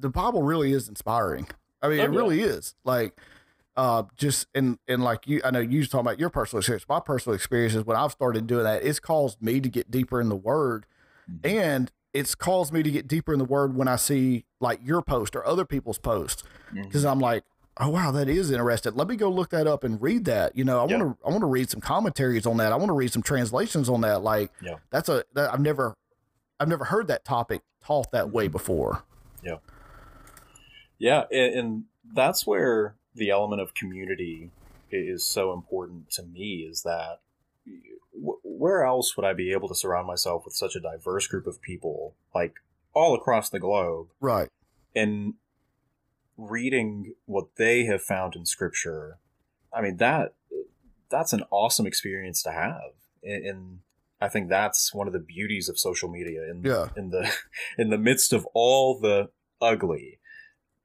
the 0.00 0.08
Bible 0.08 0.42
really 0.44 0.72
is 0.72 0.88
inspiring. 0.88 1.48
I 1.82 1.88
mean, 1.88 1.98
Oh, 1.98 2.04
it 2.04 2.12
yeah. 2.12 2.16
really 2.16 2.40
is. 2.42 2.76
Like, 2.84 3.18
uh, 3.78 4.02
just 4.16 4.46
and 4.54 4.78
and 4.88 5.02
like 5.02 5.26
you, 5.26 5.40
I 5.44 5.50
know 5.52 5.60
you 5.60 5.78
was 5.78 5.88
talking 5.88 6.06
about 6.06 6.18
your 6.18 6.28
personal 6.30 6.58
experience. 6.58 6.84
My 6.88 7.00
personal 7.00 7.34
experience 7.34 7.74
is 7.74 7.84
when 7.84 7.96
I've 7.96 8.12
started 8.12 8.46
doing 8.46 8.64
that, 8.64 8.82
it's 8.82 8.98
caused 9.00 9.40
me 9.40 9.60
to 9.60 9.68
get 9.68 9.90
deeper 9.90 10.20
in 10.20 10.28
the 10.28 10.36
Word, 10.36 10.84
Mhm. 11.30 11.46
and 11.48 11.92
it's 12.12 12.34
caused 12.34 12.72
me 12.72 12.82
to 12.82 12.90
get 12.90 13.06
deeper 13.06 13.32
in 13.32 13.38
the 13.38 13.44
Word 13.44 13.76
when 13.76 13.86
I 13.86 13.94
see 13.96 14.44
like 14.60 14.80
your 14.82 15.00
post 15.00 15.36
or 15.36 15.46
other 15.46 15.64
people's 15.64 15.98
posts 15.98 16.42
because 16.74 17.04
I'm 17.04 17.20
like, 17.20 17.44
oh 17.76 17.90
wow, 17.90 18.10
that 18.10 18.28
is 18.28 18.50
interesting. 18.50 18.94
Let 18.96 19.06
me 19.06 19.14
go 19.14 19.30
look 19.30 19.50
that 19.50 19.66
up 19.68 19.84
and 19.84 20.02
read 20.02 20.24
that. 20.24 20.56
You 20.56 20.64
know, 20.64 20.80
I 20.84 20.88
Yeah. 20.88 20.96
want 20.98 21.20
to 21.20 21.26
I 21.26 21.30
want 21.30 21.40
to 21.42 21.46
read 21.46 21.70
some 21.70 21.80
commentaries 21.80 22.46
on 22.46 22.56
that. 22.56 22.72
I 22.72 22.76
want 22.76 22.88
to 22.88 22.94
read 22.94 23.12
some 23.12 23.22
translations 23.22 23.88
on 23.88 24.00
that. 24.00 24.22
Like, 24.22 24.50
Yeah. 24.60 24.76
that's 24.90 25.08
a 25.08 25.22
that 25.34 25.52
I've 25.54 25.60
never 25.60 25.94
I've 26.58 26.66
never 26.68 26.86
heard 26.86 27.06
that 27.06 27.24
topic 27.24 27.62
taught 27.84 28.10
that 28.10 28.30
way 28.32 28.48
before. 28.48 29.04
Yeah, 31.00 31.24
and, 31.30 31.54
and 31.54 31.84
that's 32.12 32.44
where 32.44 32.96
the 33.18 33.30
element 33.30 33.60
of 33.60 33.74
community 33.74 34.50
is 34.90 35.24
so 35.24 35.52
important 35.52 36.10
to 36.12 36.22
me. 36.22 36.66
Is 36.68 36.82
that 36.82 37.20
where 38.12 38.84
else 38.84 39.16
would 39.16 39.26
I 39.26 39.32
be 39.34 39.52
able 39.52 39.68
to 39.68 39.74
surround 39.74 40.06
myself 40.06 40.44
with 40.44 40.54
such 40.54 40.74
a 40.74 40.80
diverse 40.80 41.26
group 41.26 41.46
of 41.46 41.60
people, 41.60 42.14
like 42.34 42.54
all 42.94 43.14
across 43.14 43.50
the 43.50 43.60
globe, 43.60 44.08
Right. 44.20 44.48
and 44.96 45.34
reading 46.36 47.14
what 47.26 47.48
they 47.56 47.84
have 47.84 48.02
found 48.02 48.34
in 48.36 48.46
Scripture? 48.46 49.18
I 49.72 49.82
mean 49.82 49.96
that 49.98 50.34
that's 51.10 51.32
an 51.32 51.42
awesome 51.50 51.86
experience 51.86 52.42
to 52.42 52.50
have, 52.52 52.92
and, 53.22 53.80
I 54.20 54.28
think 54.28 54.48
that's 54.48 54.92
one 54.92 55.06
of 55.06 55.12
the 55.12 55.20
beauties 55.20 55.68
of 55.68 55.78
social 55.78 56.08
media. 56.08 56.50
In 56.50 56.62
Yeah. 56.64 56.88
in 56.96 57.10
the 57.10 57.32
in 57.78 57.90
the 57.90 57.98
midst 57.98 58.32
of 58.32 58.46
all 58.52 58.98
the 58.98 59.30
ugly, 59.60 60.17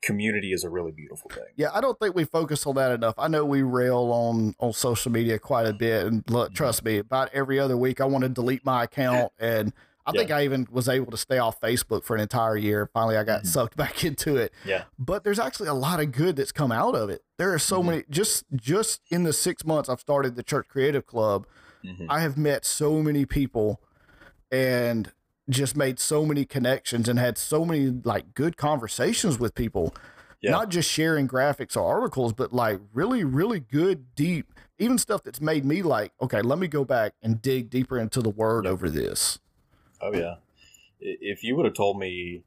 community 0.04 0.52
is 0.54 0.64
a 0.64 0.70
really 0.70 0.92
beautiful 0.92 1.30
thing. 1.30 1.44
Yeah, 1.56 1.70
I 1.74 1.82
don't 1.82 1.98
think 2.00 2.14
we 2.16 2.26
focus 2.26 2.66
on 2.68 2.76
that 2.76 2.92
enough. 2.92 3.16
I 3.18 3.28
know 3.28 3.46
we 3.46 3.62
rail 3.62 4.12
on 4.12 4.54
on 4.60 4.74
social 4.74 5.12
media 5.12 5.40
quite 5.40 5.66
a 5.66 5.74
bit, 5.74 6.06
and 6.06 6.24
look, 6.30 6.48
Mm-hmm. 6.50 6.56
trust 6.56 6.84
me, 6.84 6.98
about 7.00 7.30
every 7.34 7.60
other 7.60 7.78
week 7.78 8.02
I 8.02 8.06
want 8.06 8.24
to 8.24 8.30
delete 8.30 8.66
my 8.66 8.84
account, 8.84 9.32
and 9.40 9.74
I 10.06 10.12
think 10.12 10.32
I 10.32 10.44
even 10.44 10.68
was 10.70 10.90
able 10.90 11.12
to 11.12 11.18
stay 11.18 11.38
off 11.38 11.62
Facebook 11.62 12.04
for 12.04 12.14
an 12.16 12.22
entire 12.22 12.58
year. 12.58 12.90
Finally, 12.94 13.16
I 13.16 13.24
got 13.24 13.44
Mhm. 13.44 13.48
sucked 13.48 13.78
back 13.84 14.04
into 14.04 14.36
it. 14.36 14.52
Yeah. 14.66 14.84
but 15.00 15.24
there's 15.24 15.40
actually 15.40 15.70
a 15.70 15.74
lot 15.74 16.02
of 16.02 16.12
good 16.12 16.36
that's 16.36 16.52
come 16.52 16.72
out 16.74 16.94
of 16.96 17.10
it. 17.10 17.24
There 17.38 17.54
are 17.54 17.60
so 17.60 17.82
Mhm. 17.82 17.86
many. 17.86 18.04
Just 18.10 18.44
just 18.54 19.00
in 19.10 19.24
the 19.24 19.32
six 19.34 19.64
months 19.66 19.88
I've 19.90 20.02
started 20.02 20.36
the 20.36 20.44
Church 20.44 20.68
Creatives 20.68 21.06
Club, 21.06 21.48
Mhm. 21.86 22.08
I 22.10 22.20
have 22.20 22.38
met 22.38 22.66
so 22.66 23.02
many 23.02 23.26
people, 23.26 23.80
and 24.52 25.12
just 25.50 25.76
made 25.76 26.00
so 26.00 26.26
many 26.26 26.46
connections 26.46 27.10
and 27.10 27.20
had 27.20 27.38
so 27.38 27.66
many 27.66 27.90
like 28.04 28.34
good 28.34 28.56
conversations 28.58 29.38
with 29.40 29.54
people 29.56 29.94
Yeah. 30.42 30.52
not 30.52 30.70
just 30.70 30.90
sharing 30.90 31.28
graphics 31.28 31.76
or 31.78 31.82
articles, 31.86 32.34
but 32.34 32.54
like 32.54 32.80
really, 32.94 33.24
really 33.24 33.60
good, 33.60 34.14
deep, 34.16 34.54
even 34.78 34.98
stuff 34.98 35.24
that's 35.24 35.42
made 35.42 35.66
me 35.66 35.82
like, 35.82 36.12
okay, 36.22 36.42
let 36.42 36.60
me 36.60 36.68
go 36.68 36.84
back 36.86 37.14
and 37.22 37.42
dig 37.42 37.70
deeper 37.70 37.98
into 38.00 38.22
the 38.22 38.30
word 38.30 38.66
Yep. 38.66 38.74
over 38.74 38.90
this. 38.90 39.40
Oh 40.02 40.14
yeah. 40.14 40.36
If 41.00 41.44
you 41.44 41.56
would 41.56 41.66
have 41.66 41.74
told 41.76 41.98
me, 42.00 42.44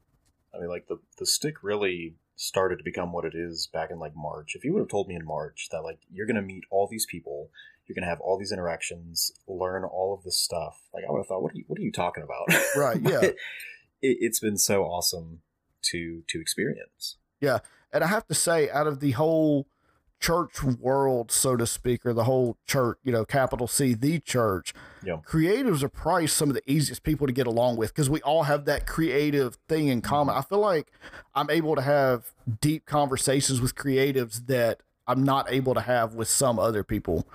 I 0.55 0.59
mean, 0.61 0.69
like 0.69 0.87
the 0.89 0.99
the 1.19 1.27
stick 1.27 1.63
really 1.63 2.15
started 2.37 2.77
to 2.77 2.85
become 2.85 3.13
what 3.13 3.25
it 3.25 3.35
is 3.35 3.69
back 3.73 3.91
in 3.91 3.99
like 3.99 4.15
March. 4.15 4.55
If 4.55 4.65
you 4.65 4.73
would 4.73 4.81
have 4.81 4.89
told 4.89 5.09
me 5.09 5.15
in 5.15 5.25
March 5.25 5.69
that 5.73 5.83
like 5.83 5.99
you're 6.13 6.27
gonna 6.27 6.43
meet 6.43 6.65
all 6.71 6.87
these 6.87 7.07
people, 7.07 7.51
you're 7.87 7.95
gonna 7.95 8.07
have 8.07 8.21
all 8.21 8.39
these 8.39 8.53
interactions, 8.53 9.33
learn 9.49 9.85
all 9.85 10.15
of 10.15 10.23
this 10.23 10.39
stuff, 10.39 10.83
like 10.93 11.05
I 11.09 11.11
would 11.11 11.21
have 11.21 11.27
thought, 11.27 11.43
what 11.43 11.53
are 11.53 11.57
you 11.57 11.65
what 11.67 11.79
are 11.79 11.83
you 11.83 11.93
talking 11.93 12.23
about? 12.23 12.47
Right, 12.77 13.01
yeah. 13.01 13.23
It, 13.23 13.37
it's 14.21 14.39
been 14.41 14.59
so 14.59 14.85
awesome 14.85 15.41
to 15.83 16.23
to 16.29 16.41
experience. 16.41 17.17
Yeah, 17.41 17.61
and 17.93 18.05
I 18.05 18.09
have 18.09 18.27
to 18.27 18.35
say, 18.35 18.69
out 18.71 18.87
of 18.87 19.01
the 19.01 19.13
whole 19.13 19.67
church 20.21 20.63
world, 20.63 21.31
so 21.31 21.57
to 21.57 21.67
speak, 21.67 22.05
or 22.07 22.13
the 22.13 22.25
whole 22.25 22.57
church, 22.67 22.99
you 23.05 23.13
know, 23.13 23.25
capital 23.25 23.67
C, 23.67 23.95
the 23.95 24.19
church, 24.19 24.73
Yeah. 25.05 25.19
creatives 25.29 25.83
are 25.83 25.89
probably 25.89 26.27
some 26.27 26.49
of 26.49 26.55
the 26.55 26.71
easiest 26.71 27.03
people 27.03 27.27
to 27.27 27.33
get 27.33 27.47
along 27.47 27.77
with 27.77 27.95
because 27.95 28.09
we 28.11 28.21
all 28.23 28.45
have 28.45 28.65
that 28.65 28.87
creative 28.87 29.59
thing 29.69 29.89
in 29.89 30.01
common. 30.01 30.35
Mm-hmm. 30.35 30.41
I 30.41 30.49
feel 30.49 30.61
like 30.61 30.91
I'm 31.35 31.51
able 31.51 31.77
to 31.77 31.83
have 31.83 32.33
deep 32.61 32.87
conversations 32.87 33.61
with 33.61 33.75
creatives 33.75 34.47
that 34.47 34.81
I'm 35.07 35.23
not 35.23 35.51
able 35.53 35.75
to 35.75 35.81
have 35.83 36.15
with 36.15 36.29
some 36.29 36.59
other 36.59 36.83
people. 36.83 37.27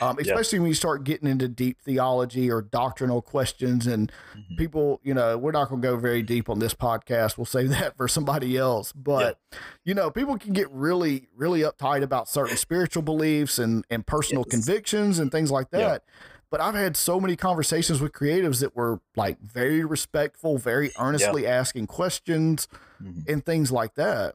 Um, 0.00 0.18
especially 0.18 0.58
when 0.58 0.68
you 0.68 0.74
start 0.74 1.04
getting 1.04 1.28
into 1.28 1.46
deep 1.48 1.80
theology 1.82 2.50
or 2.50 2.62
doctrinal 2.62 3.22
questions, 3.22 3.86
and 3.86 4.10
Mhm. 4.36 4.56
people, 4.58 5.00
you 5.04 5.14
know, 5.14 5.38
we're 5.38 5.52
not 5.52 5.68
going 5.68 5.80
to 5.80 5.88
go 5.88 5.96
very 5.96 6.22
deep 6.22 6.48
on 6.48 6.58
this 6.58 6.74
podcast. 6.74 7.38
We'll 7.38 7.44
save 7.44 7.70
that 7.70 7.96
for 7.96 8.08
somebody 8.08 8.56
else. 8.56 8.92
But 8.92 9.38
you 9.84 9.94
know, 9.94 10.10
people 10.10 10.36
can 10.38 10.52
get 10.52 10.70
really, 10.70 11.28
really 11.36 11.60
uptight 11.60 12.02
about 12.02 12.28
certain 12.28 12.56
spiritual 12.56 13.02
beliefs 13.02 13.58
and 13.58 13.84
and 13.90 14.06
personal 14.06 14.44
Yes. 14.46 14.50
convictions 14.50 15.18
and 15.18 15.30
things 15.30 15.50
like 15.50 15.70
that. 15.70 16.04
But 16.50 16.60
I've 16.60 16.74
had 16.74 16.96
so 16.96 17.18
many 17.20 17.34
conversations 17.36 18.00
with 18.00 18.12
creatives 18.12 18.60
that 18.60 18.76
were 18.76 19.00
like 19.16 19.40
very 19.40 19.84
respectful, 19.84 20.56
very 20.58 20.92
earnestly 21.00 21.46
asking 21.46 21.86
questions 21.88 22.68
Mhm. 23.02 23.28
and 23.28 23.44
things 23.46 23.72
like 23.72 23.94
that. 23.94 24.34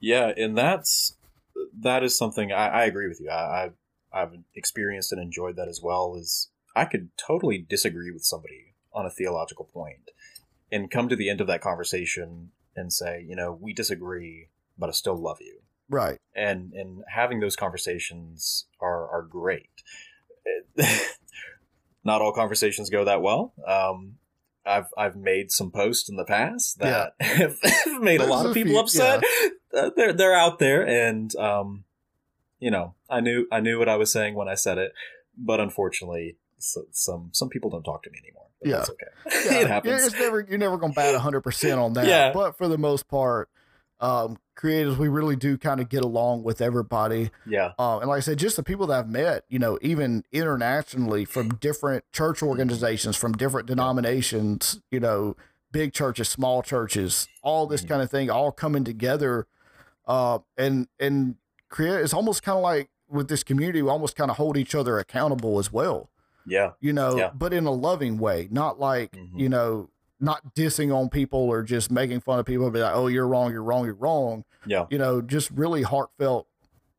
Yeah, 0.00 0.32
and 0.36 0.56
that's 0.58 1.16
that 1.80 2.02
is 2.02 2.16
something 2.18 2.50
I, 2.52 2.68
I 2.68 2.84
agree 2.84 3.08
with 3.08 3.20
you. 3.20 3.30
I, 3.30 3.34
I, 3.66 3.70
I've 4.14 4.32
experienced 4.54 5.12
and 5.12 5.20
enjoyed 5.20 5.56
that 5.56 5.68
as 5.68 5.80
well. 5.82 6.16
Is 6.16 6.50
I 6.74 6.84
could 6.84 7.10
totally 7.16 7.58
disagree 7.58 8.10
with 8.10 8.24
somebody 8.24 8.74
on 8.92 9.06
a 9.06 9.10
theological 9.10 9.64
point 9.64 10.10
and 10.70 10.90
come 10.90 11.08
to 11.08 11.16
the 11.16 11.30
end 11.30 11.40
of 11.40 11.46
that 11.46 11.60
conversation 11.60 12.50
and 12.74 12.92
say, 12.92 13.24
you 13.26 13.36
know, 13.36 13.56
we 13.58 13.72
disagree, 13.72 14.48
but 14.78 14.88
I 14.88 14.92
still 14.92 15.16
love 15.16 15.38
you. 15.40 15.60
Right. 15.88 16.18
And 16.34 16.72
and 16.72 17.04
having 17.08 17.40
those 17.40 17.56
conversations 17.56 18.66
are 18.80 19.08
are 19.08 19.22
great. 19.22 19.82
Not 22.04 22.22
all 22.22 22.32
conversations 22.32 22.90
go 22.90 23.04
that 23.04 23.22
well. 23.22 23.52
Um, 23.66 24.16
I've 24.64 24.86
I've 24.96 25.16
made 25.16 25.50
some 25.50 25.70
posts 25.70 26.08
in 26.08 26.16
the 26.16 26.24
past 26.24 26.78
that 26.78 27.14
have 27.20 27.58
made 28.00 28.20
a 28.20 28.26
lot 28.26 28.46
of 28.46 28.54
people 28.54 28.72
few- 28.72 28.80
upset. 28.80 29.22
Uh, 29.74 29.90
they're 29.96 30.12
they're 30.12 30.34
out 30.34 30.58
there, 30.58 30.86
and 30.86 31.34
um, 31.36 31.84
you 32.62 32.70
know, 32.70 32.94
I 33.10 33.20
knew 33.20 33.46
I 33.50 33.60
knew 33.60 33.78
what 33.78 33.88
I 33.88 33.96
was 33.96 34.12
saying 34.12 34.34
when 34.34 34.48
I 34.48 34.54
said 34.54 34.78
it, 34.78 34.92
but 35.36 35.58
unfortunately, 35.60 36.36
so, 36.58 36.84
some 36.92 37.30
some 37.32 37.48
people 37.48 37.70
don't 37.70 37.82
talk 37.82 38.02
to 38.04 38.10
me 38.10 38.18
anymore. 38.24 38.46
But 38.60 38.68
Yeah. 38.68 38.76
that's 38.76 38.90
okay. 38.90 39.06
Yeah, 39.54 39.60
it 39.62 39.66
happens. 39.68 40.06
It's 40.06 40.14
never 40.14 40.40
you're 40.48 40.58
never 40.58 40.76
gonna 40.78 40.92
bat 40.94 41.14
hundred 41.20 41.40
percent 41.42 41.80
on 41.80 41.94
that. 41.94 42.06
Yeah. 42.06 42.32
But 42.32 42.56
for 42.56 42.68
the 42.68 42.78
most 42.78 43.08
part, 43.08 43.48
um, 44.00 44.38
creatives 44.56 44.96
we 44.96 45.08
really 45.08 45.34
do 45.36 45.58
kind 45.58 45.80
of 45.80 45.88
get 45.88 46.04
along 46.04 46.44
with 46.44 46.60
everybody. 46.60 47.30
yeah, 47.46 47.72
Um, 47.78 48.00
and 48.02 48.08
like 48.08 48.18
I 48.18 48.20
said, 48.20 48.38
just 48.38 48.54
the 48.56 48.62
people 48.62 48.86
that 48.88 48.98
I've 49.00 49.08
met, 49.08 49.44
you 49.48 49.58
know, 49.58 49.78
even 49.82 50.24
internationally 50.30 51.24
from 51.24 51.56
different 51.56 52.04
church 52.12 52.42
organizations, 52.42 53.16
from 53.16 53.32
different 53.32 53.66
denominations, 53.66 54.80
you 54.90 55.00
know, 55.00 55.36
big 55.72 55.92
churches, 55.92 56.28
small 56.28 56.62
churches, 56.62 57.26
all 57.42 57.66
this 57.66 57.82
Mhm. 57.82 57.88
kind 57.88 58.02
of 58.02 58.10
thing, 58.10 58.30
all 58.30 58.52
coming 58.52 58.84
together. 58.84 59.46
Uh, 60.06 60.40
and 60.56 60.88
and 61.00 61.36
create. 61.72 62.00
It's 62.02 62.14
almost 62.14 62.42
kind 62.44 62.56
of 62.56 62.62
like 62.62 62.88
with 63.08 63.26
this 63.28 63.42
community, 63.42 63.82
we 63.82 63.88
almost 63.90 64.14
kind 64.16 64.30
of 64.30 64.36
hold 64.36 64.56
each 64.56 64.74
other 64.74 64.98
accountable 65.00 65.58
as 65.58 65.72
well 65.72 66.08
yeah, 66.44 66.72
you 66.80 66.92
know, 66.92 67.16
Yeah. 67.16 67.30
but 67.34 67.52
in 67.52 67.66
a 67.66 67.70
loving 67.70 68.18
way, 68.18 68.48
not 68.50 68.80
like, 68.80 69.12
Mhm. 69.12 69.38
you 69.38 69.48
know, 69.48 69.90
not 70.18 70.54
dissing 70.56 70.92
on 70.92 71.08
people 71.08 71.38
or 71.38 71.62
just 71.62 71.88
making 71.90 72.18
fun 72.20 72.40
of 72.40 72.46
people, 72.46 72.68
be 72.70 72.80
like, 72.80 72.94
oh, 72.96 73.06
you're 73.06 73.28
wrong, 73.28 73.52
you're 73.52 73.62
wrong, 73.62 73.84
you're 73.84 73.94
wrong. 73.94 74.44
yeah, 74.66 74.86
You 74.90 74.98
know, 74.98 75.20
just 75.20 75.50
really 75.52 75.82
heartfelt, 75.82 76.48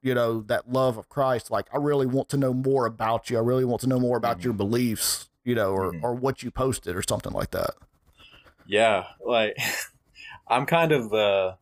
you 0.02 0.14
know, 0.14 0.42
that 0.48 0.72
love 0.72 0.98
of 0.98 1.10
Christ. 1.10 1.52
Like, 1.52 1.68
I 1.74 1.78
really 1.78 2.06
want 2.06 2.30
to 2.30 2.38
know 2.38 2.54
more 2.54 2.86
about 2.86 3.30
you. 3.30 3.38
I 3.38 3.42
really 3.42 3.66
want 3.66 3.82
to 3.82 3.88
know 3.88 4.00
more 4.00 4.16
about 4.18 4.40
Mhm. 4.40 4.44
your 4.46 4.54
beliefs, 4.54 5.30
you 5.44 5.56
know, 5.56 5.72
or, 5.74 5.92
Mhm. 5.92 6.04
or 6.04 6.14
what 6.14 6.42
you 6.44 6.50
posted 6.50 6.96
or 6.96 7.02
something 7.02 7.34
like 7.34 7.52
that. 7.52 7.72
yeah. 8.66 9.08
Like 9.26 9.58
I'm 10.48 10.66
kind 10.66 10.92
of 10.94 11.10
the 11.10 11.58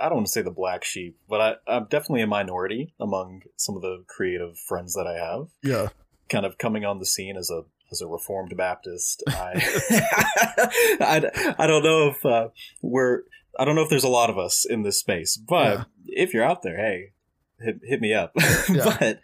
I 0.00 0.08
don't 0.08 0.16
want 0.16 0.26
to 0.26 0.32
say 0.32 0.42
the 0.42 0.50
black 0.50 0.84
sheep, 0.84 1.18
but 1.28 1.40
I, 1.40 1.72
I'm 1.72 1.84
definitely 1.84 2.22
a 2.22 2.26
minority 2.26 2.94
among 3.00 3.42
some 3.56 3.76
of 3.76 3.82
the 3.82 4.04
creative 4.06 4.58
friends 4.58 4.94
that 4.94 5.06
I 5.06 5.14
have. 5.14 5.48
Yeah. 5.62 5.88
kind 6.28 6.44
of 6.46 6.58
coming 6.58 6.84
on 6.84 6.98
the 6.98 7.06
scene 7.06 7.36
as 7.36 7.50
a 7.50 7.62
as 7.90 8.00
a 8.02 8.06
reformed 8.06 8.54
Baptist. 8.56 9.22
I 9.28 9.52
I, 11.00 11.54
I 11.58 11.66
don't 11.66 11.82
know 11.82 12.08
if 12.08 12.24
uh, 12.24 12.48
we're 12.82 13.22
I 13.58 13.64
don't 13.64 13.74
know 13.74 13.82
if 13.82 13.88
there's 13.90 14.04
a 14.04 14.08
lot 14.08 14.30
of 14.30 14.38
us 14.38 14.64
in 14.68 14.82
this 14.82 14.98
space, 14.98 15.36
but 15.36 15.78
Yeah. 15.78 15.84
if 16.06 16.34
you're 16.34 16.44
out 16.44 16.62
there, 16.62 16.76
hey, 16.76 17.12
hit, 17.60 17.80
hit 17.82 18.00
me 18.00 18.14
up. 18.14 18.32
Yeah. 18.70 18.96
but 19.00 19.20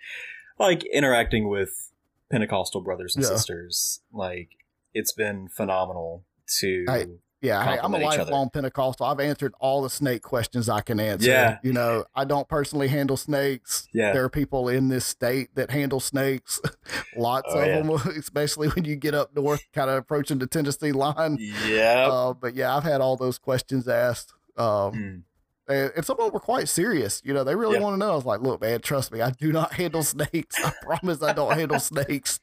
like 0.59 0.85
interacting 0.87 1.49
with 1.49 1.91
Pentecostal 2.31 2.81
brothers 2.81 3.15
and 3.17 3.23
Yeah. 3.25 3.31
sisters, 3.31 4.01
like 4.13 4.51
it's 4.93 5.13
been 5.13 5.49
phenomenal 5.49 6.25
to 6.61 6.85
I- 6.89 7.07
Yeah, 7.45 7.63
hey, 7.63 7.71
I'm 7.73 7.77
a 7.77 7.81
Compliment 7.83 8.03
each 8.15 8.19
other. 8.21 8.23
lifelong 8.31 8.51
Pentecostal. 8.51 9.07
I've 9.07 9.21
answered 9.21 9.53
all 9.61 9.83
the 9.83 9.91
snake 9.91 10.23
questions 10.23 10.69
I 10.69 10.81
can 10.81 10.99
answer. 10.99 11.29
Yeah. 11.31 11.59
You 11.63 11.73
know, 11.75 12.05
I 12.15 12.25
don't 12.25 12.49
personally 12.49 12.89
handle 12.89 13.17
snakes. 13.19 13.87
Yeah. 13.93 14.13
There 14.13 14.25
are 14.25 14.29
people 14.31 14.69
in 14.69 14.89
this 14.89 15.05
state 15.05 15.55
that 15.55 15.71
handle 15.71 16.01
snakes. 16.01 16.61
Lots 17.17 17.49
Oh, 17.51 17.59
of 17.61 17.67
yeah. 17.67 17.81
them, 17.83 17.91
especially 18.19 18.69
when 18.69 18.85
you 18.87 18.97
get 18.97 19.15
up 19.15 19.37
north, 19.37 19.63
kind 19.75 19.91
of 19.91 19.97
approaching 19.99 20.39
the 20.39 20.47
Tennessee 20.47 20.93
line. 20.93 21.37
yeah. 21.67 22.09
Uh, 22.11 22.33
but 22.35 22.55
yeah, 22.55 22.75
I've 22.75 22.83
had 22.85 23.01
all 23.03 23.17
those 23.17 23.39
questions 23.39 23.87
asked. 23.89 24.33
Um, 24.57 24.65
Mm. 24.95 25.23
and, 25.69 25.93
and 25.97 26.05
some 26.05 26.19
of 26.19 26.25
them 26.27 26.33
were 26.33 26.41
quite 26.41 26.69
serious. 26.69 27.21
You 27.25 27.35
know, 27.35 27.45
they 27.45 27.55
really 27.57 27.77
Yeah. 27.77 27.83
want 27.83 27.95
to 27.95 27.99
know. 27.99 28.13
I 28.13 28.17
was 28.17 28.25
like, 28.25 28.41
look, 28.41 28.61
man, 28.63 28.81
trust 28.81 29.13
me, 29.13 29.21
I 29.21 29.31
do 29.31 29.53
not 29.53 29.73
handle 29.81 30.03
snakes. 30.03 30.57
I 30.65 30.73
promise 30.83 31.23
I 31.23 31.33
don't 31.35 31.53
handle 31.59 31.79
snakes. 31.81 32.41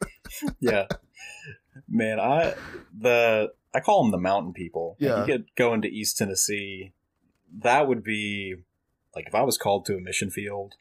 yeah 0.59 0.85
man 1.87 2.19
i 2.19 2.53
the 2.97 3.51
i 3.73 3.79
call 3.79 4.03
them 4.03 4.11
the 4.11 4.17
mountain 4.17 4.53
people 4.53 4.97
Like, 4.99 5.09
Yeah. 5.09 5.19
you 5.19 5.25
could 5.25 5.45
go 5.55 5.73
into 5.73 5.87
east 5.87 6.17
tennessee 6.17 6.93
that 7.59 7.87
would 7.87 8.03
be 8.03 8.55
like 9.15 9.27
if 9.27 9.35
i 9.35 9.41
was 9.41 9.57
called 9.57 9.85
to 9.85 9.95
a 9.95 9.99
mission 10.01 10.29
field 10.29 10.75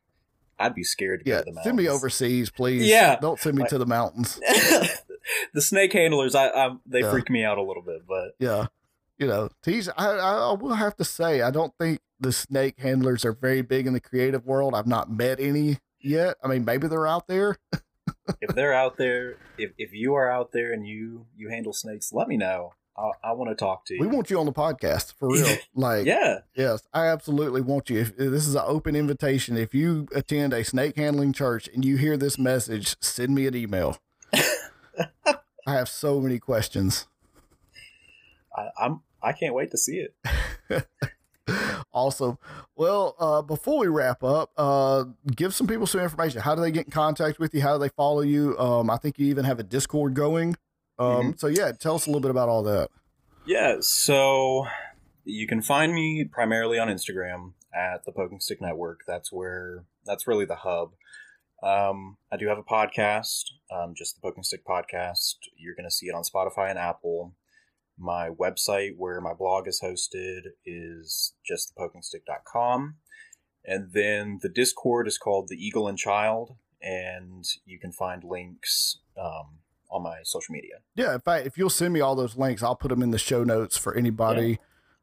i'd 0.59 0.75
be 0.75 0.85
scared 0.85 1.21
to 1.21 1.25
go 1.25 1.31
Yeah, 1.33 1.39
to 1.39 1.45
the 1.45 1.51
mountains 1.53 1.65
send 1.65 1.77
me 1.79 1.89
overseas, 1.89 2.51
please. 2.51 2.87
Yeah. 2.87 3.17
Don't 3.21 3.39
send 3.41 3.57
me 3.57 3.63
Like- 3.63 3.71
to 3.71 3.79
the 3.79 3.87
mountains. 3.87 4.39
the 5.55 5.63
snake 5.63 5.93
handlers 5.93 6.35
i, 6.35 6.49
I 6.49 6.71
they 6.87 7.01
Yeah. 7.01 7.11
freak 7.11 7.31
me 7.31 7.45
out 7.45 7.59
a 7.59 7.63
little 7.63 7.83
bit 7.83 8.03
but 8.07 8.33
Yeah. 8.39 8.67
You 9.19 9.27
know, 9.27 9.51
tease, 9.63 9.87
I 9.99 10.17
I 10.17 10.53
will 10.55 10.73
have 10.77 10.97
to 10.97 11.05
say, 11.05 11.43
I 11.43 11.51
don't 11.51 11.75
think 11.79 12.01
the 12.19 12.33
snake 12.33 12.79
handlers 12.81 13.23
are 13.27 13.35
very 13.35 13.61
big 13.61 13.87
in 13.87 13.93
the 13.93 14.01
creative 14.01 14.47
world. 14.47 14.75
I've 14.75 14.87
not 14.87 15.11
met 15.11 15.39
any 15.39 15.77
yet. 16.01 16.39
I 16.43 16.49
mean, 16.49 16.65
maybe 16.65 16.89
they're 16.89 17.07
out 17.07 17.29
there. 17.29 17.59
if 18.41 18.55
they're 18.55 18.73
out 18.73 18.97
there 18.97 19.37
if, 19.59 19.71
if 19.79 19.93
you 19.93 20.15
are 20.15 20.31
out 20.31 20.53
there 20.53 20.73
and 20.73 20.87
you 20.87 21.27
you 21.37 21.49
handle 21.49 21.73
snakes 21.73 22.13
let 22.13 22.29
me 22.29 22.37
know 22.37 22.73
i, 22.97 23.11
I 23.25 23.33
want 23.33 23.51
to 23.51 23.55
talk 23.55 23.85
to 23.87 23.95
you 23.95 24.01
We 24.01 24.07
want 24.07 24.31
you 24.31 24.39
on 24.39 24.47
the 24.47 24.53
podcast 24.53 25.15
for 25.15 25.29
real. 25.29 25.57
Like, 25.75 26.07
yeah 26.07 26.41
yes, 26.55 26.83
I 26.93 27.07
absolutely 27.07 27.61
want 27.61 27.89
you. 27.91 28.01
If, 28.01 28.11
if 28.11 28.31
this 28.31 28.47
is 28.47 28.55
an 28.55 28.65
open 28.67 28.97
invitation. 28.97 29.57
If 29.57 29.75
you 29.75 30.09
attend 30.15 30.53
a 30.53 30.65
snake 30.65 30.97
handling 30.97 31.33
church 31.33 31.69
and 31.73 31.85
you 31.85 31.97
hear 31.97 32.17
this 32.17 32.39
message, 32.39 32.97
send 33.01 33.35
me 33.35 33.47
an 33.47 33.55
email. 33.55 33.99
I 34.35 35.75
have 35.75 35.89
so 35.89 36.21
many 36.21 36.39
questions. 36.39 37.07
I, 38.55 38.69
i'm 38.79 39.01
i 39.23 39.33
can't 39.33 39.55
wait 39.55 39.71
to 39.71 39.79
see 39.79 40.05
it 40.07 40.15
Awesome. 41.93 42.39
Well, 42.77 43.17
uh, 43.19 43.43
before 43.43 43.81
we 43.81 43.89
wrap 43.89 44.23
up, 44.23 44.53
uh, 44.57 45.05
give 45.35 45.55
some 45.55 45.67
people 45.67 45.87
some 45.87 46.01
information. 46.01 46.41
How 46.41 46.55
do 46.55 46.61
they 46.61 46.71
get 46.71 46.87
in 46.87 46.93
contact 46.93 47.39
with 47.39 47.53
you? 47.55 47.63
How 47.63 47.75
do 47.75 47.81
they 47.81 47.89
follow 47.89 48.21
you? 48.21 48.57
Um, 48.59 48.91
I 48.91 48.97
think 48.97 49.19
you 49.19 49.27
even 49.27 49.45
have 49.45 49.59
a 49.59 49.65
Discord 49.65 50.15
going. 50.15 50.57
Um, 50.99 51.35
So 51.37 51.47
yeah, 51.47 51.73
tell 51.73 51.97
us 51.97 52.07
a 52.07 52.11
little 52.11 52.21
bit 52.21 52.31
about 52.31 52.49
all 52.49 52.63
that. 52.65 52.91
Yeah, 53.47 53.79
so 53.81 54.67
you 55.25 55.47
can 55.47 55.63
find 55.63 55.93
me 55.95 56.25
primarily 56.25 56.79
on 56.79 56.89
Instagram 56.89 57.53
at 57.75 58.05
the 58.05 58.13
Poking 58.13 58.41
Stick 58.41 58.61
Network. 58.61 59.01
That's 59.07 59.33
where 59.33 59.85
that's 60.05 60.27
really 60.27 60.45
the 60.45 60.57
hub. 60.57 60.93
Um, 61.63 62.17
I 62.33 62.37
do 62.37 62.49
have 62.49 62.59
a 62.59 62.63
podcast, 62.63 63.45
um, 63.71 63.95
just 63.95 64.15
the 64.15 64.21
Poking 64.21 64.43
Stick 64.43 64.65
Podcast. 64.65 65.37
You're 65.57 65.75
going 65.75 65.89
to 65.89 65.91
see 65.91 66.07
it 66.07 66.15
on 66.15 66.23
Spotify 66.23 66.71
and 66.71 66.79
Apple. 66.79 67.35
My 68.01 68.31
website, 68.31 68.93
where 68.97 69.21
my 69.21 69.35
blog 69.35 69.69
is 69.69 69.81
hosted, 69.85 70.41
is 70.65 71.35
justthepokingstick.com. 71.49 72.97
And 73.65 73.93
then 73.93 74.39
the 74.41 74.49
Discord 74.49 75.07
is 75.07 75.19
called 75.19 75.49
The 75.49 75.57
Eagle 75.57 75.87
and 75.87 75.99
Child, 75.99 76.57
and 76.81 77.45
you 77.67 77.79
can 77.79 77.93
find 77.93 78.25
links 78.25 78.99
um, 79.19 79.59
on 79.91 80.03
my 80.03 80.19
social 80.23 80.53
media. 80.53 80.77
Yeah, 80.95 81.13
in 81.13 81.21
fact, 81.21 81.47
if 81.47 81.59
you'll 81.59 81.69
send 81.69 81.93
me 81.93 82.01
all 82.01 82.15
those 82.15 82.37
links, 82.37 82.63
I'll 82.63 82.75
put 82.75 82.89
them 82.89 83.03
in 83.03 83.11
the 83.11 83.19
show 83.19 83.45
notes 83.45 83.77
for 83.77 83.95
anybody 83.95 84.59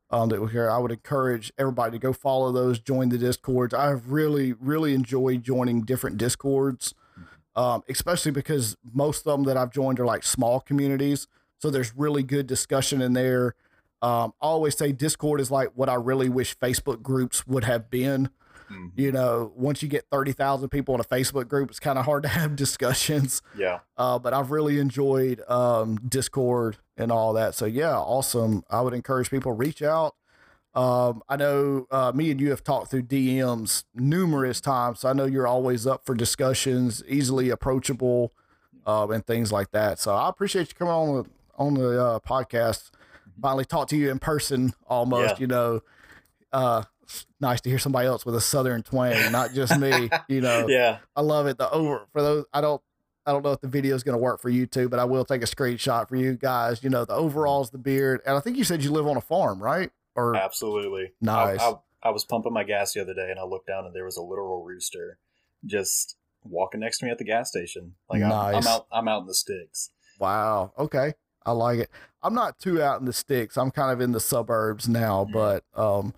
um, 0.10 0.30
that 0.30 0.40
will 0.40 0.48
hear. 0.48 0.70
I 0.70 0.78
would 0.78 0.92
encourage 0.92 1.52
everybody 1.58 1.92
to 1.92 2.00
go 2.00 2.14
follow 2.14 2.52
those, 2.52 2.80
join 2.80 3.10
the 3.10 3.18
discords. 3.18 3.74
I've 3.74 4.10
really, 4.10 4.54
really 4.54 4.94
enjoyed 4.94 5.44
joining 5.44 5.82
different 5.82 6.18
discords, 6.18 6.94
um, 7.56 7.84
especially 7.90 8.32
because 8.32 8.76
most 8.94 9.26
of 9.28 9.34
them 9.34 9.44
that 9.44 9.58
I've 9.58 9.72
joined 9.72 10.00
are 10.00 10.06
like 10.06 10.24
small 10.24 10.60
communities. 10.60 11.28
So 11.60 11.70
there's 11.70 11.96
really 11.96 12.24
good 12.24 12.48
discussion 12.48 13.02
in 13.02 13.14
there. 13.14 13.56
Um, 14.02 14.34
I 14.42 14.46
always 14.46 14.78
say 14.78 14.92
Discord 14.92 15.42
is 15.42 15.50
like 15.50 15.70
what 15.76 15.90
I 15.90 15.96
really 15.96 16.30
wish 16.30 16.58
Facebook 16.58 17.02
groups 17.02 17.48
would 17.48 17.64
have 17.64 17.90
been. 17.90 18.30
Mhm. 18.70 18.92
you 18.98 19.14
know, 19.14 19.54
once 19.56 19.82
you 19.82 19.88
get 19.88 20.04
30,000 20.12 20.68
people 20.68 20.94
in 20.94 21.00
a 21.00 21.04
Facebook 21.06 21.48
group, 21.48 21.70
it's 21.70 21.80
kind 21.80 21.98
of 21.98 22.04
hard 22.04 22.24
to 22.24 22.30
have 22.38 22.58
discussions. 22.58 23.42
Yeah. 23.58 23.80
Uh, 23.98 24.20
but 24.20 24.34
I've 24.34 24.52
really 24.52 24.78
enjoyed 24.80 25.42
um, 25.50 25.96
Discord 26.06 26.76
and 26.98 27.10
all 27.10 27.32
that. 27.32 27.56
So, 27.56 27.66
yeah, 27.66 27.96
awesome. 27.98 28.66
I 28.70 28.82
would 28.82 28.94
encourage 28.94 29.30
people 29.30 29.54
reach 29.54 29.82
out. 29.82 30.16
Um, 30.76 31.24
I 31.30 31.38
know 31.38 31.88
uh, 31.92 32.12
me 32.14 32.30
and 32.30 32.42
you 32.42 32.50
have 32.50 32.62
talked 32.62 32.92
through 32.92 33.04
DMs 33.04 33.86
numerous 33.96 34.60
times. 34.60 35.00
So 35.00 35.10
I 35.10 35.14
know 35.14 35.24
you're 35.24 35.48
always 35.48 35.88
up 35.88 36.06
for 36.06 36.14
discussions, 36.14 37.02
easily 37.08 37.50
approachable, 37.50 38.34
uh, 38.86 39.08
and 39.10 39.26
things 39.26 39.50
like 39.50 39.72
that. 39.72 39.98
So 39.98 40.14
I 40.14 40.28
appreciate 40.28 40.68
you 40.68 40.76
coming 40.76 40.94
on 40.94 41.26
on 41.58 41.74
the 41.74 42.04
uh, 42.04 42.20
podcast. 42.20 42.92
Finally, 43.42 43.66
talk 43.66 43.88
to 43.90 43.98
you 43.98 44.10
in 44.10 44.20
person, 44.20 44.74
almost. 44.88 45.36
Yeah. 45.36 45.40
You 45.40 45.48
know, 45.48 45.82
uh, 46.52 46.84
nice 47.40 47.62
to 47.62 47.70
hear 47.70 47.80
somebody 47.80 48.08
else 48.08 48.26
with 48.26 48.36
a 48.36 48.42
southern 48.42 48.84
twang, 48.84 49.32
not 49.32 49.54
just 49.54 49.78
me. 49.80 50.10
You 50.28 50.42
know, 50.42 50.68
Yeah. 50.68 50.98
I 51.16 51.22
love 51.22 51.48
it. 51.48 51.58
The 51.58 51.70
over 51.70 52.08
for 52.12 52.22
those 52.22 52.46
I 52.54 52.62
don't 52.62 52.82
I 53.26 53.32
don't 53.32 53.44
know 53.44 53.52
if 53.52 53.62
the 53.62 53.68
video 53.68 53.96
is 53.96 54.04
going 54.04 54.18
to 54.18 54.22
work 54.22 54.42
for 54.42 54.50
you 54.50 54.66
too, 54.66 54.88
but 54.90 55.00
I 55.00 55.06
will 55.06 55.26
take 55.26 55.42
a 55.42 55.46
screenshot 55.46 56.08
for 56.08 56.16
you 56.16 56.36
guys. 56.36 56.84
You 56.84 56.90
know, 56.90 57.04
the 57.06 57.14
overalls, 57.14 57.72
the 57.72 57.78
beard, 57.78 58.22
and 58.26 58.38
I 58.38 58.40
think 58.40 58.58
you 58.58 58.64
said 58.64 58.84
you 58.84 58.92
live 58.92 59.06
on 59.06 59.18
a 59.18 59.22
farm, 59.22 59.62
right? 59.62 59.92
Or 60.16 60.36
Absolutely. 60.36 61.12
Nice. 61.22 61.60
I, 61.60 61.72
I, 61.72 61.74
I 62.04 62.10
was 62.12 62.24
pumping 62.26 62.54
my 62.54 62.64
gas 62.64 62.94
the 62.94 63.02
other 63.02 63.14
day 63.14 63.30
and 63.30 63.40
I 63.40 63.44
looked 63.44 63.68
down 63.68 63.86
and 63.86 63.94
there 63.94 64.06
was 64.06 64.18
a 64.18 64.22
literal 64.22 64.64
rooster 64.64 65.20
just 65.66 66.16
walking 66.44 66.80
next 66.80 67.00
to 67.00 67.06
me 67.06 67.12
at 67.12 67.18
the 67.18 67.26
gas 67.26 67.50
station. 67.50 67.96
Like 68.10 68.24
I'm, 68.24 68.32
I'm 68.32 68.68
out 68.68 68.88
I'm 68.92 69.08
out 69.08 69.22
in 69.22 69.28
the 69.28 69.34
sticks. 69.34 69.92
wow, 70.20 70.72
okay, 70.80 71.14
I 71.48 71.52
like 71.52 71.80
it. 71.80 71.90
I'm 72.22 72.34
not 72.34 72.60
too 72.60 72.82
out 72.82 73.00
in 73.00 73.06
the 73.06 73.14
sticks. 73.14 73.58
I'm 73.58 73.72
kind 73.72 73.92
of 73.92 74.02
in 74.02 74.12
the 74.12 74.20
suburbs 74.20 74.88
now, 74.90 75.26
Mhm. 75.26 75.34
but 75.34 75.64
um, 75.82 76.14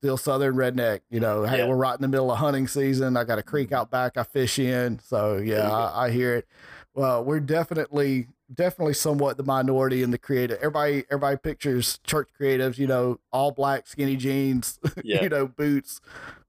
still 0.00 0.16
southern 0.16 0.54
redneck. 0.56 1.00
You 1.10 1.20
know, 1.20 1.44
hey, 1.44 1.56
Yeah. 1.56 1.60
Mm-hmm. 1.62 1.70
we're 1.70 1.76
right 1.76 1.94
in 1.96 2.02
the 2.02 2.08
middle 2.08 2.30
of 2.30 2.38
hunting 2.38 2.68
season. 2.68 3.16
I 3.16 3.24
got 3.24 3.38
a 3.38 3.42
creek 3.42 3.72
out 3.72 3.90
back 3.90 4.16
I 4.16 4.22
fish 4.24 4.58
in, 4.58 4.98
so 5.00 5.38
yeah. 5.38 5.70
I, 5.70 6.06
I 6.06 6.10
hear 6.10 6.34
it. 6.36 6.46
Well, 6.94 7.24
we're 7.24 7.40
definitely 7.40 8.28
definitely 8.54 8.94
somewhat 8.94 9.36
the 9.36 9.42
minority 9.42 10.02
in 10.02 10.10
the 10.10 10.18
creative. 10.18 10.56
Everybody 10.58 11.04
everybody 11.10 11.36
pictures 11.36 11.98
church 12.04 12.28
creatives, 12.40 12.78
you 12.78 12.86
know, 12.86 13.20
all 13.32 13.50
black, 13.52 13.86
skinny 13.86 14.16
jeans, 14.16 14.78
Yeah. 15.04 15.22
you 15.22 15.28
know, 15.28 15.46
boots, 15.46 16.00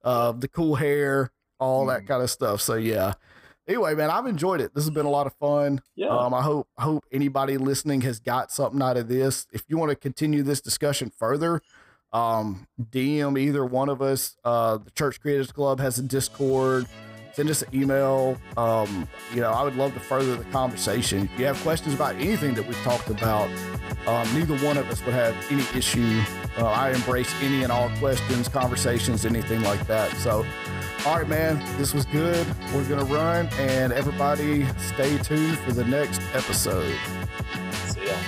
uh, 0.03 0.32
the 0.32 0.47
cool 0.47 0.76
hair, 0.76 1.32
all 1.59 1.86
that 1.88 2.03
Mhm. 2.03 2.07
kind 2.07 2.24
of 2.24 2.30
stuff. 2.32 2.61
So 2.61 2.76
yeah. 2.76 3.13
Anyway, 3.70 3.93
man, 3.93 4.09
I've 4.09 4.26
enjoyed 4.26 4.61
it. 4.61 4.74
This 4.74 4.84
has 4.84 4.89
been 4.89 5.05
a 5.05 5.11
lot 5.11 5.28
of 5.28 5.34
fun. 5.36 5.80
Yeah. 5.95 6.07
Um, 6.07 6.34
I 6.34 6.41
hope 6.41 6.67
hope 6.80 7.05
anybody 7.11 7.57
listening 7.57 8.01
has 8.01 8.20
got 8.20 8.51
something 8.51 8.82
out 8.82 8.97
of 8.97 9.07
this. 9.07 9.45
If 9.53 9.63
you 9.67 9.78
want 9.78 9.91
to 9.91 9.95
continue 9.95 10.41
this 10.41 10.59
discussion 10.59 11.11
further, 11.15 11.61
um, 12.11 12.67
DM 12.82 13.39
either 13.39 13.63
one 13.63 13.89
of 13.89 14.01
us. 14.01 14.36
Uh, 14.43 14.78
the 14.78 14.89
Church 14.89 15.22
Creatives 15.22 15.53
Club 15.53 15.80
has 15.80 15.99
a 15.99 16.01
Discord. 16.01 16.88
Send 17.34 17.47
us 17.51 17.61
an 17.61 17.70
email. 17.74 18.38
Um, 18.57 19.07
you 19.36 19.41
know, 19.41 19.51
I 19.51 19.61
would 19.61 19.76
love 19.76 19.93
to 19.93 19.99
further 19.99 20.36
the 20.36 20.45
conversation. 20.45 21.30
If 21.32 21.39
you 21.39 21.45
have 21.45 21.61
questions 21.61 21.93
about 21.93 22.15
anything 22.15 22.55
that 22.55 22.65
we've 22.65 22.82
talked 22.82 23.09
about, 23.11 23.51
um, 24.07 24.28
neither 24.34 24.57
one 24.65 24.78
of 24.78 24.89
us 24.89 25.05
would 25.05 25.13
have 25.13 25.36
any 25.51 25.63
issue. 25.78 26.22
Uh, 26.57 26.65
I 26.65 26.89
embrace 26.89 27.32
any 27.41 27.61
and 27.61 27.72
all 27.72 27.89
questions, 27.99 28.47
conversations, 28.47 29.26
anything 29.26 29.61
like 29.61 29.86
that. 29.86 30.11
So, 30.17 30.43
all 31.06 31.18
right, 31.18 31.28
man, 31.28 31.64
this 31.78 31.93
was 31.93 32.06
good. 32.06 32.45
We're 32.74 32.84
going 32.84 33.06
to 33.06 33.14
run, 33.14 33.47
and 33.58 33.93
everybody 33.93 34.66
stay 34.78 35.18
tuned 35.20 35.58
for 35.60 35.72
the 35.72 35.86
next 35.86 36.22
episode. 36.34 36.93
So 37.88 38.02
yeah. 38.02 38.22